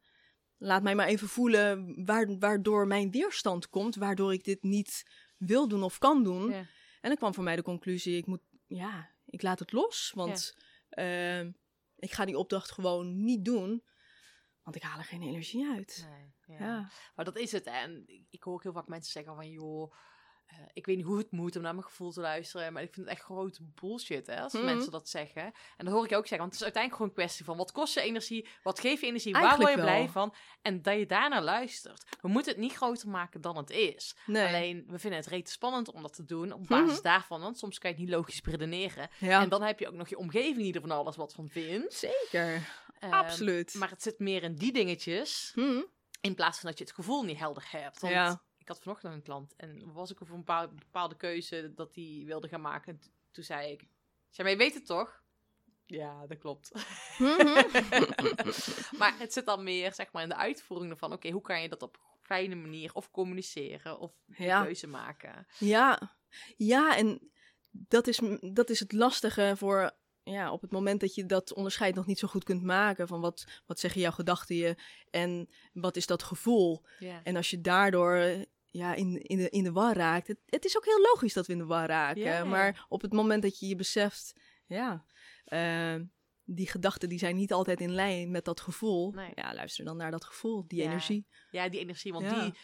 laat 0.62 0.82
mij 0.82 0.94
maar 0.94 1.06
even 1.06 1.28
voelen 1.28 2.04
waar, 2.04 2.38
waardoor 2.38 2.86
mijn 2.86 3.10
weerstand 3.10 3.68
komt, 3.68 3.94
waardoor 3.96 4.32
ik 4.32 4.44
dit 4.44 4.62
niet 4.62 5.02
wil 5.36 5.68
doen 5.68 5.82
of 5.82 5.98
kan 5.98 6.22
doen. 6.22 6.50
Ja. 6.50 6.56
En 7.00 7.08
dan 7.08 7.16
kwam 7.16 7.34
voor 7.34 7.44
mij 7.44 7.56
de 7.56 7.62
conclusie, 7.62 8.16
ik 8.16 8.26
moet, 8.26 8.40
ja, 8.66 9.10
ik 9.26 9.42
laat 9.42 9.58
het 9.58 9.72
los, 9.72 10.12
want 10.14 10.56
ehm, 10.88 11.50
ik 11.96 12.12
ga 12.12 12.24
die 12.24 12.38
opdracht 12.38 12.70
gewoon 12.70 13.24
niet 13.24 13.44
doen, 13.44 13.82
want 14.62 14.76
ik 14.76 14.82
haal 14.82 14.98
er 14.98 15.04
geen 15.04 15.22
energie 15.22 15.66
uit. 15.70 16.08
Nee, 16.10 16.58
ja. 16.58 16.90
Maar 17.14 17.24
dat 17.24 17.36
is 17.38 17.52
het. 17.52 17.64
hè. 17.64 17.70
En 17.70 18.02
ik- 18.06 18.26
ik 18.30 18.42
hoor 18.42 18.54
ook 18.54 18.62
heel 18.62 18.72
vaak 18.72 18.86
mensen 18.88 19.12
zeggen 19.12 19.34
van, 19.34 19.50
joh, 19.50 19.94
eh, 20.52 20.58
ik 20.72 20.86
weet 20.86 20.96
niet 20.96 21.04
hoe 21.06 21.18
het 21.18 21.30
moet 21.30 21.56
om 21.56 21.62
naar 21.62 21.74
mijn 21.74 21.86
gevoel 21.86 22.10
te 22.12 22.20
luisteren. 22.20 22.72
Maar 22.72 22.82
ik 22.82 22.92
vind 22.94 23.06
het 23.06 23.14
echt 23.16 23.24
grote 23.24 23.62
bullshit, 23.80 24.26
hè, 24.26 24.40
als 24.40 24.52
Mhm. 24.52 24.64
mensen 24.64 24.90
dat 24.92 25.08
zeggen. 25.08 25.42
En 25.76 25.84
dat 25.84 25.94
hoor 25.94 26.04
ik 26.04 26.10
je 26.10 26.16
ook 26.16 26.26
zeggen. 26.26 26.38
Want 26.38 26.50
het 26.52 26.58
is 26.60 26.62
uiteindelijk 26.62 27.02
gewoon 27.02 27.08
een 27.08 27.24
kwestie 27.24 27.44
van, 27.44 27.56
wat 27.56 27.72
kost 27.72 27.94
je 27.94 28.00
energie? 28.00 28.48
Wat 28.62 28.80
geeft 28.80 29.00
je 29.00 29.06
energie? 29.06 29.32
Waar 29.32 29.56
word 29.58 29.70
je 29.70 29.80
blij 29.80 29.98
wel. 29.98 30.08
van? 30.08 30.34
En 30.62 30.82
dat 30.82 30.98
je 30.98 31.06
daarnaar 31.06 31.42
luistert. 31.42 32.04
We 32.20 32.28
moeten 32.28 32.52
het 32.52 32.60
niet 32.60 32.72
groter 32.74 33.08
maken 33.08 33.40
dan 33.40 33.56
het 33.56 33.70
is. 33.70 34.16
Nee. 34.26 34.46
Alleen, 34.46 34.84
we 34.88 34.98
vinden 34.98 35.18
het 35.20 35.28
rete 35.28 35.50
spannend 35.50 35.92
om 35.92 36.02
dat 36.02 36.12
te 36.14 36.24
doen. 36.24 36.52
Op 36.52 36.66
basis 36.66 36.92
Mhm. 36.94 37.02
daarvan, 37.02 37.40
want 37.40 37.58
soms 37.58 37.78
kan 37.78 37.90
je 37.90 37.96
het 37.96 38.04
niet 38.04 38.14
logisch 38.14 38.40
redeneren. 38.44 39.08
Ja, 39.18 39.42
En 39.42 39.48
dan 39.48 39.62
heb 39.62 39.78
je 39.78 39.88
ook 39.88 39.94
nog 39.94 40.08
je 40.08 40.18
omgeving 40.18 40.56
die 40.62 40.74
er 40.74 40.80
van 40.80 40.90
alles 40.90 41.16
wat 41.16 41.34
van 41.34 41.48
vindt. 41.48 41.94
zeker. 41.94 42.80
Ehm, 42.98 43.12
Absoluut. 43.12 43.74
Maar 43.74 43.90
het 43.90 44.02
zit 44.02 44.18
meer 44.18 44.42
in 44.42 44.54
die 44.54 44.72
dingetjes. 44.72 45.50
Hm? 45.54 45.82
In 46.20 46.34
plaats 46.34 46.58
van 46.58 46.68
dat 46.68 46.78
je 46.78 46.84
het 46.84 46.92
gevoel 46.94 47.22
niet 47.22 47.38
helder 47.38 47.64
hebt. 47.70 48.00
Want 48.00 48.12
Ja. 48.14 48.42
Ik 48.62 48.68
had 48.68 48.80
vanochtend 48.82 49.14
een 49.14 49.22
klant 49.22 49.54
en 49.56 49.92
was 49.92 50.10
ik 50.10 50.22
over 50.22 50.34
een 50.34 50.40
bepaalde, 50.40 50.74
bepaalde 50.74 51.16
keuze 51.16 51.72
dat 51.74 51.94
hij 51.94 52.22
wilde 52.26 52.48
gaan 52.48 52.60
maken. 52.60 52.92
En 52.92 53.00
toen 53.30 53.44
zei 53.44 53.72
ik, 53.72 53.88
zei, 54.30 54.48
je 54.48 54.56
weet 54.56 54.74
het 54.74 54.86
toch? 54.86 55.22
Ja, 55.86 56.26
dat 56.26 56.38
klopt. 56.38 56.72
Mhm. 57.18 57.64
maar 58.98 59.18
het 59.18 59.32
zit 59.32 59.46
dan 59.46 59.64
meer 59.64 59.94
zeg 59.94 60.12
maar, 60.12 60.22
in 60.22 60.28
de 60.28 60.36
uitvoering 60.36 60.90
ervan. 60.90 61.12
Oké, 61.12 61.30
hoe 61.30 61.42
kan 61.42 61.62
je 61.62 61.68
dat 61.68 61.82
op 61.82 61.94
een 61.96 62.18
fijne 62.20 62.54
manier 62.54 62.94
of 62.94 63.10
communiceren 63.10 63.98
of 63.98 64.12
Ja. 64.26 64.62
keuze 64.62 64.86
maken? 64.86 65.46
Ja, 65.58 66.16
ja 66.56 66.96
en 66.96 67.30
dat 67.70 68.06
is, 68.06 68.20
dat 68.40 68.70
is 68.70 68.80
het 68.80 68.92
lastige 68.92 69.52
voor 69.56 69.90
ja, 70.24 70.52
op 70.52 70.60
het 70.60 70.70
moment 70.70 71.00
dat 71.00 71.14
je 71.14 71.26
dat 71.26 71.52
onderscheid 71.52 71.94
nog 71.94 72.06
niet 72.06 72.18
zo 72.18 72.28
goed 72.28 72.44
kunt 72.44 72.62
maken 72.62 73.08
van 73.08 73.20
wat, 73.20 73.44
wat 73.66 73.78
zeggen 73.78 74.00
jouw 74.00 74.10
gedachten 74.10 74.56
je 74.56 74.76
en 75.10 75.48
wat 75.72 75.96
is 75.96 76.06
dat 76.06 76.22
gevoel. 76.22 76.84
En 77.22 77.36
als 77.36 77.50
je 77.50 77.60
daardoor 77.60 78.44
ja, 78.72 78.94
in, 78.94 79.16
in, 79.22 79.36
de, 79.36 79.48
in 79.50 79.64
de 79.64 79.72
war 79.72 79.94
raakt, 79.96 80.26
het, 80.26 80.38
het 80.46 80.64
is 80.64 80.76
ook 80.76 80.84
heel 80.84 81.00
logisch 81.00 81.32
dat 81.32 81.46
we 81.46 81.52
in 81.52 81.58
de 81.58 81.64
war 81.64 81.86
raken, 81.86 82.48
maar 82.48 82.86
op 82.88 83.02
het 83.02 83.12
moment 83.12 83.42
dat 83.42 83.58
je 83.58 83.66
je 83.66 83.76
beseft, 83.76 84.32
ja, 84.66 85.04
eh, 85.44 85.96
die 86.44 86.68
gedachten 86.68 87.08
die 87.08 87.18
zijn 87.18 87.36
niet 87.36 87.52
altijd 87.52 87.80
in 87.80 87.90
lijn 87.94 88.30
met 88.30 88.44
dat 88.44 88.60
gevoel. 88.60 89.10
Nee. 89.12 89.30
Ja, 89.34 89.54
luister 89.54 89.84
dan 89.84 89.96
naar 89.96 90.10
dat 90.10 90.24
gevoel, 90.24 90.66
die 90.66 90.78
Ja. 90.82 90.84
energie. 90.84 91.26
Ja, 91.50 91.68
die 91.68 91.80
energie, 91.80 92.12
want 92.12 92.24
Ja. 92.24 92.42
die, 92.42 92.54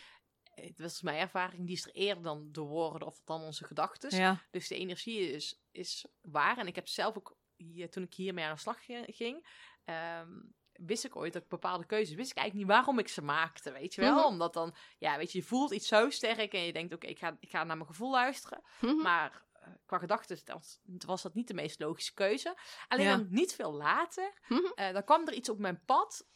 het 0.65 0.79
was 0.81 1.03
mijn 1.03 1.19
ervaring, 1.19 1.67
die 1.67 1.77
is 1.77 1.85
er 1.87 1.93
eerder 1.95 2.23
dan 2.23 2.49
de 2.53 2.61
woorden 2.61 3.09
of 3.09 3.21
dan 3.25 3.41
onze 3.43 3.65
gedachten. 3.65 4.17
Ja, 4.17 4.47
Dus 4.51 4.69
de 4.69 4.77
energie 4.77 5.19
is, 5.33 5.61
is 5.71 6.07
waar. 6.21 6.59
En 6.59 6.67
ik 6.67 6.75
heb 6.75 6.89
zelf 6.89 7.17
ook, 7.17 7.37
hier, 7.57 7.91
toen 7.91 8.03
ik 8.03 8.15
hiermee 8.15 8.45
aan 8.45 8.55
de 8.55 8.61
slag 8.61 8.85
gi- 8.85 9.13
ging, 9.13 9.47
ehm, 9.85 10.31
wist 10.87 11.05
ik 11.05 11.17
ooit 11.17 11.33
dat 11.33 11.43
ik 11.43 11.49
bepaalde 11.49 11.87
keuzes, 11.87 12.15
wist 12.15 12.31
ik 12.31 12.37
eigenlijk 12.37 12.69
niet 12.69 12.77
waarom 12.77 12.99
ik 12.99 13.09
ze 13.09 13.23
maakte, 13.23 13.73
weet 13.73 13.95
je 13.95 14.01
wel? 14.01 14.15
Mhm. 14.17 14.27
Omdat 14.27 14.53
dan, 14.55 14.75
ja, 14.99 15.17
weet 15.17 15.33
je, 15.33 15.39
je 15.39 15.45
voelt 15.45 15.71
iets 15.73 15.89
zo 15.89 16.11
sterk 16.11 16.53
en 16.53 16.61
je 16.61 16.73
denkt, 16.73 16.95
oké, 16.95 17.07
ik, 17.07 17.19
ga, 17.19 17.37
ik 17.41 17.51
ga 17.51 17.65
naar 17.65 17.77
mijn 17.77 17.89
gevoel 17.89 18.11
luisteren. 18.11 18.63
Mhm. 18.81 18.97
Maar 18.97 19.47
eh, 19.53 19.69
qua 19.87 19.99
gedachten 19.99 20.39
was, 20.47 20.79
was 21.07 21.23
dat 21.23 21.35
niet 21.35 21.49
de 21.49 21.55
meest 21.55 21.81
logische 21.81 22.15
keuze. 22.15 22.57
Alleen 22.89 23.07
Ja. 23.07 23.17
dan 23.17 23.27
niet 23.31 23.55
veel 23.55 23.73
later, 23.73 24.33
Mhm. 24.49 24.67
eh, 24.75 24.93
dan 24.93 25.05
kwam 25.05 25.27
er 25.27 25.35
iets 25.35 25.49
op 25.49 25.59
mijn 25.59 25.85
pad. 25.85 26.27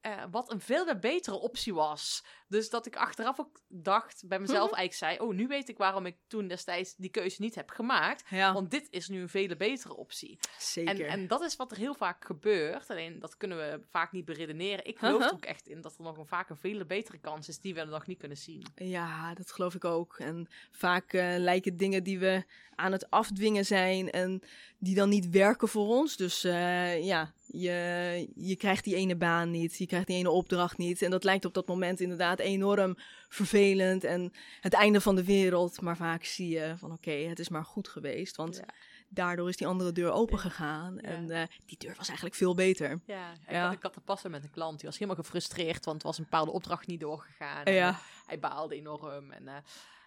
eh, 0.00 0.24
wat 0.30 0.50
een 0.52 0.60
veel 0.60 0.98
betere 0.98 1.36
optie 1.36 1.74
was. 1.74 2.24
Dus 2.52 2.70
dat 2.70 2.86
ik 2.86 2.96
achteraf 2.96 3.40
ook 3.40 3.60
dacht, 3.68 4.22
bij 4.26 4.38
mezelf 4.38 4.70
Mhm. 4.70 4.78
eigenlijk 4.78 5.18
zei: 5.18 5.28
Oh, 5.28 5.34
nu 5.36 5.46
weet 5.46 5.68
ik 5.68 5.78
waarom 5.78 6.06
ik 6.06 6.16
toen 6.26 6.48
destijds 6.48 6.94
die 6.96 7.10
keuze 7.10 7.42
niet 7.42 7.54
heb 7.54 7.70
gemaakt. 7.70 8.24
ja 8.28 8.52
Want 8.52 8.70
dit 8.70 8.86
is 8.90 9.08
nu 9.08 9.20
een 9.20 9.28
veel 9.28 9.56
betere 9.56 9.96
optie. 9.96 10.38
En, 10.40 10.48
zeker. 10.58 11.06
en 11.06 11.26
dat 11.26 11.40
is 11.42 11.56
wat 11.56 11.70
er 11.70 11.76
heel 11.76 11.94
vaak 11.94 12.24
gebeurt. 12.24 12.90
Alleen 12.90 13.18
dat 13.18 13.36
kunnen 13.36 13.58
we 13.58 13.80
vaak 13.90 14.12
niet 14.12 14.24
beredeneren. 14.24 14.84
Ik 14.84 14.98
geloof 14.98 15.24
er 15.24 15.32
ook 15.32 15.44
echt 15.44 15.68
in 15.68 15.80
dat 15.80 15.96
er 15.98 16.02
nog 16.04 16.16
een, 16.18 16.26
vaak 16.26 16.50
een 16.50 16.56
veel 16.56 16.84
betere 16.84 17.18
kans 17.18 17.48
is 17.48 17.60
die 17.60 17.74
we 17.74 17.84
nog 17.84 18.06
niet 18.06 18.18
kunnen 18.18 18.36
zien. 18.38 18.66
Ja, 18.74 19.34
dat 19.34 19.52
geloof 19.52 19.74
ik 19.74 19.84
ook. 19.84 20.18
En 20.18 20.48
vaak 20.70 21.12
eh, 21.12 21.34
lijken 21.38 21.76
dingen 21.76 22.02
die 22.02 22.18
we 22.18 22.44
aan 22.74 22.92
het 22.92 23.10
afdwingen 23.10 23.64
zijn 23.66 24.10
en 24.10 24.42
die 24.78 24.94
dan 24.94 25.08
niet 25.08 25.28
werken 25.30 25.68
voor 25.68 25.86
ons. 25.86 26.16
Dus 26.16 26.44
eh, 26.44 27.04
ja, 27.04 27.32
je, 27.46 28.28
je 28.34 28.56
krijgt 28.56 28.84
die 28.84 28.94
ene 28.94 29.16
baan 29.16 29.50
niet, 29.50 29.78
je 29.78 29.86
krijgt 29.86 30.06
die 30.06 30.16
ene 30.16 30.30
opdracht 30.30 30.78
niet. 30.78 31.02
En 31.02 31.10
dat 31.10 31.24
lijkt 31.24 31.44
op 31.44 31.54
dat 31.54 31.66
moment 31.66 32.00
inderdaad 32.00 32.38
enorm 32.42 32.96
vervelend 33.28 34.04
en 34.04 34.32
het 34.60 34.72
einde 34.72 35.00
van 35.00 35.14
de 35.14 35.24
wereld. 35.24 35.80
Maar 35.80 35.96
vaak 35.96 36.24
zie 36.24 36.48
je 36.48 36.74
van 36.76 36.92
oké, 36.92 37.10
het 37.10 37.38
is 37.38 37.48
maar 37.48 37.64
goed 37.64 37.88
geweest, 37.88 38.36
want 38.36 38.56
Ja. 38.56 38.64
daardoor 39.08 39.48
is 39.48 39.56
die 39.56 39.66
andere 39.66 39.92
deur 39.92 40.10
open 40.10 40.38
gegaan. 40.38 40.98
En 40.98 41.30
eh, 41.30 41.42
die 41.66 41.78
deur 41.78 41.94
was 41.96 42.06
eigenlijk 42.06 42.36
veel 42.36 42.54
beter. 42.54 43.00
Ja, 43.06 43.32
ik. 43.48 43.56
Had, 43.56 43.72
ik 43.72 43.82
had 43.82 43.94
er 43.96 44.02
pas 44.02 44.22
met 44.22 44.44
een 44.44 44.50
klant. 44.50 44.78
Die 44.80 44.88
was 44.88 44.98
helemaal 44.98 45.22
gefrustreerd, 45.24 45.84
want 45.84 46.02
was 46.02 46.18
een 46.18 46.24
bepaalde 46.24 46.50
opdracht 46.50 46.86
niet 46.86 47.00
doorgegaan. 47.00 47.64
En, 47.64 47.72
Ja. 47.74 47.88
eh, 47.88 47.96
hij 48.26 48.38
baalde 48.38 48.74
enorm. 48.76 49.30
En 49.30 49.48
eh, 49.48 49.54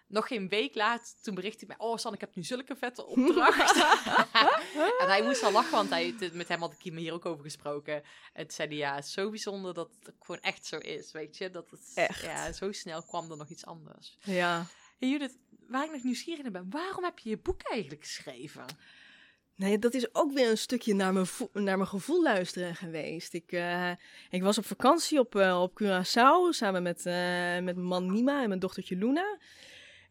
nog 0.08 0.26
geen 0.26 0.48
week 0.48 0.74
later, 0.74 1.06
toen 1.22 1.34
berichtte 1.34 1.64
hij 1.66 1.76
mij... 1.78 1.86
Oh, 1.88 1.96
San, 1.96 2.14
ik 2.14 2.20
heb 2.20 2.34
nu 2.34 2.42
zulke 2.42 2.76
vette 2.76 3.06
opdracht. 3.16 3.76
en 5.00 5.06
hij 5.06 5.22
moest 5.22 5.42
al 5.42 5.52
lachen, 5.52 5.70
want 5.72 5.90
hij, 5.90 6.14
het- 6.18 6.34
met 6.34 6.48
hem 6.48 6.60
had 6.60 6.72
ik 6.78 6.92
hier 6.94 7.12
ook 7.12 7.26
over 7.26 7.44
gesproken. 7.44 7.94
En 8.32 8.42
toen 8.42 8.50
zei 8.50 8.68
hij, 8.68 8.76
ja, 8.76 8.94
het 8.94 9.04
is 9.04 9.12
zo 9.12 9.30
bijzonder 9.30 9.74
dat 9.74 9.90
het 10.02 10.14
gewoon 10.20 10.40
echt 10.40 10.66
zo 10.66 10.76
is, 10.78 11.12
weet 11.12 11.36
je. 11.36 11.50
Dat 11.50 11.70
het, 11.70 11.80
Echt. 11.94 12.22
Ja, 12.22 12.52
zo 12.52 12.72
snel 12.72 13.02
kwam 13.02 13.30
er 13.30 13.36
nog 13.36 13.48
iets 13.48 13.66
anders. 13.66 14.16
Ja. 14.22 14.66
Hey 14.98 15.08
Judith, 15.08 15.38
waar 15.68 15.84
ik 15.84 15.92
nog 15.92 16.02
nieuwsgierig 16.02 16.42
naar 16.42 16.52
ben, 16.52 16.66
waarom 16.70 17.04
heb 17.04 17.18
je 17.18 17.28
je 17.28 17.38
boek 17.38 17.62
eigenlijk 17.62 18.02
geschreven? 18.04 18.64
Nee, 19.54 19.78
dat 19.78 19.94
is 19.94 20.14
ook 20.14 20.32
weer 20.32 20.50
een 20.50 20.58
stukje 20.58 20.94
naar 20.94 21.12
mijn, 21.12 21.26
naar 21.52 21.76
mijn 21.76 21.86
gevoel 21.88 22.22
luisteren 22.22 22.74
geweest. 22.74 23.34
Ik, 23.34 23.52
eh, 23.52 23.90
ik 24.30 24.42
was 24.42 24.58
op 24.58 24.64
vakantie 24.66 25.18
op, 25.18 25.34
eh, 25.36 25.62
op 25.62 25.82
Curaçao 25.82 26.50
samen 26.50 26.82
met, 26.82 27.06
eh, 27.06 27.14
met 27.52 27.62
mijn 27.62 27.82
man 27.82 28.12
Nima 28.12 28.42
en 28.42 28.48
mijn 28.48 28.60
dochtertje 28.60 28.96
Luna. 28.96 29.38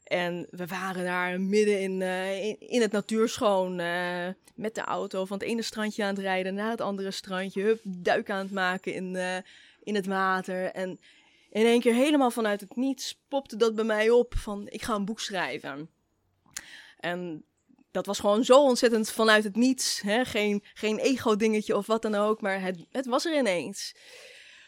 En 0.05 0.47
we 0.49 0.67
waren 0.67 1.03
daar 1.03 1.41
midden 1.41 1.81
in, 1.81 2.01
eh, 2.01 2.45
in, 2.45 2.81
het 2.81 2.91
natuurschoon 2.91 3.79
eh, 3.79 4.27
met 4.55 4.75
de 4.75 4.81
auto 4.81 5.25
van 5.25 5.37
het 5.37 5.47
ene 5.47 5.61
strandje 5.61 6.03
aan 6.03 6.15
het 6.15 6.23
rijden 6.23 6.53
naar 6.53 6.69
het 6.69 6.81
andere 6.81 7.11
strandje. 7.11 7.61
Hup, 7.61 7.79
duik 7.83 8.29
aan 8.29 8.37
het 8.37 8.51
maken 8.51 8.93
in, 8.93 9.15
eh, 9.15 9.37
in 9.83 9.95
het 9.95 10.05
water. 10.05 10.65
En 10.71 10.99
in 11.49 11.65
één 11.65 11.79
keer 11.79 11.93
helemaal 11.93 12.31
vanuit 12.31 12.61
het 12.61 12.75
niets 12.75 13.19
popte 13.27 13.55
dat 13.55 13.75
bij 13.75 13.83
mij 13.83 14.09
op 14.09 14.33
van 14.37 14.67
ik 14.69 14.81
ga 14.81 14.93
een 14.95 15.05
boek 15.05 15.19
schrijven. 15.19 15.89
En 16.99 17.43
dat 17.91 18.05
was 18.05 18.19
gewoon 18.19 18.43
zo 18.43 18.63
ontzettend 18.63 19.11
vanuit 19.11 19.43
het 19.43 19.55
niets. 19.55 20.01
Hè? 20.01 20.25
Geen, 20.25 20.63
geen 20.73 20.99
ego-dingetje 20.99 21.77
of 21.77 21.85
wat 21.85 22.01
dan 22.01 22.15
ook, 22.15 22.41
maar 22.41 22.61
het, 22.61 22.85
het 22.91 23.05
was 23.05 23.25
er 23.25 23.37
ineens. 23.37 23.95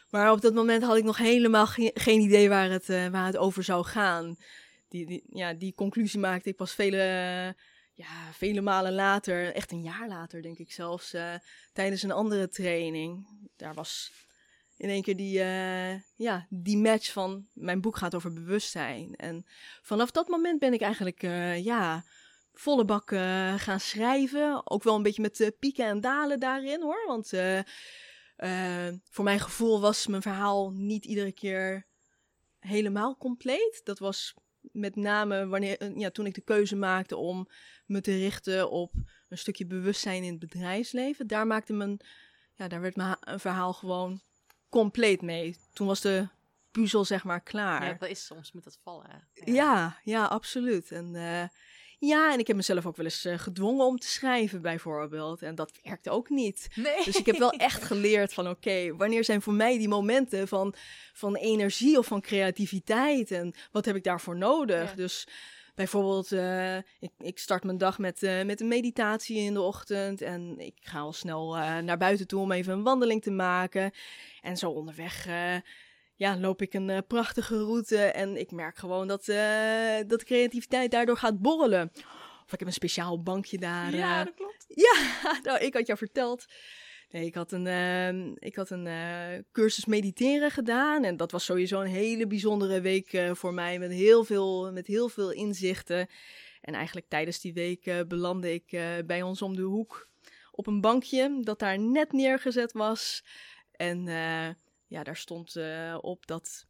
Maar 0.10 0.32
op 0.32 0.42
dat 0.42 0.54
moment 0.54 0.84
had 0.84 0.98
ik 0.98 1.04
nog 1.04 1.18
helemaal 1.18 1.68
ge- 1.68 1.92
geen 1.94 2.20
idee 2.22 2.50
waar 2.50 2.70
het, 2.70 2.88
waar 2.88 3.26
het 3.26 3.38
over 3.38 3.64
zou 3.64 3.86
gaan. 3.86 4.38
Die, 4.88 5.24
ja, 5.30 5.54
die 5.54 5.74
conclusie 5.74 6.20
maakte 6.20 6.50
ik 6.50 6.56
pas 6.56 6.74
vele, 6.74 7.56
ja, 7.94 8.32
vele 8.34 8.62
malen 8.62 8.94
later, 8.94 9.54
echt 9.54 9.72
een 9.72 9.82
jaar 9.82 10.08
later 10.08 10.42
denk 10.42 10.58
ik 10.58 10.72
zelfs, 10.72 11.14
eh, 11.14 11.34
tijdens 11.74 12.04
een 12.04 12.12
andere 12.12 12.50
training. 12.50 13.28
Daar 13.56 13.74
was 13.74 14.12
in 14.78 14.90
één 14.90 15.02
keer 15.02 15.16
die, 15.16 15.40
eh, 15.40 16.02
ja, 16.16 16.48
die 16.50 16.78
match 16.78 17.12
van 17.12 17.48
mijn 17.54 17.82
boek 17.82 17.98
gaat 17.98 18.16
over 18.16 18.34
bewustzijn. 18.34 19.16
En 19.16 19.46
vanaf 19.82 20.12
dat 20.12 20.28
moment 20.28 20.60
ben 20.60 20.74
ik 20.74 20.82
eigenlijk, 20.82 21.24
eh, 21.24 21.64
ja, 21.64 22.06
volle 22.54 22.86
bak 22.86 23.10
gaan 23.58 23.80
schrijven. 23.80 24.72
Ook 24.72 24.84
wel 24.84 24.96
een 24.96 25.04
beetje 25.04 25.22
met 25.22 25.52
pieken 25.60 25.86
en 25.86 26.02
dalen 26.02 26.40
daarin 26.40 26.82
hoor. 26.82 27.04
Want 27.08 27.30
voor 29.10 29.24
mijn 29.24 29.40
gevoel 29.40 29.82
was 29.82 30.08
mijn 30.08 30.22
verhaal 30.22 30.72
niet 30.72 31.06
iedere 31.06 31.32
keer 31.32 31.88
helemaal 32.60 33.18
compleet. 33.18 33.82
Dat 33.84 34.00
was 34.00 34.34
met 34.72 34.96
name 34.96 35.48
wanneer, 35.48 35.78
eh, 35.80 35.98
ja, 35.98 36.10
toen 36.10 36.26
ik 36.26 36.34
de 36.36 36.42
keuze 36.42 36.76
maakte 36.76 37.16
om 37.16 37.48
me 37.86 38.02
te 38.02 38.18
richten 38.18 38.70
op 38.72 38.94
een 39.30 39.38
stukje 39.38 39.66
bewustzijn 39.66 40.24
in 40.24 40.30
het 40.32 40.40
bedrijfsleven. 40.40 41.28
Daar 41.28 41.48
maakte 41.48 41.74
mijn, 41.74 42.00
ja, 42.54 42.68
daar 42.68 42.82
werd 42.82 42.96
mijn 42.96 43.16
ha- 43.20 43.40
verhaal 43.40 43.74
gewoon 43.74 44.22
compleet 44.70 45.22
mee. 45.22 45.58
Toen 45.74 45.88
was 45.88 46.02
de 46.02 46.28
puzzel 46.72 47.06
zeg 47.06 47.24
maar 47.24 47.42
klaar. 47.42 47.86
Ja, 47.86 47.94
dat 47.94 48.10
is 48.10 48.26
soms 48.26 48.52
moet 48.52 48.64
dat 48.64 48.80
vallen. 48.84 49.10
hè. 49.10 49.52
Ja, 49.52 49.98
ja, 50.04 50.26
absoluut. 50.26 50.92
En 50.92 51.16
eh, 51.16 51.44
ja, 52.00 52.34
en 52.34 52.40
ik 52.40 52.48
heb 52.48 52.56
mezelf 52.56 52.86
ook 52.86 52.96
wel 52.96 53.06
eens 53.06 53.26
eh, 53.26 53.40
gedwongen 53.40 53.86
om 53.86 53.98
te 53.98 54.08
schrijven, 54.08 54.62
bijvoorbeeld. 54.62 55.42
En 55.42 55.56
dat 55.56 55.72
werkte 55.84 56.10
ook 56.10 56.30
niet. 56.30 56.68
Nee. 56.76 57.04
Dus 57.06 57.16
ik 57.16 57.26
heb 57.26 57.38
wel 57.38 57.52
echt 57.52 57.84
geleerd 57.84 58.34
van 58.34 58.50
oké, 58.50 58.96
wanneer 58.96 59.24
zijn 59.24 59.42
voor 59.42 59.54
mij 59.54 59.78
die 59.78 59.88
momenten 59.88 60.48
van, 60.48 60.74
van 61.14 61.36
energie 61.36 61.98
of 61.98 62.06
van 62.06 62.22
creativiteit 62.22 63.32
en 63.32 63.54
wat 63.72 63.86
heb 63.86 63.96
ik 63.96 64.04
daarvoor 64.04 64.38
nodig? 64.38 64.90
Ja. 64.90 64.96
Dus 64.96 65.28
bijvoorbeeld, 65.76 66.32
eh, 66.32 66.78
ik, 66.78 67.12
ik 67.20 67.40
start 67.40 67.64
mijn 67.64 67.78
dag 67.78 68.00
met, 68.00 68.24
eh, 68.24 68.44
met 68.44 68.62
een 68.62 68.68
meditatie 68.68 69.38
in 69.38 69.54
de 69.54 69.62
ochtend 69.62 70.22
en 70.22 70.60
ik 70.60 70.78
ga 70.82 71.00
al 71.00 71.14
snel 71.14 71.56
naar 71.82 71.98
buiten 71.98 72.28
toe 72.28 72.42
om 72.42 72.52
even 72.52 72.74
een 72.74 72.84
wandeling 72.84 73.22
te 73.22 73.32
maken. 73.32 73.92
En 74.42 74.58
zo 74.58 74.70
onderweg 74.70 75.28
ja, 76.18 76.38
loop 76.38 76.62
ik 76.62 76.74
een 76.74 76.90
eh, 76.90 76.98
prachtige 77.08 77.58
route 77.58 77.98
en 77.98 78.38
ik 78.38 78.52
merk 78.52 78.78
gewoon 78.78 79.08
dat, 79.08 79.28
eh, 79.28 79.98
dat 80.08 80.24
creativiteit 80.24 80.92
daardoor 80.92 81.18
gaat 81.18 81.42
borrelen. 81.42 81.92
Of 82.46 82.54
ik 82.54 82.60
heb 82.60 82.68
een 82.68 82.74
speciaal 82.74 83.24
bankje 83.24 83.58
daar. 83.58 83.96
ja, 83.96 84.20
eh, 84.20 84.26
dat 84.26 84.34
klopt. 84.34 84.66
ja, 84.68 84.94
nou, 85.44 85.60
ik 85.60 85.74
had 85.74 85.88
jou 85.88 85.98
verteld. 85.98 86.46
Nee, 87.10 87.26
ik 87.26 87.36
had 87.36 87.52
een, 87.52 87.68
ehm, 87.68 88.32
ik 88.36 88.56
had 88.56 88.70
een 88.70 88.88
cursus 89.52 89.86
mediteren 89.86 90.52
gedaan. 90.52 91.04
En 91.04 91.18
dat 91.18 91.32
was 91.32 91.46
sowieso 91.46 91.82
een 91.82 91.88
hele 91.88 92.28
bijzondere 92.28 92.82
week 92.82 93.30
voor 93.34 93.54
mij. 93.54 93.80
Met 93.80 93.92
heel, 93.92 94.24
veel, 94.24 94.72
met 94.72 94.88
heel 94.88 95.10
veel 95.10 95.32
inzichten. 95.32 96.08
En 96.62 96.74
eigenlijk 96.74 97.08
tijdens 97.10 97.40
die 97.40 97.54
week 97.54 98.08
belandde 98.08 98.54
ik 98.54 98.82
bij 99.06 99.22
ons 99.22 99.42
om 99.42 99.56
de 99.56 99.62
hoek 99.62 100.10
op 100.52 100.68
een 100.68 100.82
bankje. 100.82 101.40
Dat 101.42 101.60
daar 101.60 101.80
net 101.80 102.12
neergezet 102.12 102.72
was. 102.72 103.24
En 103.72 104.08
ja, 104.88 105.04
daar 105.04 105.18
stond 105.18 105.56
eh, 105.56 105.98
op 106.02 106.28
dat 106.28 106.66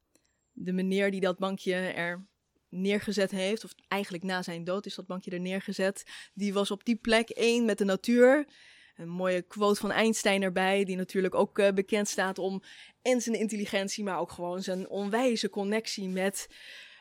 de 0.52 0.74
meneer 0.74 1.12
die 1.12 1.22
dat 1.22 1.38
bankje 1.38 1.74
er 1.76 2.28
neergezet 2.70 3.32
heeft, 3.32 3.64
of 3.64 3.74
eigenlijk 3.88 4.24
na 4.24 4.42
zijn 4.42 4.64
dood 4.64 4.86
is 4.86 4.96
dat 4.96 5.08
bankje 5.08 5.32
er 5.32 5.40
neergezet, 5.40 6.04
die 6.34 6.54
was 6.54 6.72
op 6.72 6.86
die 6.86 6.96
plek 6.96 7.30
één 7.30 7.66
met 7.66 7.78
de 7.78 7.86
natuur. 7.86 8.48
Een 8.96 9.10
mooie 9.10 9.42
quote 9.42 9.80
van 9.80 9.92
Einstein 9.92 10.42
erbij, 10.42 10.84
die 10.84 10.96
natuurlijk 10.96 11.36
ook 11.36 11.60
eh, 11.60 11.74
bekend 11.74 12.08
staat 12.08 12.40
om 12.40 12.64
en 13.02 13.22
zijn 13.22 13.40
intelligentie, 13.40 14.04
maar 14.04 14.20
ook 14.20 14.32
gewoon 14.32 14.64
zijn 14.64 14.90
onwijze 14.90 15.50
connectie 15.50 16.10
met, 16.10 16.48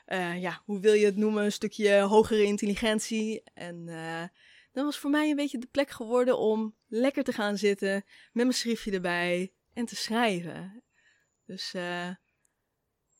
eh, 0.05 0.41
ja, 0.41 0.63
hoe 0.65 0.81
wil 0.81 0.93
je 0.93 1.05
het 1.05 1.17
noemen, 1.17 1.45
een 1.45 1.53
stukje 1.53 2.01
hogere 2.01 2.43
intelligentie. 2.43 3.43
En 3.55 3.87
dat 4.73 4.85
was 4.85 4.99
voor 4.99 5.11
mij 5.11 5.31
een 5.31 5.37
beetje 5.37 5.59
de 5.59 5.69
plek 5.71 5.91
geworden 5.91 6.39
om 6.39 6.75
lekker 6.87 7.25
te 7.25 7.33
gaan 7.33 7.59
zitten 7.59 7.93
met 8.33 8.45
mijn 8.45 8.53
schriftje 8.53 8.91
erbij 8.91 9.53
en 9.73 9.87
te 9.87 9.97
schrijven. 9.97 10.86
Dus 11.47 11.75
eh, 11.75 12.11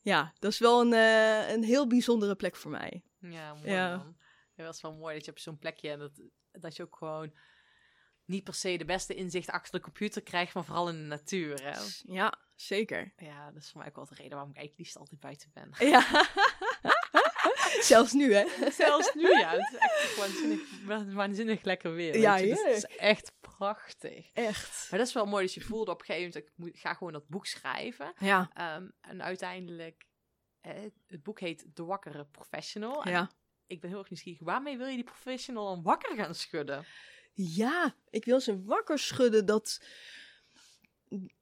ja, 0.03 0.33
dat 0.39 0.53
is 0.53 0.59
wel 0.59 0.81
een, 0.81 0.93
eh, 0.93 1.51
een 1.53 1.63
heel 1.65 1.87
bijzondere 1.87 2.37
plek 2.37 2.57
voor 2.57 2.71
mij. 2.71 3.05
Ja, 3.19 3.55
mooi 3.55 3.71
Ja. 3.71 3.97
man. 3.97 4.17
Dat 4.55 4.75
is 4.75 4.81
wel 4.81 4.95
mooi 4.95 5.15
dat 5.15 5.25
je 5.25 5.31
op 5.31 5.39
zo'n 5.39 5.59
plekje 5.59 5.91
en 5.91 5.99
dat, 5.99 6.21
dat 6.53 6.77
je 6.77 6.83
ook 6.83 6.97
gewoon 6.97 7.37
niet 8.25 8.45
per 8.45 8.55
se 8.55 8.77
de 8.77 8.85
beste 8.85 9.15
inzicht 9.15 9.51
achter 9.51 9.73
de 9.73 9.81
computer 9.81 10.23
krijgt, 10.23 10.55
maar 10.55 10.65
vooral 10.65 10.89
in 10.89 10.95
de 10.95 11.07
natuur. 11.07 11.63
Hè? 11.63 11.79
Ja, 12.15 12.39
zeker. 12.55 13.13
Ja, 13.17 13.51
dat 13.51 13.63
is 13.63 13.71
voor 13.71 13.79
mij 13.81 13.89
ook 13.89 13.97
wel 13.97 14.05
de 14.07 14.15
reden 14.15 14.31
waarom 14.33 14.51
ik 14.51 14.57
eigenlijk 14.57 14.79
liefst 14.79 14.97
altijd 14.99 15.21
buiten 15.21 15.51
ben. 15.55 15.89
Ja. 15.89 16.07
Zelfs 17.93 18.13
nu, 18.13 18.35
hè? 18.35 18.71
Zelfs 18.71 19.15
nu, 19.15 19.29
ja. 19.29 19.51
Het 19.51 19.73
is 19.73 19.79
echt 19.79 20.17
waanzinnig, 20.17 20.61
waanzinnig 21.15 21.63
lekker 21.63 21.95
weer. 21.95 22.19
Ja. 22.19 22.37
Dus 22.37 22.63
het 22.63 22.77
is 22.77 22.85
echt 22.97 23.33
prachtig. 23.41 24.33
Echt. 24.33 24.87
Maar 24.91 24.99
dat 24.99 25.09
is 25.09 25.15
wel 25.15 25.27
mooi, 25.27 25.45
dus 25.45 25.55
je 25.55 25.61
voelde 25.61 25.91
op 25.91 25.99
een 26.01 26.07
gegeven 26.07 26.29
moment, 26.29 26.49
ik 26.49 26.53
moet, 26.57 26.79
ga 26.79 26.95
gewoon 26.95 27.13
dat 27.13 27.29
boek 27.29 27.47
schrijven. 27.47 28.13
Ja. 28.19 28.51
Ehm, 28.55 28.89
en 29.01 29.23
uiteindelijk, 29.23 30.07
eh, 30.61 30.73
het 31.07 31.23
boek 31.23 31.41
heet 31.41 31.67
De 31.75 31.85
Wakkere 31.85 32.27
Professional. 32.27 33.05
En 33.05 33.11
Ja. 33.11 33.31
ik 33.67 33.81
ben 33.81 33.91
heel 33.91 33.99
erg 33.99 34.11
nieuwsgierig, 34.11 34.41
waarmee 34.43 34.77
wil 34.79 34.87
je 34.87 34.95
die 34.95 35.05
professional 35.05 35.75
dan 35.75 35.83
wakker 35.83 36.17
gaan 36.17 36.35
schudden? 36.35 36.87
Ja, 37.33 37.95
ik 38.11 38.25
wil 38.25 38.41
ze 38.41 38.63
wakker 38.65 38.99
schudden 38.99 39.47
dat, 39.47 39.81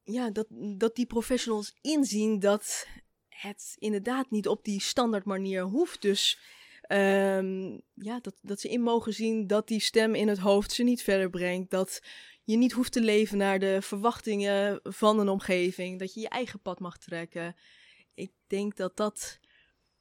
ja, 0.03 0.31
dat, 0.31 0.47
dat 0.79 0.95
die 0.95 1.07
professionals 1.07 1.77
inzien 1.81 2.39
dat 2.39 2.87
het 3.35 3.76
inderdaad 3.78 4.30
niet 4.30 4.49
op 4.49 4.64
die 4.64 4.80
standaard 4.80 5.24
manier 5.24 5.62
hoeft. 5.62 6.03
Dus 6.03 6.39
ehm, 6.80 7.78
ja, 7.95 8.20
dat, 8.20 8.35
dat 8.43 8.61
ze 8.61 8.68
in 8.68 8.80
mogen 8.80 9.12
zien 9.12 9.47
dat 9.47 9.68
die 9.68 9.80
stem 9.80 10.14
in 10.14 10.28
het 10.28 10.39
hoofd 10.39 10.72
ze 10.72 10.82
niet 10.82 11.03
verder 11.03 11.30
brengt. 11.30 11.70
Dat 11.70 12.03
je 12.45 12.57
niet 12.57 12.72
hoeft 12.72 12.93
te 12.93 13.01
leven 13.01 13.39
naar 13.39 13.59
de 13.59 13.82
verwachtingen 13.82 14.80
van 14.82 15.18
een 15.18 15.28
omgeving. 15.28 15.99
Dat 15.99 16.14
je 16.14 16.20
je 16.20 16.28
eigen 16.28 16.61
pad 16.61 16.80
mag 16.80 16.99
trekken. 16.99 17.57
Ik 18.14 18.32
denk 18.47 18.76
dat 18.76 18.97
dat, 18.97 19.39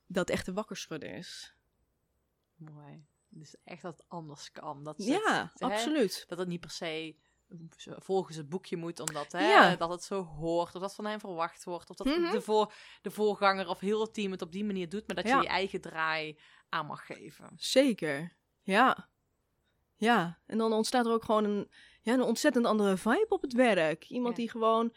dat 0.06 0.30
echt 0.30 0.46
de 0.46 0.54
wakker 0.54 0.78
schudden 0.78 1.10
is. 1.10 1.56
Mooi. 2.56 3.06
Dus 3.30 3.56
echt 3.64 3.82
dat 3.82 3.98
het 3.98 4.10
anders 4.10 4.52
kan. 4.52 4.84
Dat, 4.84 4.96
Ja, 4.98 5.52
hè, 5.54 5.66
absoluut. 5.66 6.24
dat 6.28 6.38
het 6.38 6.48
niet 6.48 6.60
per 6.60 6.72
se 6.72 7.16
volgens 7.98 8.38
het 8.38 8.50
boekje 8.50 8.78
moet, 8.78 9.00
omdat 9.00 9.32
hè, 9.32 9.48
Ja. 9.50 9.76
dat 9.76 9.90
het 9.90 10.04
zo 10.04 10.24
hoort, 10.24 10.76
of 10.76 10.82
dat 10.82 10.96
van 10.96 11.06
hem 11.06 11.20
verwacht 11.20 11.64
wordt, 11.64 11.90
of 11.90 11.96
dat 11.96 12.08
Mhm. 12.08 12.32
de, 12.32 12.42
voor, 12.42 12.74
de 13.02 13.12
voorganger 13.12 13.68
of 13.68 13.80
heel 13.80 14.02
het 14.02 14.14
team 14.14 14.32
het 14.32 14.42
op 14.42 14.52
die 14.52 14.66
manier 14.66 14.90
doet, 14.90 15.08
maar 15.08 15.16
dat 15.16 15.28
Ja. 15.28 15.36
je 15.36 15.42
je 15.42 15.48
eigen 15.50 15.82
draai 15.82 16.38
aan 16.70 16.86
mag 16.86 17.06
geven. 17.06 17.50
Zeker. 17.56 18.36
Ja. 18.62 19.10
Ja. 19.96 20.40
En 20.46 20.58
dan 20.58 20.74
ontstaat 20.74 21.06
er 21.06 21.12
ook 21.12 21.24
gewoon 21.24 21.44
een, 21.44 21.70
ja, 22.02 22.14
een 22.14 22.22
ontzettend 22.22 22.66
andere 22.66 22.98
vibe 22.98 23.26
op 23.30 23.42
het 23.42 23.54
werk. 23.54 24.06
Iemand 24.10 24.36
Ja. 24.36 24.42
die 24.42 24.50
gewoon 24.52 24.94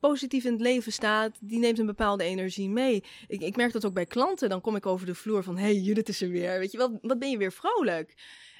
positief 0.00 0.44
in 0.44 0.52
het 0.52 0.60
leven 0.60 0.92
staat, 0.92 1.38
die 1.40 1.58
neemt 1.58 1.78
een 1.78 1.86
bepaalde 1.86 2.24
energie 2.24 2.68
mee. 2.68 3.04
Ik, 3.26 3.40
ik 3.40 3.56
merk 3.56 3.72
dat 3.72 3.84
ook 3.84 3.94
bij 3.94 4.06
klanten. 4.06 4.48
Dan 4.48 4.60
kom 4.60 4.76
ik 4.76 4.86
over 4.86 5.06
de 5.06 5.14
vloer 5.14 5.42
van, 5.42 5.56
hey, 5.58 5.74
Judith 5.74 6.08
is 6.08 6.22
er 6.22 6.28
weer. 6.28 6.58
Weet 6.58 6.72
je, 6.72 6.78
wat, 6.78 6.90
wat 7.02 7.18
ben 7.18 7.30
je 7.30 7.36
weer 7.38 7.52
vrolijk? 7.52 8.14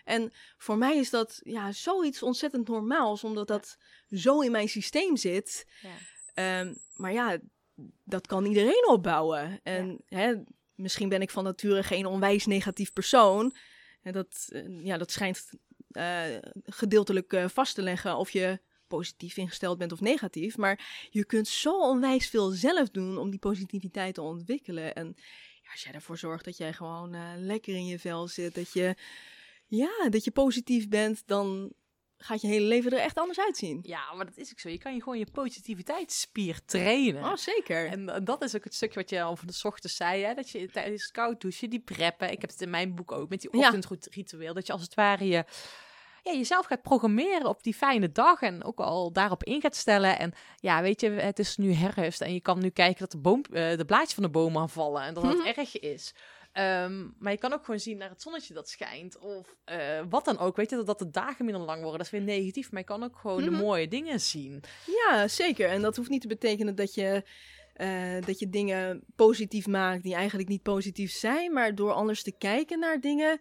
En 0.07 0.33
voor 0.59 0.79
mij 0.79 0.97
is 0.97 1.11
dat 1.11 1.41
ja, 1.43 1.73
zoiets 1.73 2.23
ontzettend 2.23 2.69
normaals, 2.69 3.25
omdat 3.25 3.49
dat 3.49 3.77
zo 4.11 4.41
in 4.41 4.51
mijn 4.51 4.69
systeem 4.69 5.17
zit. 5.17 5.67
Ja. 5.83 5.95
Ehm, 6.35 6.75
maar 6.95 7.13
ja, 7.13 7.39
dat 8.05 8.27
kan 8.27 8.45
iedereen 8.45 8.89
opbouwen. 8.89 9.61
En 9.63 10.01
hè, 10.07 10.35
misschien 10.75 11.09
ben 11.09 11.23
ik 11.23 11.31
van 11.31 11.45
nature 11.45 11.83
geen 11.83 12.07
onwijs 12.07 12.47
negatief 12.47 12.93
persoon. 12.93 13.57
En 14.03 14.13
dat, 14.13 14.47
eh, 14.49 14.85
ja, 14.85 14.97
dat 14.99 15.11
schijnt 15.11 15.51
eh, 15.91 16.25
gedeeltelijk 16.65 17.33
eh, 17.33 17.49
vast 17.49 17.75
te 17.75 17.83
leggen 17.83 18.17
of 18.17 18.31
je 18.31 18.61
positief 18.87 19.37
ingesteld 19.37 19.79
bent 19.79 19.93
of 19.93 20.01
negatief. 20.01 20.57
Maar 20.57 21.09
je 21.11 21.25
kunt 21.25 21.49
zo 21.49 21.81
onwijs 21.81 22.29
veel 22.29 22.51
zelf 22.51 22.91
doen 22.91 23.19
om 23.19 23.31
die 23.31 23.39
positiviteit 23.39 24.15
te 24.15 24.23
ontwikkelen. 24.23 24.95
En 24.95 25.17
ja, 25.63 25.71
als 25.73 25.83
jij 25.83 25.93
ervoor 25.93 26.19
zorgt 26.19 26.45
dat 26.45 26.57
jij 26.57 26.73
gewoon 26.73 27.17
lekker 27.45 27.75
in 27.75 27.87
je 27.87 27.99
vel 27.99 28.29
zit, 28.29 28.55
dat 28.55 28.73
je, 28.73 28.97
ja, 29.67 30.09
dat 30.09 30.25
je 30.25 30.31
positief 30.31 30.89
bent, 30.89 31.23
dan 31.27 31.73
gaat 32.19 32.41
je 32.41 32.47
hele 32.47 32.67
leven 32.67 32.91
er 32.93 32.99
echt 32.99 33.19
anders 33.19 33.41
uitzien. 33.41 33.79
Ja, 33.83 34.13
maar 34.13 34.25
dat 34.27 34.37
is 34.37 34.51
ook 34.51 34.59
zo. 34.61 34.69
Je 34.69 34.79
kan 34.79 34.95
je 34.95 35.03
gewoon 35.03 35.19
je 35.19 35.27
positiviteitsspier 35.33 36.61
trainen. 36.65 37.25
Oh, 37.25 37.37
zeker. 37.37 37.87
En, 37.89 38.09
en 38.09 38.25
dat 38.25 38.43
is 38.43 38.57
ook 38.57 38.65
het 38.65 38.75
stukje 38.75 39.01
wat 39.01 39.11
je 39.11 39.23
over 39.23 39.47
de 39.47 39.61
ochtends 39.63 39.97
zei, 39.97 40.23
hè? 40.23 40.35
dat 40.35 40.51
je 40.51 40.71
tijdens 40.71 41.03
het 41.03 41.13
koud 41.13 41.41
douchen, 41.41 41.71
die 41.71 41.81
preppen. 41.81 42.31
Ik 42.31 42.41
heb 42.41 42.51
het 42.51 42.61
in 42.61 42.71
mijn 42.71 42.95
boek 42.95 43.13
ook 43.13 43.29
met 43.29 43.41
die 43.41 43.57
Ja. 43.59 43.67
ochtendritueel, 43.67 44.55
dat 44.55 44.67
je 44.67 44.73
als 44.73 44.83
het 44.83 44.95
ware 44.95 45.25
je, 45.27 45.45
ja, 46.23 46.33
jezelf 46.33 46.67
gaat 46.67 46.83
programmeren 46.83 47.47
op 47.49 47.63
die 47.63 47.75
fijne 47.75 48.13
dag 48.13 48.41
en 48.43 48.65
ook 48.65 48.81
al 48.81 49.13
daarop 49.13 49.45
in 49.45 49.61
gaat 49.61 49.77
stellen. 49.77 50.19
En 50.19 50.33
ja, 50.57 50.83
weet 50.83 51.01
je, 51.01 51.11
het 51.11 51.39
is 51.39 51.57
nu 51.57 51.73
herfst 51.73 52.21
en 52.21 52.33
je 52.33 52.41
kan 52.41 52.59
nu 52.59 52.69
kijken 52.69 52.99
dat 52.99 53.11
de, 53.11 53.19
boom, 53.19 53.43
eh, 53.53 53.77
de 53.77 53.85
blaadjes 53.85 54.15
van 54.15 54.23
de 54.23 54.31
bomen 54.31 54.61
aanvallen 54.63 55.03
en 55.03 55.15
dat 55.15 55.23
het 55.23 55.37
Mhm. 55.39 55.47
erg 55.47 55.79
is. 55.81 56.15
Ehm, 56.57 57.09
maar 57.19 57.33
je 57.33 57.39
kan 57.39 57.53
ook 57.53 57.65
gewoon 57.65 57.81
zien 57.81 57.97
naar 57.97 58.09
het 58.09 58.23
zonnetje 58.23 58.55
dat 58.55 58.69
schijnt. 58.69 59.19
Of 59.19 59.57
eh, 59.65 60.03
wat 60.09 60.25
dan 60.25 60.39
ook. 60.39 60.57
Weet 60.57 60.71
je, 60.71 60.83
dat 60.83 60.99
de 60.99 61.11
dagen 61.11 61.45
minder 61.45 61.63
lang 61.63 61.79
worden. 61.81 61.99
Dat 61.99 62.07
is 62.07 62.13
weer 62.13 62.23
negatief. 62.37 62.71
Maar 62.71 62.81
je 62.81 62.87
kan 62.87 63.03
ook 63.03 63.17
gewoon 63.17 63.43
Mhm. 63.43 63.51
de 63.51 63.57
mooie 63.57 63.89
dingen 63.89 64.21
zien. 64.21 64.63
Ja, 64.87 65.29
zeker. 65.29 65.69
En 65.69 65.83
dat 65.83 65.97
hoeft 65.97 66.09
niet 66.09 66.21
te 66.21 66.29
betekenen 66.29 66.75
dat 66.75 66.95
je, 66.95 67.25
eh, 67.75 68.21
dat 68.27 68.39
je 68.39 68.49
dingen 68.51 69.05
positief 69.17 69.67
maakt 69.67 70.03
die 70.03 70.15
eigenlijk 70.15 70.49
niet 70.49 70.63
positief 70.63 71.13
zijn. 71.13 71.53
Maar 71.53 71.75
door 71.75 71.93
anders 71.93 72.23
te 72.23 72.33
kijken 72.33 72.79
naar 72.79 73.01
dingen, 73.01 73.41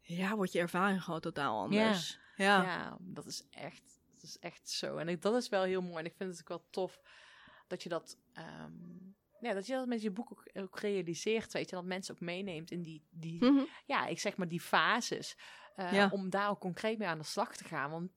ja, 0.00 0.36
wordt 0.36 0.52
je 0.52 0.58
ervaring 0.58 1.02
gewoon 1.02 1.20
totaal 1.20 1.60
anders. 1.60 2.18
Ja. 2.36 2.62
Ja, 2.62 2.96
dat 3.00 3.26
is 3.26 3.46
echt, 3.50 3.82
dat 4.14 4.22
is 4.22 4.38
echt 4.38 4.70
zo. 4.70 4.96
En 4.96 5.08
ik, 5.08 5.22
dat 5.22 5.34
is 5.34 5.48
wel 5.48 5.62
heel 5.62 5.82
mooi. 5.82 5.96
En 5.98 6.04
ik 6.04 6.14
vind 6.16 6.30
het 6.30 6.40
ook 6.40 6.48
wel 6.48 6.66
tof 6.70 7.00
dat 7.66 7.82
je 7.82 7.88
dat, 7.88 8.16
ehm, 8.32 8.70
ja, 9.42 9.52
dat 9.52 9.66
je 9.66 9.72
dat 9.72 9.86
met 9.86 10.02
je 10.02 10.10
boek 10.10 10.32
ook, 10.32 10.44
ook 10.54 10.78
realiseert, 10.80 11.52
weet 11.52 11.70
je. 11.70 11.76
Dat 11.76 11.84
mensen 11.84 12.14
ook 12.14 12.20
meeneemt 12.20 12.70
in 12.70 12.82
die, 12.82 13.06
die 13.10 13.44
Mhm. 13.44 13.62
ja, 13.84 14.06
ik 14.06 14.20
zeg 14.20 14.36
maar 14.36 14.48
die 14.48 14.60
fases. 14.60 15.36
eh, 15.74 15.92
Ja. 15.92 16.08
Om 16.12 16.30
daar 16.30 16.50
ook 16.50 16.60
concreet 16.60 16.98
mee 16.98 17.08
aan 17.08 17.18
de 17.18 17.24
slag 17.24 17.56
te 17.56 17.64
gaan. 17.64 17.90
Want 17.90 18.10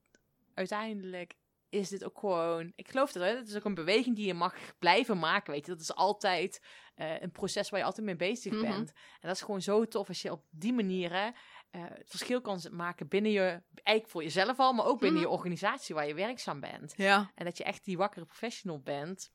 uiteindelijk 0.54 1.34
is 1.68 1.88
dit 1.88 2.04
ook 2.04 2.18
gewoon, 2.18 2.72
ik 2.76 2.88
geloof 2.88 3.12
dat, 3.12 3.22
hè, 3.22 3.36
het 3.36 3.48
is 3.48 3.56
ook 3.56 3.64
een 3.64 3.74
beweging 3.74 4.16
die 4.16 4.26
je 4.26 4.34
mag 4.34 4.54
blijven 4.78 5.18
maken, 5.18 5.52
weet 5.52 5.66
je. 5.66 5.72
Dat 5.72 5.80
is 5.80 5.94
altijd 5.94 6.64
eh, 6.94 7.20
een 7.20 7.30
proces 7.30 7.70
waar 7.70 7.80
je 7.80 7.86
altijd 7.86 8.06
mee 8.06 8.16
bezig 8.16 8.52
Mhm. 8.52 8.60
bent. 8.62 8.88
En 9.20 9.28
dat 9.28 9.34
is 9.36 9.42
gewoon 9.42 9.62
zo 9.62 9.84
tof 9.86 10.08
als 10.08 10.22
je 10.22 10.32
op 10.32 10.44
die 10.50 10.72
manieren 10.72 11.34
eh, 11.70 11.82
het 11.88 12.08
verschil 12.10 12.40
kan 12.40 12.60
maken 12.72 13.08
binnen 13.08 13.30
je, 13.32 13.62
eigenlijk 13.72 14.08
voor 14.08 14.22
jezelf 14.22 14.58
al, 14.58 14.72
maar 14.72 14.86
ook 14.86 15.00
binnen 15.00 15.20
Mhm. 15.20 15.30
je 15.30 15.36
organisatie 15.36 15.94
waar 15.94 16.06
je 16.06 16.14
werkzaam 16.14 16.60
bent. 16.60 16.94
Ja. 16.96 17.30
En 17.34 17.44
dat 17.44 17.56
je 17.58 17.64
echt 17.64 17.84
die 17.84 17.96
wakkere 17.96 18.24
professional 18.24 18.80
bent. 18.80 19.32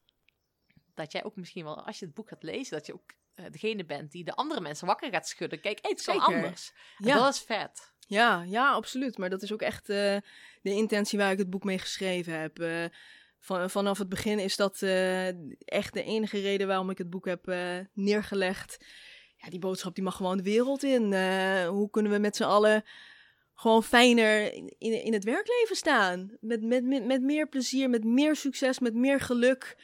Dat 0.96 1.12
jij 1.12 1.24
ook 1.24 1.36
misschien 1.36 1.64
wel, 1.64 1.86
als 1.86 2.00
je 2.00 2.06
het 2.06 2.14
boek 2.14 2.30
gaat 2.30 2.44
lezen, 2.44 2.78
dat 2.78 2.86
je 2.86 2.94
ook 2.94 3.14
eh, 3.34 3.52
degene 3.52 3.86
bent 3.86 4.12
die 4.12 4.24
de 4.24 4.36
andere 4.36 4.62
mensen 4.62 4.88
wakker 4.88 5.12
gaat 5.12 5.28
schudden. 5.28 5.62
Kijk, 5.62 5.80
hey, 5.82 5.92
het 5.92 6.04
kan 6.04 6.16
Zeker. 6.16 6.36
anders. 6.36 6.74
En 6.98 7.16
dat 7.16 7.34
is 7.34 7.39
vet. 7.39 7.94
Ja, 8.08 8.44
ja, 8.48 8.72
absoluut. 8.72 9.18
Maar 9.18 9.30
dat 9.30 9.42
is 9.42 9.54
ook 9.54 9.62
echt 9.62 9.89
eh, 9.89 10.18
de 10.62 10.70
intentie 10.76 11.20
waar 11.20 11.32
ik 11.32 11.38
het 11.38 11.50
boek 11.50 11.64
mee 11.64 11.80
geschreven 11.80 12.39
heb. 12.39 12.60
Eh, 12.60 12.86
van, 13.39 13.70
vanaf 13.70 13.98
het 13.98 14.10
begin 14.10 14.39
is 14.39 14.56
dat 14.56 14.82
echt 15.66 15.94
de 15.94 16.04
enige 16.04 16.39
reden 16.39 16.68
waarom 16.68 16.89
ik 16.89 16.98
het 16.98 17.10
boek 17.10 17.26
heb 17.26 17.56
neergelegd. 17.94 18.86
Ja, 19.38 19.50
die 19.50 19.60
boodschap 19.60 19.96
die 19.96 20.04
mag 20.04 20.16
gewoon 20.16 20.38
de 20.38 20.44
wereld 20.44 20.84
in. 20.84 21.14
Hoe 21.66 21.89
kunnen 21.89 22.12
we 22.12 22.18
met 22.18 22.36
z'n 22.36 22.44
allen 22.44 22.84
gewoon 23.54 23.84
fijner 23.84 24.54
in, 24.54 24.76
in, 24.78 25.04
in 25.04 25.14
het 25.14 25.24
werkleven 25.24 25.76
staan? 25.76 26.38
Met, 26.39 26.62
met, 26.62 26.84
met, 26.84 27.06
met 27.06 27.22
meer 27.22 27.48
plezier, 27.48 27.89
met 27.89 28.04
meer 28.04 28.36
succes, 28.36 28.80
met 28.80 28.94
meer 28.94 29.20
geluk. 29.20 29.76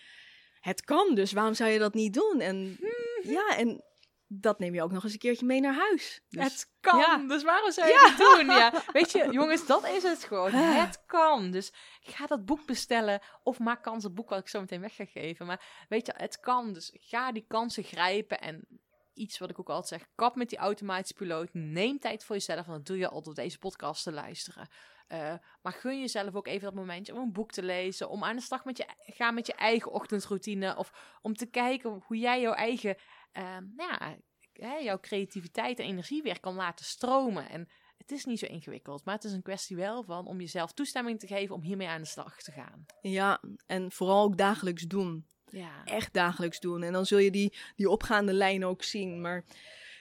Het 0.67 0.81
kan 0.83 1.15
dus, 1.15 1.31
waarom 1.31 1.53
zou 1.53 1.69
je 1.69 1.79
dat 1.79 1.93
niet 1.93 2.13
doen? 2.13 2.39
En 2.39 2.77
ja, 3.37 3.57
en 3.57 3.83
dat 4.27 4.59
neem 4.59 4.73
je 4.73 4.83
ook 4.83 4.91
nog 4.91 5.03
eens 5.03 5.13
een 5.13 5.19
keertje 5.19 5.45
mee 5.45 5.59
naar 5.59 5.73
huis. 5.75 6.21
Dus- 6.29 6.43
het 6.43 6.69
kan, 6.81 6.99
ja. 6.99 7.17
dus 7.17 7.43
waarom 7.43 7.71
zou 7.71 7.87
je 7.87 7.93
Ja. 7.93 8.09
het 8.09 8.17
doen? 8.17 8.55
Ja. 8.55 8.83
Weet 8.91 9.11
je, 9.11 9.27
jongens, 9.31 9.65
dat 9.65 9.87
is 9.87 10.03
het 10.03 10.23
gewoon. 10.23 10.53
Ah. 10.53 10.75
Het 10.85 11.03
kan. 11.05 11.51
Dus 11.51 11.71
ga 12.01 12.25
dat 12.25 12.45
boek 12.45 12.65
bestellen 12.65 13.21
of 13.43 13.59
maak 13.59 13.83
kans 13.83 13.97
op 13.97 14.03
het 14.03 14.13
boek 14.13 14.29
wat 14.29 14.39
ik 14.39 14.47
zo 14.47 14.59
meteen 14.59 14.81
weg 14.81 14.95
ga 14.95 15.05
geven. 15.05 15.45
Maar 15.45 15.85
weet 15.89 16.05
je, 16.05 16.13
het 16.17 16.39
kan. 16.39 16.73
Dus 16.73 16.91
ga 16.99 17.31
die 17.31 17.45
kansen 17.47 17.83
grijpen 17.83 18.39
en 18.41 18.67
iets 19.17 19.37
wat 19.37 19.49
ik 19.49 19.59
ook 19.59 19.69
altijd 19.69 20.01
zeg, 20.01 20.09
kap 20.15 20.35
met 20.35 20.49
die 20.49 20.57
automatische 20.57 21.13
piloot. 21.13 21.53
Neem 21.53 21.99
tijd 21.99 22.23
voor 22.23 22.35
jezelf, 22.35 22.65
want 22.65 22.77
dat 22.77 22.85
doe 22.85 22.97
je 22.97 23.09
al 23.09 23.23
door 23.23 23.33
deze 23.33 23.57
podcast 23.57 24.03
te 24.03 24.11
luisteren. 24.11 24.67
Eh, 25.07 25.33
maar 25.61 25.73
gun 25.73 25.99
jezelf 25.99 26.35
ook 26.35 26.47
even 26.47 26.63
dat 26.63 26.73
momentje 26.73 27.13
om 27.13 27.19
een 27.19 27.31
boek 27.31 27.51
te 27.51 27.63
lezen, 27.63 28.09
om 28.09 28.23
aan 28.23 28.35
de 28.35 28.41
slag 28.41 28.65
met 28.65 28.77
je, 28.77 28.85
gaan 28.97 29.33
met 29.33 29.47
je 29.47 29.53
eigen 29.53 29.91
ochtendroutine 29.91 30.75
of 30.75 31.17
om 31.21 31.33
te 31.33 31.45
kijken 31.45 32.03
hoe 32.05 32.17
jij 32.17 32.41
jouw 32.41 32.53
eigen, 32.53 32.97
eh, 33.31 33.57
nou 33.75 34.17
ja, 34.53 34.81
jouw 34.81 34.99
creativiteit 34.99 35.79
en 35.79 35.85
energie 35.85 36.21
weer 36.21 36.39
kan 36.39 36.55
laten 36.55 36.85
stromen. 36.85 37.49
En 37.49 37.69
het 37.97 38.11
is 38.11 38.25
niet 38.25 38.39
zo 38.39 38.45
ingewikkeld, 38.45 39.05
maar 39.05 39.15
het 39.15 39.23
is 39.23 39.31
een 39.31 39.41
kwestie 39.41 39.75
wel 39.75 40.03
van 40.03 40.25
om 40.25 40.39
jezelf 40.39 40.73
toestemming 40.73 41.19
te 41.19 41.27
geven 41.27 41.55
om 41.55 41.61
hiermee 41.61 41.87
aan 41.87 42.01
de 42.01 42.07
slag 42.07 42.37
te 42.37 42.51
gaan. 42.51 42.85
Ja, 43.01 43.41
en 43.65 43.91
vooral 43.91 44.23
ook 44.23 44.37
dagelijks 44.37 44.83
doen. 44.83 45.25
Ja, 45.49 45.71
Echt 45.85 46.13
dagelijks 46.13 46.59
doen. 46.59 46.83
En 46.83 46.93
dan 46.93 47.05
zul 47.05 47.17
je 47.17 47.31
die, 47.31 47.53
die 47.75 47.89
opgaande 47.89 48.33
lijn 48.33 48.65
ook 48.65 48.83
zien. 48.83 49.21
Maar 49.21 49.43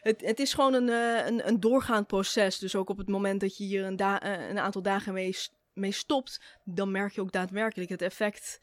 het, 0.01 0.21
het 0.21 0.41
is 0.41 0.55
gewoon 0.55 0.75
een, 0.75 0.89
eh, 0.89 1.27
een, 1.27 1.49
een 1.49 1.61
doorgaand 1.61 2.07
proces. 2.07 2.59
Dus 2.59 2.75
ook 2.75 2.89
op 2.89 2.99
het 2.99 3.09
moment 3.09 3.41
dat 3.41 3.57
je 3.57 3.65
hier 3.65 3.85
een, 3.85 3.97
da- 3.97 4.21
eh, 4.21 4.49
een 4.49 4.59
aantal 4.59 4.83
dagen 4.83 5.13
mee, 5.13 5.37
mee 5.73 5.93
stopt, 5.93 6.41
dan 6.65 6.91
merk 6.91 7.13
je 7.13 7.21
ook 7.21 7.33
daadwerkelijk 7.33 7.91
het 7.91 8.03
effect. 8.03 8.61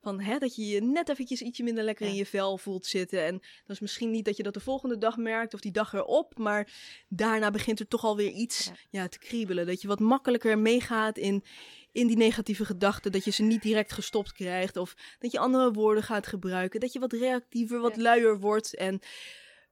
Van 0.00 0.20
hè, 0.20 0.38
dat 0.38 0.56
je 0.56 0.66
je 0.66 0.80
net 0.82 1.08
eventjes 1.08 1.42
ietsje 1.42 1.62
minder 1.62 1.84
lekker 1.84 2.06
Ja. 2.06 2.12
in 2.12 2.18
je 2.18 2.26
vel 2.26 2.58
voelt 2.58 2.86
zitten. 2.86 3.24
En 3.24 3.32
dat 3.38 3.70
is 3.76 3.80
misschien 3.80 4.10
niet 4.10 4.24
dat 4.24 4.36
je 4.36 4.42
dat 4.42 4.54
de 4.54 4.60
volgende 4.60 4.98
dag 4.98 5.16
merkt 5.16 5.54
of 5.54 5.60
die 5.60 5.72
dag 5.72 5.92
erop. 5.92 6.38
Maar 6.38 6.72
daarna 7.08 7.50
begint 7.50 7.80
er 7.80 7.88
toch 7.88 8.04
alweer 8.04 8.30
iets 8.30 8.64
Ja. 8.66 8.72
ja. 8.90 9.08
te 9.08 9.18
kriebelen. 9.18 9.66
Dat 9.66 9.82
je 9.82 9.88
wat 9.88 10.00
makkelijker 10.00 10.58
meegaat 10.58 11.16
in, 11.18 11.44
in 11.92 12.06
die 12.06 12.16
negatieve 12.16 12.64
gedachten. 12.64 13.12
Dat 13.12 13.24
je 13.24 13.30
ze 13.30 13.42
niet 13.42 13.62
direct 13.62 13.92
gestopt 13.92 14.32
krijgt. 14.32 14.76
Of 14.76 14.94
dat 15.18 15.32
je 15.32 15.38
andere 15.38 15.72
woorden 15.72 16.02
gaat 16.02 16.26
gebruiken. 16.26 16.80
Dat 16.80 16.92
je 16.92 16.98
wat 16.98 17.12
reactiever, 17.12 17.80
wat 17.80 17.96
Ja. 17.96 18.02
luier 18.02 18.40
wordt. 18.40 18.74
En 18.74 19.00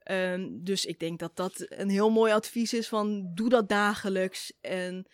Ehm, 0.07 0.49
dus 0.53 0.85
ik 0.85 0.99
denk 0.99 1.19
dat 1.19 1.37
dat 1.37 1.67
een 1.69 1.89
heel 1.89 2.11
mooi 2.11 2.33
advies 2.33 2.73
is 2.73 2.89
van 2.89 3.31
doe 3.35 3.49
dat 3.49 3.69
dagelijks. 3.69 4.53
En, 4.61 5.07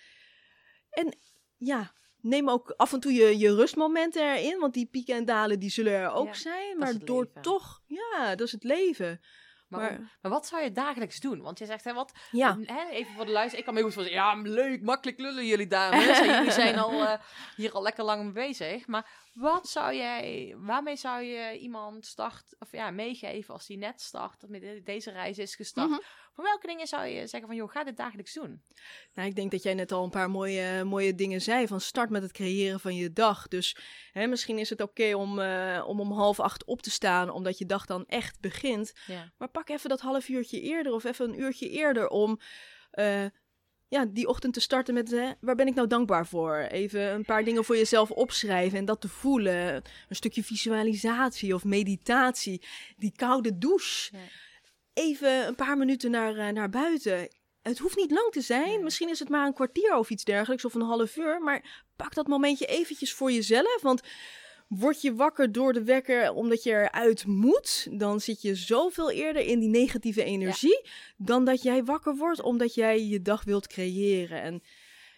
en 0.91 1.17
ja, 1.57 1.93
neem 2.23 2.49
ook 2.51 2.71
af 2.77 2.93
en 2.93 3.01
toe 3.01 3.13
je, 3.13 3.39
je 3.39 3.55
rustmomenten 3.55 4.23
erin. 4.37 4.59
Want 4.59 4.75
die 4.75 4.87
pieken 4.87 5.15
en 5.17 5.25
dalen 5.25 5.59
die 5.59 5.71
zullen 5.71 5.93
er 5.93 6.11
ook 6.13 6.27
Ja, 6.27 6.35
zijn. 6.35 6.79
Maar 6.79 6.99
door 6.99 7.25
leven. 7.25 7.43
toch, 7.43 7.83
ja, 7.87 8.29
dat 8.35 8.47
is 8.47 8.53
het 8.53 8.65
leven. 8.65 9.21
Maar, 9.69 9.81
Maar- 9.81 10.19
maar 10.23 10.31
wat 10.33 10.47
zou 10.47 10.63
je 10.63 10.73
dagelijks 10.73 11.21
doen? 11.21 11.41
Want 11.43 11.59
je 11.59 11.67
zegt, 11.67 11.85
hè, 11.85 11.93
wat, 11.95 12.13
Ja, 12.31 12.59
hè, 12.63 12.89
even 12.91 13.15
voor 13.15 13.27
de 13.27 13.33
luister. 13.33 13.59
Ik 13.59 13.65
kan 13.65 13.75
me 13.75 13.81
heel 13.81 13.89
goed 13.89 13.99
voorstellen, 13.99 14.25
ja, 14.25 14.43
leuk, 14.43 14.83
makkelijk 14.83 15.19
lullen 15.19 15.47
jullie 15.47 15.67
dames. 15.67 16.19
Jullie 16.19 16.51
zijn 16.51 16.79
al, 16.79 17.03
eh, 17.05 17.19
hier 17.57 17.73
al 17.73 17.83
lekker 17.83 18.05
lang 18.05 18.23
mee 18.23 18.33
bezig. 18.33 18.87
Maar 18.87 19.11
wat 19.35 19.69
zou 19.69 19.95
jij, 19.95 20.55
waarmee 20.59 20.97
zou 20.97 21.23
je 21.23 21.59
iemand 21.59 22.07
start, 22.07 22.45
of 22.59 22.73
ja, 22.73 22.91
meegeven 22.91 23.55
als 23.55 23.67
die 23.67 23.79
net 23.79 24.01
start, 24.01 24.49
met 24.49 24.61
de- 24.61 24.81
deze 24.85 25.11
reis 25.11 25.39
is 25.39 25.55
gestart? 25.55 25.89
Mhm. 25.91 25.99
Voor 26.33 26.45
welke 26.45 26.67
dingen 26.67 26.87
zou 26.87 27.07
je 27.07 27.27
zeggen 27.27 27.47
van, 27.47 27.57
joh, 27.57 27.71
ga 27.71 27.85
dit 27.85 27.97
dagelijks 27.97 28.35
doen? 28.35 28.63
Nou, 29.15 29.29
ik 29.29 29.35
denk 29.35 29.51
dat 29.51 29.63
jij 29.63 29.75
net 29.75 29.93
al 29.93 30.05
een 30.05 30.11
paar 30.11 30.31
mooie, 30.31 30.85
mooie 30.85 31.15
dingen 31.15 31.41
zei. 31.41 31.67
Van 31.67 31.81
start 31.81 32.11
met 32.11 32.23
het 32.23 32.33
creëren 32.33 32.81
van 32.81 32.95
je 32.95 33.13
dag. 33.13 33.49
Dus 33.49 33.77
hè, 34.13 34.27
misschien 34.27 34.59
is 34.59 34.71
het 34.71 34.81
oké 34.81 35.15
om, 35.15 35.39
eh, 35.39 35.85
om 35.87 36.01
om 36.01 36.13
half 36.13 36.41
acht 36.41 36.65
op 36.65 36.83
te 36.83 36.91
staan, 36.91 37.31
omdat 37.31 37.59
je 37.59 37.67
dag 37.67 37.87
dan 37.87 38.07
echt 38.07 38.41
begint. 38.41 38.93
Ja. 39.07 39.33
Maar 39.39 39.49
pak 39.49 39.69
even 39.69 39.89
dat 39.89 40.01
half 40.01 40.29
uurtje 40.29 40.61
eerder 40.61 40.93
of 40.93 41.05
even 41.05 41.29
een 41.29 41.41
uurtje 41.41 41.69
eerder 41.69 42.09
om 42.09 42.41
eh, 42.91 43.25
ja, 43.89 44.07
die 44.07 44.29
ochtend 44.29 44.55
te 44.55 44.61
starten 44.61 44.95
met 44.95 45.11
hè, 45.11 45.31
waar 45.41 45.55
ben 45.55 45.67
ik 45.67 45.75
nou 45.75 45.87
dankbaar 45.89 46.27
voor? 46.27 46.57
Even 46.57 47.13
een 47.13 47.25
paar 47.25 47.45
dingen 47.45 47.65
voor 47.65 47.77
jezelf 47.77 48.11
opschrijven 48.11 48.79
en 48.79 48.85
dat 48.85 49.01
te 49.01 49.09
voelen. 49.09 49.75
Een 50.09 50.17
stukje 50.17 50.45
visualisatie 50.45 51.55
of 51.55 51.65
meditatie. 51.65 52.63
Die 52.97 53.13
koude 53.17 53.59
douche. 53.59 54.17
Ja. 54.17 54.19
Even 54.93 55.47
een 55.47 55.55
paar 55.55 55.77
minuten 55.77 56.11
naar, 56.11 56.37
eh, 56.37 56.49
naar 56.49 56.71
buiten. 56.71 57.29
Het 57.63 57.79
hoeft 57.79 57.97
niet 57.97 58.11
lang 58.11 58.33
te 58.33 58.41
zijn. 58.41 58.83
Misschien 58.85 59.09
is 59.09 59.19
het 59.19 59.29
maar 59.29 59.47
een 59.47 59.55
kwartier 59.55 59.97
of 59.97 60.11
iets 60.11 60.25
dergelijks 60.25 60.65
of 60.65 60.75
een 60.75 60.81
half 60.83 61.17
uur. 61.17 61.41
Maar 61.43 61.85
pak 61.97 62.15
dat 62.15 62.27
momentje 62.27 62.67
eventjes 62.67 63.13
voor 63.13 63.33
jezelf. 63.33 63.83
Want 63.83 64.01
word 64.69 65.03
je 65.03 65.15
wakker 65.15 65.53
door 65.53 65.73
de 65.73 65.85
wekker 65.85 66.33
omdat 66.33 66.63
je 66.63 66.71
eruit 66.71 67.27
moet, 67.27 67.87
dan 67.99 68.21
zit 68.21 68.43
je 68.43 68.55
zoveel 68.55 69.11
eerder 69.11 69.43
in 69.43 69.59
die 69.59 69.69
negatieve 69.69 70.25
energie 70.25 70.89
dan 71.17 71.45
dat 71.45 71.63
jij 71.63 71.85
wakker 71.85 72.17
wordt 72.17 72.43
omdat 72.43 72.75
jij 72.75 73.05
je 73.07 73.23
dag 73.23 73.45
wilt 73.45 73.67
creëren. 73.67 74.43
En 74.43 74.63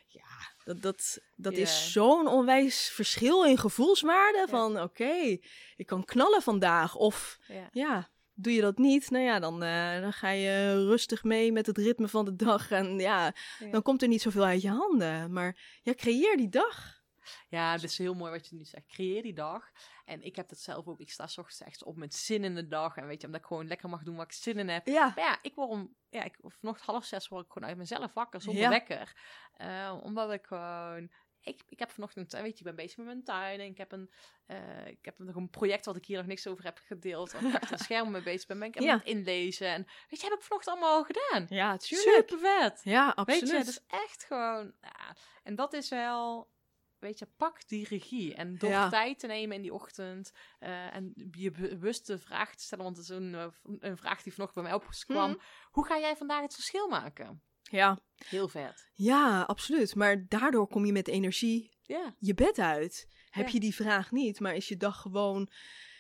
ja, 0.06 0.22
dat, 0.64 0.82
dat, 0.82 1.18
dat 1.36 1.52
is 1.52 1.92
zo'n 1.92 2.26
onwijs 2.26 2.88
verschil 2.88 3.44
in 3.44 3.58
gevoelswaarde 3.58 4.38
Ja. 4.38 4.46
van 4.46 4.80
oké, 4.80 5.38
ik 5.76 5.86
kan 5.86 6.04
knallen 6.04 6.42
vandaag 6.42 6.94
of 6.94 7.38
Ja. 7.48 7.68
ja, 7.72 8.08
doe 8.34 8.52
je 8.52 8.60
dat 8.60 8.78
niet, 8.78 9.10
nou 9.10 9.24
ja, 9.24 9.38
dan, 9.38 9.62
eh, 9.62 10.00
dan 10.00 10.12
ga 10.12 10.30
je 10.30 10.84
rustig 10.86 11.24
mee 11.24 11.52
met 11.52 11.66
het 11.66 11.78
ritme 11.78 12.08
van 12.08 12.24
de 12.24 12.36
dag 12.36 12.70
en 12.70 12.98
ja, 12.98 13.32
Ja. 13.58 13.70
dan 13.70 13.82
komt 13.82 14.02
er 14.02 14.08
niet 14.08 14.22
zoveel 14.22 14.44
uit 14.44 14.62
je 14.62 14.68
handen. 14.70 15.32
Maar 15.32 15.78
ja, 15.82 15.94
creëer 15.94 16.36
die 16.36 16.48
dag. 16.48 17.02
Ja, 17.48 17.72
het 17.72 17.82
is 17.82 17.98
heel 17.98 18.14
mooi 18.14 18.30
wat 18.32 18.48
je 18.48 18.56
nu 18.56 18.64
zegt. 18.64 18.86
Creëer 18.86 19.22
die 19.22 19.34
dag. 19.34 19.70
En 20.04 20.22
ik 20.22 20.36
heb 20.36 20.48
dat 20.48 20.58
zelf 20.58 20.86
ook. 20.86 21.00
Ik 21.00 21.10
sta 21.10 21.26
's 21.26 21.38
ochtends 21.38 21.62
echt 21.62 21.84
op 21.84 21.96
met 21.96 22.14
zin 22.14 22.44
in 22.44 22.54
de 22.54 22.66
dag. 22.68 22.96
En 22.96 23.06
weet 23.06 23.20
je, 23.20 23.26
omdat 23.26 23.40
ik 23.42 23.46
gewoon 23.46 23.66
lekker 23.66 23.88
mag 23.88 24.02
doen 24.02 24.16
wat 24.16 24.24
ik 24.24 24.32
zin 24.32 24.58
in 24.58 24.68
heb. 24.68 24.86
Ja, 24.86 25.12
Maar 25.14 25.24
ja, 25.24 25.38
ik 25.42 25.54
word 25.54 25.68
om, 25.70 25.94
ja, 26.10 26.22
ik, 26.24 26.36
of 26.40 26.58
nog 26.60 26.80
half 26.80 27.04
zes 27.04 27.28
word 27.28 27.44
ik 27.46 27.52
gewoon 27.52 27.68
uit 27.68 27.78
mezelf 27.78 28.12
wakker, 28.12 28.40
zonder 28.40 28.62
Ja. 28.62 28.68
wekker. 28.68 29.16
Eh, 29.56 29.98
omdat 30.02 30.32
ik 30.32 30.46
gewoon, 30.46 31.10
ik, 31.44 31.62
ik 31.68 31.78
heb 31.78 31.90
vanochtend, 31.90 32.32
weet 32.32 32.42
je, 32.52 32.58
ik 32.58 32.62
ben 32.64 32.74
bezig 32.74 32.96
met 32.96 33.06
mijn 33.06 33.24
tuin 33.24 33.60
en 33.60 33.66
ik 33.66 33.78
heb 33.78 33.92
een, 33.92 34.10
eh, 34.46 34.86
ik 34.86 35.04
heb 35.04 35.18
nog 35.18 35.34
een 35.36 35.50
project 35.50 35.84
wat 35.84 35.96
ik 35.96 36.06
hier 36.06 36.16
nog 36.16 36.26
niks 36.26 36.46
over 36.46 36.64
heb 36.64 36.80
gedeeld, 36.84 37.32
ik 37.34 37.54
achter 37.54 37.70
het 37.70 37.80
scherm 37.90 38.10
mee 38.10 38.22
bezig 38.22 38.46
ben, 38.46 38.58
ben 38.58 38.68
ik 38.68 38.76
aan 38.76 38.86
het 38.88 39.04
inlezen. 39.04 39.66
En 39.68 39.86
weet 40.08 40.20
je, 40.20 40.26
heb 40.28 40.38
ik 40.38 40.42
vanochtend 40.44 40.76
allemaal 40.76 40.96
al 40.96 41.04
gedaan. 41.04 41.46
ja, 41.48 41.76
Super 41.78 42.38
vet. 42.38 42.80
Ja, 42.84 43.04
Weet 43.06 43.14
absoluut. 43.14 43.48
je, 43.50 43.56
het 43.56 43.66
is 43.68 43.84
echt 43.86 44.24
gewoon, 44.24 44.72
ja, 44.80 45.16
en 45.42 45.54
dat 45.54 45.72
is 45.72 45.88
wel, 45.88 46.50
weet 46.98 47.18
je, 47.18 47.26
pak 47.36 47.68
die 47.68 47.86
regie. 47.88 48.34
En 48.34 48.58
door 48.58 48.70
Ja. 48.70 48.88
tijd 48.88 49.18
te 49.18 49.26
nemen 49.26 49.56
in 49.56 49.62
die 49.62 49.74
ochtend 49.74 50.32
eh, 50.58 50.94
en 50.94 51.12
je 51.30 51.50
bewuste 51.50 52.18
vraag 52.18 52.54
te 52.54 52.62
stellen, 52.62 52.84
want 52.84 52.96
het 52.96 53.04
is 53.08 53.16
een, 53.16 53.34
eh, 53.34 53.46
een 53.78 53.96
vraag 53.96 54.22
die 54.22 54.32
vanochtend 54.32 54.64
bij 54.64 54.72
mij 54.72 54.82
opkwam. 54.86 55.30
Mhm. 55.30 55.38
Hoe 55.70 55.86
ga 55.86 55.98
jij 55.98 56.16
vandaag 56.16 56.42
het 56.42 56.54
verschil 56.54 56.88
maken? 56.88 57.42
Ja. 57.70 57.98
Heel 58.28 58.48
vet. 58.48 58.90
ja, 58.94 59.42
absoluut. 59.42 59.94
Maar 59.94 60.24
daardoor 60.28 60.66
kom 60.68 60.86
je 60.86 60.92
met 60.92 61.08
energie 61.08 61.72
Ja, 61.82 62.14
je 62.18 62.34
bed 62.34 62.58
uit. 62.58 63.06
Heb 63.30 63.46
Ja. 63.46 63.52
je 63.52 63.60
die 63.60 63.74
vraag 63.74 64.10
niet, 64.12 64.40
maar 64.40 64.54
is 64.54 64.68
je 64.68 64.76
dag 64.76 65.00
gewoon... 65.00 65.48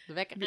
de 0.06 0.12
wekker. 0.12 0.38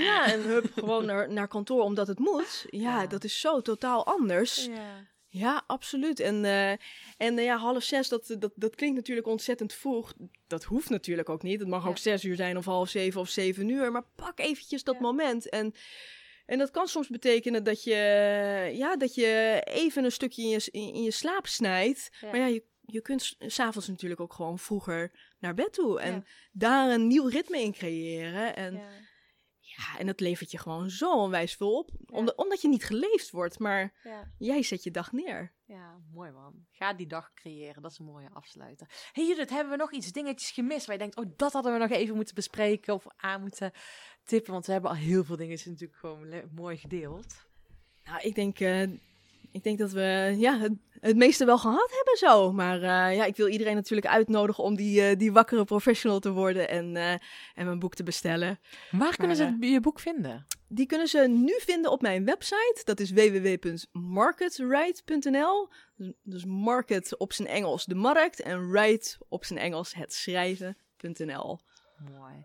Ja, 0.00 0.32
en 0.32 0.42
hup, 0.42 0.72
gewoon 0.72 1.04
naar, 1.06 1.32
naar 1.32 1.48
kantoor 1.48 1.82
omdat 1.82 2.06
het 2.08 2.18
moet. 2.18 2.66
Ja, 2.70 3.00
Ja. 3.00 3.06
dat 3.06 3.24
is 3.24 3.40
zo 3.40 3.60
totaal 3.60 4.06
anders. 4.06 4.64
Ja. 4.66 5.06
Ja, 5.30 5.62
absoluut. 5.66 6.20
En, 6.20 6.44
eh, 6.44 6.70
en 7.16 7.38
eh, 7.38 7.44
ja, 7.44 7.56
half 7.56 7.82
zes, 7.82 8.08
dat, 8.08 8.34
dat, 8.38 8.52
dat 8.54 8.74
klinkt 8.74 8.96
natuurlijk 8.96 9.26
ontzettend 9.26 9.72
vroeg. 9.72 10.14
Dat 10.46 10.64
hoeft 10.64 10.88
natuurlijk 10.90 11.28
ook 11.28 11.42
niet. 11.42 11.60
Het 11.60 11.68
mag 11.68 11.82
Ja. 11.82 11.88
ook 11.88 11.98
zes 11.98 12.24
uur 12.24 12.36
zijn 12.36 12.56
of 12.56 12.64
half 12.64 12.88
zeven 12.88 13.20
of 13.20 13.28
zeven 13.28 13.68
uur. 13.68 13.92
Maar 13.92 14.04
pak 14.16 14.38
eventjes 14.40 14.84
dat 14.84 14.94
Ja. 14.94 15.00
moment. 15.00 15.48
En, 15.48 15.74
en 16.48 16.58
dat 16.58 16.70
kan 16.70 16.86
soms 16.88 17.08
betekenen 17.08 17.64
dat 17.64 17.82
je, 17.82 17.94
ja, 18.74 18.96
dat 18.96 19.14
je 19.14 19.62
even 19.64 20.04
een 20.04 20.12
stukje 20.12 20.42
in 20.42 20.48
je, 20.48 20.68
in, 20.70 21.02
je 21.02 21.10
slaap 21.10 21.46
snijdt. 21.46 22.08
Ja. 22.20 22.30
Maar 22.30 22.38
ja, 22.40 22.46
je, 22.46 22.64
je 22.80 23.00
kunt 23.02 23.22
s- 23.22 23.36
s'avonds 23.38 23.88
natuurlijk 23.88 24.20
ook 24.20 24.32
gewoon 24.32 24.58
vroeger 24.58 25.34
naar 25.38 25.54
bed 25.54 25.72
toe. 25.72 26.00
En 26.00 26.12
Ja. 26.12 26.22
daar 26.52 26.90
een 26.90 27.06
nieuw 27.06 27.28
ritme 27.28 27.60
in 27.60 27.72
creëren. 27.72 28.56
En 28.56 28.74
Ja. 28.74 28.88
ja, 29.60 29.98
en 29.98 30.06
dat 30.06 30.20
levert 30.20 30.50
je 30.50 30.58
gewoon 30.58 30.90
zo 30.90 31.12
onwijs 31.12 31.54
veel 31.54 31.76
op. 31.78 31.90
Omdat, 32.06 32.36
omdat 32.36 32.60
je 32.62 32.68
niet 32.68 32.84
geleefd 32.84 33.30
wordt, 33.30 33.58
maar 33.58 33.92
jij 34.38 34.62
zet 34.62 34.82
je 34.82 34.90
dag 34.90 35.12
neer. 35.12 35.56
ja, 35.64 36.00
mooi 36.12 36.30
man. 36.30 36.66
Ga 36.70 36.92
die 36.94 37.06
dag 37.06 37.32
creëren. 37.34 37.82
Dat 37.82 37.90
is 37.90 37.98
een 37.98 38.04
mooie 38.04 38.30
afsluiter. 38.32 38.86
hey 39.12 39.26
Judith, 39.26 39.50
hebben 39.50 39.72
we 39.72 39.78
nog 39.78 39.92
iets 39.92 40.12
dingetjes 40.12 40.50
gemist 40.50 40.86
waar 40.86 40.94
je 40.94 41.00
denkt, 41.02 41.16
oh, 41.16 41.24
dat 41.36 41.52
hadden 41.52 41.72
we 41.72 41.78
nog 41.78 41.90
even 41.90 42.14
moeten 42.14 42.34
bespreken 42.34 42.94
of 42.94 43.04
aan 43.16 43.40
moeten 43.40 43.72
tippen? 44.28 44.52
Want 44.52 44.66
we 44.66 44.72
hebben 44.72 44.90
al 44.90 44.96
heel 44.96 45.24
veel 45.24 45.36
dingen 45.36 45.58
natuurlijk 45.64 45.98
gewoon 45.98 46.26
mooi 46.54 46.76
gedeeld. 46.76 47.26
Nou, 48.04 48.20
ik 48.20 48.34
denk, 48.34 48.60
eh, 48.60 48.82
ik 49.52 49.62
denk 49.62 49.78
dat 49.78 49.92
we 49.92 50.34
ja, 50.38 50.58
het, 50.58 50.72
het 51.00 51.16
meeste 51.16 51.44
wel 51.44 51.58
gehad 51.58 51.90
hebben 51.96 52.16
zo. 52.16 52.52
Maar 52.52 52.76
eh, 52.76 53.16
ja, 53.16 53.24
ik 53.24 53.36
wil 53.36 53.48
iedereen 53.48 53.74
natuurlijk 53.74 54.06
uitnodigen 54.08 54.64
om 54.64 54.76
die, 54.76 55.02
eh, 55.02 55.16
die 55.18 55.32
wakkere 55.32 55.64
professional 55.64 56.20
te 56.20 56.30
worden 56.32 56.68
en, 56.68 56.96
eh, 56.96 57.10
en 57.54 57.64
mijn 57.66 57.78
boek 57.78 57.94
te 57.94 58.02
bestellen. 58.02 58.58
Waar 58.90 59.16
kunnen 59.16 59.36
ze 59.36 59.44
het- 59.44 59.56
je 59.60 59.80
boek 59.80 60.00
vinden? 60.00 60.46
Die 60.68 60.86
kunnen 60.86 61.08
ze 61.08 61.18
nu 61.28 61.54
vinden 61.58 61.90
op 61.90 62.02
mijn 62.02 62.24
website. 62.24 62.80
Dat 62.84 63.00
is 63.00 63.10
www.marketright.nl. 63.10 65.68
Dus- 65.96 66.12
Dus 66.22 66.44
market 66.44 67.18
op 67.18 67.32
zijn 67.32 67.48
Engels 67.48 67.84
de 67.84 67.94
markt 67.94 68.40
en 68.40 68.70
write 68.70 69.16
op 69.28 69.44
zijn 69.44 69.58
Engels 69.58 69.94
het 69.94 70.12
schrijven.nl. 70.14 71.58
Mooi. 72.18 72.44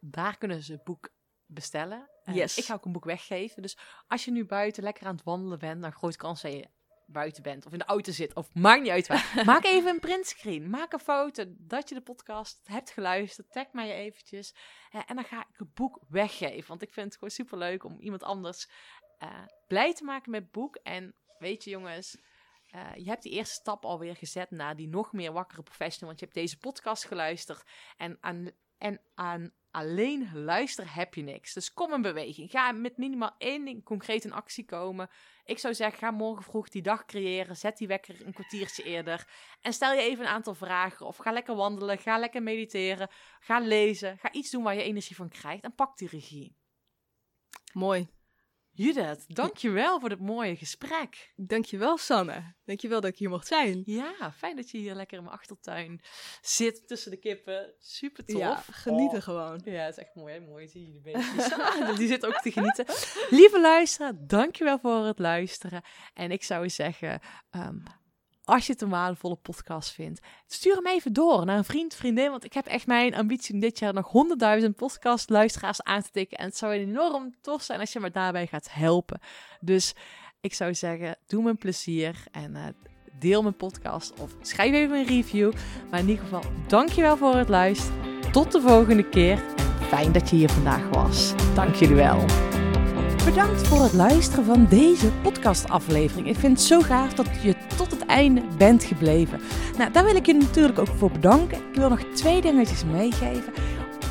Daar 0.00 0.38
kunnen 0.38 0.62
ze 0.62 0.72
het 0.72 0.84
boek 0.84 1.10
bestellen. 1.46 2.10
En 2.24 2.34
Yes. 2.34 2.58
Ik 2.58 2.64
ga 2.64 2.74
ook 2.74 2.84
een 2.84 2.92
boek 2.92 3.04
weggeven. 3.04 3.62
Dus 3.62 3.78
als 4.06 4.24
je 4.24 4.30
nu 4.30 4.44
buiten 4.44 4.82
lekker 4.82 5.06
aan 5.06 5.14
het 5.14 5.24
wandelen 5.24 5.58
bent, 5.58 5.82
dan 5.82 5.92
groot 5.92 6.16
kans 6.16 6.42
dat 6.42 6.52
je 6.52 6.68
buiten 7.06 7.42
bent 7.42 7.66
of 7.66 7.72
in 7.72 7.78
de 7.78 7.84
auto 7.84 8.12
zit 8.12 8.34
of 8.34 8.54
maakt 8.54 8.82
niet 8.82 8.90
uit 8.90 9.06
waar. 9.06 9.32
Maak 9.44 9.64
even 9.64 9.90
een 9.90 10.00
printscreen. 10.00 10.70
Maak 10.70 10.92
een 10.92 10.98
foto 10.98 11.44
dat 11.48 11.88
je 11.88 11.94
de 11.94 12.00
podcast 12.00 12.60
hebt 12.64 12.90
geluisterd. 12.90 13.52
Tag 13.52 13.72
mij 13.72 13.94
eventjes. 13.94 14.54
Eh, 14.90 15.00
en 15.06 15.14
dan 15.14 15.24
ga 15.24 15.40
ik 15.40 15.58
het 15.58 15.74
boek 15.74 16.00
weggeven. 16.08 16.68
Want 16.68 16.82
ik 16.82 16.92
vind 16.92 17.06
het 17.06 17.14
gewoon 17.14 17.30
super 17.30 17.58
leuk 17.58 17.84
om 17.84 18.00
iemand 18.00 18.22
anders 18.22 18.70
eh, 19.18 19.44
blij 19.66 19.94
te 19.94 20.04
maken 20.04 20.30
met 20.30 20.42
het 20.42 20.50
boek. 20.52 20.76
En 20.76 21.14
weet 21.38 21.64
je 21.64 21.70
jongens, 21.70 22.18
eh, 22.70 22.94
je 22.96 23.08
hebt 23.08 23.22
die 23.22 23.32
eerste 23.32 23.54
stap 23.54 23.84
alweer 23.84 24.16
gezet 24.16 24.50
naar 24.50 24.76
die 24.76 24.88
nog 24.88 25.12
meer 25.12 25.32
wakkere 25.32 25.62
professional. 25.62 26.08
Want 26.08 26.18
je 26.18 26.24
hebt 26.24 26.38
deze 26.38 26.58
podcast 26.58 27.04
geluisterd. 27.04 27.62
En 27.96 28.18
aan, 28.20 28.50
en 28.78 29.00
aan 29.14 29.52
alleen 29.70 30.30
luisteren 30.32 30.90
heb 30.90 31.14
je 31.14 31.22
niks. 31.22 31.52
Dus 31.52 31.72
kom 31.72 31.92
in 31.92 32.02
beweging. 32.02 32.50
Ga 32.50 32.72
met 32.72 32.96
minimaal 32.96 33.34
één 33.38 33.64
ding 33.64 33.84
concreet 33.84 34.24
in 34.24 34.32
actie 34.32 34.64
komen. 34.64 35.08
Ik 35.44 35.58
zou 35.58 35.74
zeggen, 35.74 35.98
ga 35.98 36.10
morgen 36.10 36.44
vroeg 36.44 36.68
die 36.68 36.82
dag 36.82 37.04
creëren. 37.04 37.56
Zet 37.56 37.78
die 37.78 37.88
wekker 37.88 38.26
een 38.26 38.32
kwartiertje 38.32 38.82
eerder. 38.82 39.26
En 39.60 39.72
stel 39.72 39.92
je 39.92 40.00
even 40.00 40.24
een 40.24 40.30
aantal 40.30 40.54
vragen. 40.54 41.06
Of 41.06 41.16
ga 41.16 41.32
lekker 41.32 41.54
wandelen. 41.54 41.98
Ga 41.98 42.18
lekker 42.18 42.42
mediteren. 42.42 43.08
Ga 43.40 43.60
lezen. 43.60 44.18
Ga 44.18 44.32
iets 44.32 44.50
doen 44.50 44.62
waar 44.62 44.74
je 44.74 44.82
energie 44.82 45.16
van 45.16 45.28
krijgt. 45.28 45.64
En 45.64 45.74
pak 45.74 45.98
die 45.98 46.08
regie. 46.08 46.56
Mooi. 47.72 48.08
Judith, 48.78 49.24
dankjewel 49.28 50.00
voor 50.00 50.08
dit 50.08 50.20
mooie 50.20 50.56
gesprek. 50.56 51.32
Dankjewel, 51.36 51.96
Sanne. 51.96 52.54
Dankjewel 52.64 53.00
dat 53.00 53.10
ik 53.10 53.18
hier 53.18 53.28
mocht 53.28 53.46
zijn. 53.46 53.82
Ja, 53.84 54.32
fijn 54.36 54.56
dat 54.56 54.70
je 54.70 54.78
hier 54.78 54.94
lekker 54.94 55.16
in 55.18 55.24
mijn 55.24 55.36
achtertuin 55.36 56.00
zit 56.40 56.86
tussen 56.86 57.10
de 57.10 57.16
kippen. 57.16 57.74
Super 57.78 58.24
tof. 58.24 58.38
Ja, 58.38 58.56
genieten 58.70 59.18
Oh. 59.18 59.24
gewoon. 59.24 59.60
Ja, 59.64 59.84
het 59.84 59.96
is 59.96 60.04
echt 60.04 60.14
mooi, 60.14 60.34
hè? 60.34 60.40
mooi. 60.40 60.68
Zie 60.68 60.86
je 60.86 60.92
die 60.92 61.00
beestjes. 61.00 61.48
Die 61.98 62.08
zit 62.08 62.26
ook 62.26 62.40
te 62.40 62.50
genieten. 62.52 62.84
Lieve 63.30 63.60
luisteraar, 63.60 64.12
dankjewel 64.26 64.78
voor 64.78 65.04
het 65.06 65.18
luisteren. 65.18 65.82
En 66.14 66.30
ik 66.30 66.42
zou 66.42 66.70
zeggen, 66.70 67.20
ehm, 67.50 67.78
als 68.48 68.66
je 68.66 68.72
het 68.72 68.82
een 68.82 68.88
waardevolle 68.88 69.36
podcast 69.36 69.90
vindt, 69.90 70.20
stuur 70.46 70.74
hem 70.74 70.86
even 70.86 71.12
door 71.12 71.44
naar 71.44 71.58
een 71.58 71.64
vriend, 71.64 71.94
vriendin. 71.94 72.30
Want 72.30 72.44
ik 72.44 72.52
heb 72.52 72.66
echt 72.66 72.86
mijn 72.86 73.14
ambitie 73.14 73.54
om 73.54 73.60
dit 73.60 73.78
jaar 73.78 73.94
nog 73.94 74.12
100.000 74.62 74.68
podcastluisteraars 74.76 75.82
aan 75.82 76.02
te 76.02 76.10
tikken. 76.10 76.38
En 76.38 76.44
het 76.44 76.56
zou 76.56 76.72
enorm 76.72 77.34
tof 77.40 77.62
zijn 77.62 77.80
als 77.80 77.92
je 77.92 78.00
me 78.00 78.10
daarbij 78.10 78.46
gaat 78.46 78.68
helpen. 78.70 79.20
Dus 79.60 79.94
ik 80.40 80.54
zou 80.54 80.74
zeggen, 80.74 81.16
doe 81.26 81.42
me 81.42 81.50
een 81.50 81.58
plezier 81.58 82.24
en 82.30 82.54
uh, 82.54 82.64
deel 83.12 83.42
mijn 83.42 83.56
podcast 83.56 84.20
of 84.20 84.34
schrijf 84.40 84.72
even 84.72 84.96
een 84.96 85.06
review. 85.06 85.52
Maar 85.90 86.00
in 86.00 86.08
ieder 86.08 86.24
geval, 86.24 86.42
dankjewel 86.66 87.16
voor 87.16 87.34
het 87.34 87.48
luisteren. 87.48 88.00
Tot 88.32 88.52
de 88.52 88.60
volgende 88.60 89.08
keer. 89.08 89.38
Fijn 89.80 90.12
dat 90.12 90.30
je 90.30 90.36
hier 90.36 90.50
vandaag 90.50 90.88
was. 90.88 91.34
Dank 91.54 91.74
jullie 91.74 91.96
wel. 91.96 92.24
Bedankt 93.24 93.66
voor 93.66 93.82
het 93.82 93.92
luisteren 93.92 94.44
van 94.44 94.66
deze 94.66 95.12
podcastaflevering. 95.22 96.28
Ik 96.28 96.36
vind 96.36 96.58
het 96.58 96.66
zo 96.66 96.80
gaaf 96.80 97.14
dat 97.14 97.42
je 97.42 97.67
tot 97.78 97.90
het 97.90 98.06
einde 98.06 98.42
bent 98.56 98.84
gebleven. 98.84 99.40
Nou, 99.78 99.92
daar 99.92 100.04
wil 100.04 100.16
ik 100.16 100.26
je 100.26 100.34
natuurlijk 100.34 100.78
ook 100.78 100.96
voor 100.96 101.10
bedanken. 101.10 101.58
Ik 101.58 101.74
wil 101.74 101.88
nog 101.88 102.00
twee 102.14 102.40
dingetjes 102.40 102.84
meegeven. 102.84 103.52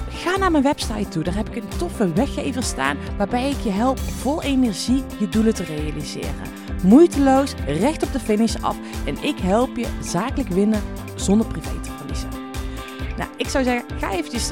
Ga 0.10 0.38
naar 0.38 0.52
mijn 0.52 0.64
website 0.64 1.08
toe. 1.08 1.24
Daar 1.24 1.36
heb 1.36 1.50
ik 1.50 1.56
een 1.56 1.78
toffe 1.78 2.14
weggever 2.14 2.64
staan 2.64 2.98
waarbij 3.18 3.50
ik 3.50 3.60
je 3.64 3.70
help 3.70 4.00
vol 4.00 4.44
energie 4.44 5.04
je 5.20 5.30
doelen 5.30 5.54
te 5.54 5.64
realiseren. 5.64 6.56
Moeiteloos, 6.84 7.54
recht 7.66 8.04
op 8.04 8.12
de 8.12 8.20
finish 8.20 8.56
af 8.62 8.78
en 9.06 9.24
ik 9.24 9.40
help 9.40 9.78
je 9.78 9.88
zakelijk 10.02 10.50
winnen 10.50 10.82
zonder 11.16 11.48
privé 11.48 11.80
te 11.82 11.90
verliezen. 11.98 12.30
Nou, 13.18 13.30
ik 13.38 13.48
zou 13.48 13.64
zeggen, 13.64 14.00
ga 14.00 14.12
eventjes 14.12 14.52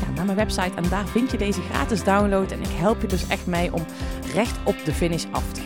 ja, 0.00 0.12
naar 0.14 0.24
mijn 0.24 0.36
website 0.36 0.76
en 0.76 0.88
daar 0.88 1.06
vind 1.06 1.30
je 1.30 1.38
deze 1.38 1.60
gratis 1.60 2.04
download 2.04 2.50
en 2.50 2.60
ik 2.60 2.76
help 2.76 3.00
je 3.00 3.06
dus 3.06 3.26
echt 3.26 3.46
mee 3.46 3.72
om 3.72 3.84
recht 4.34 4.58
op 4.64 4.76
de 4.84 4.92
finish 4.92 5.24
af 5.32 5.52
te 5.52 5.60
gaan. 5.60 5.65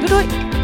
Doei 0.00 0.26
doei! 0.26 0.59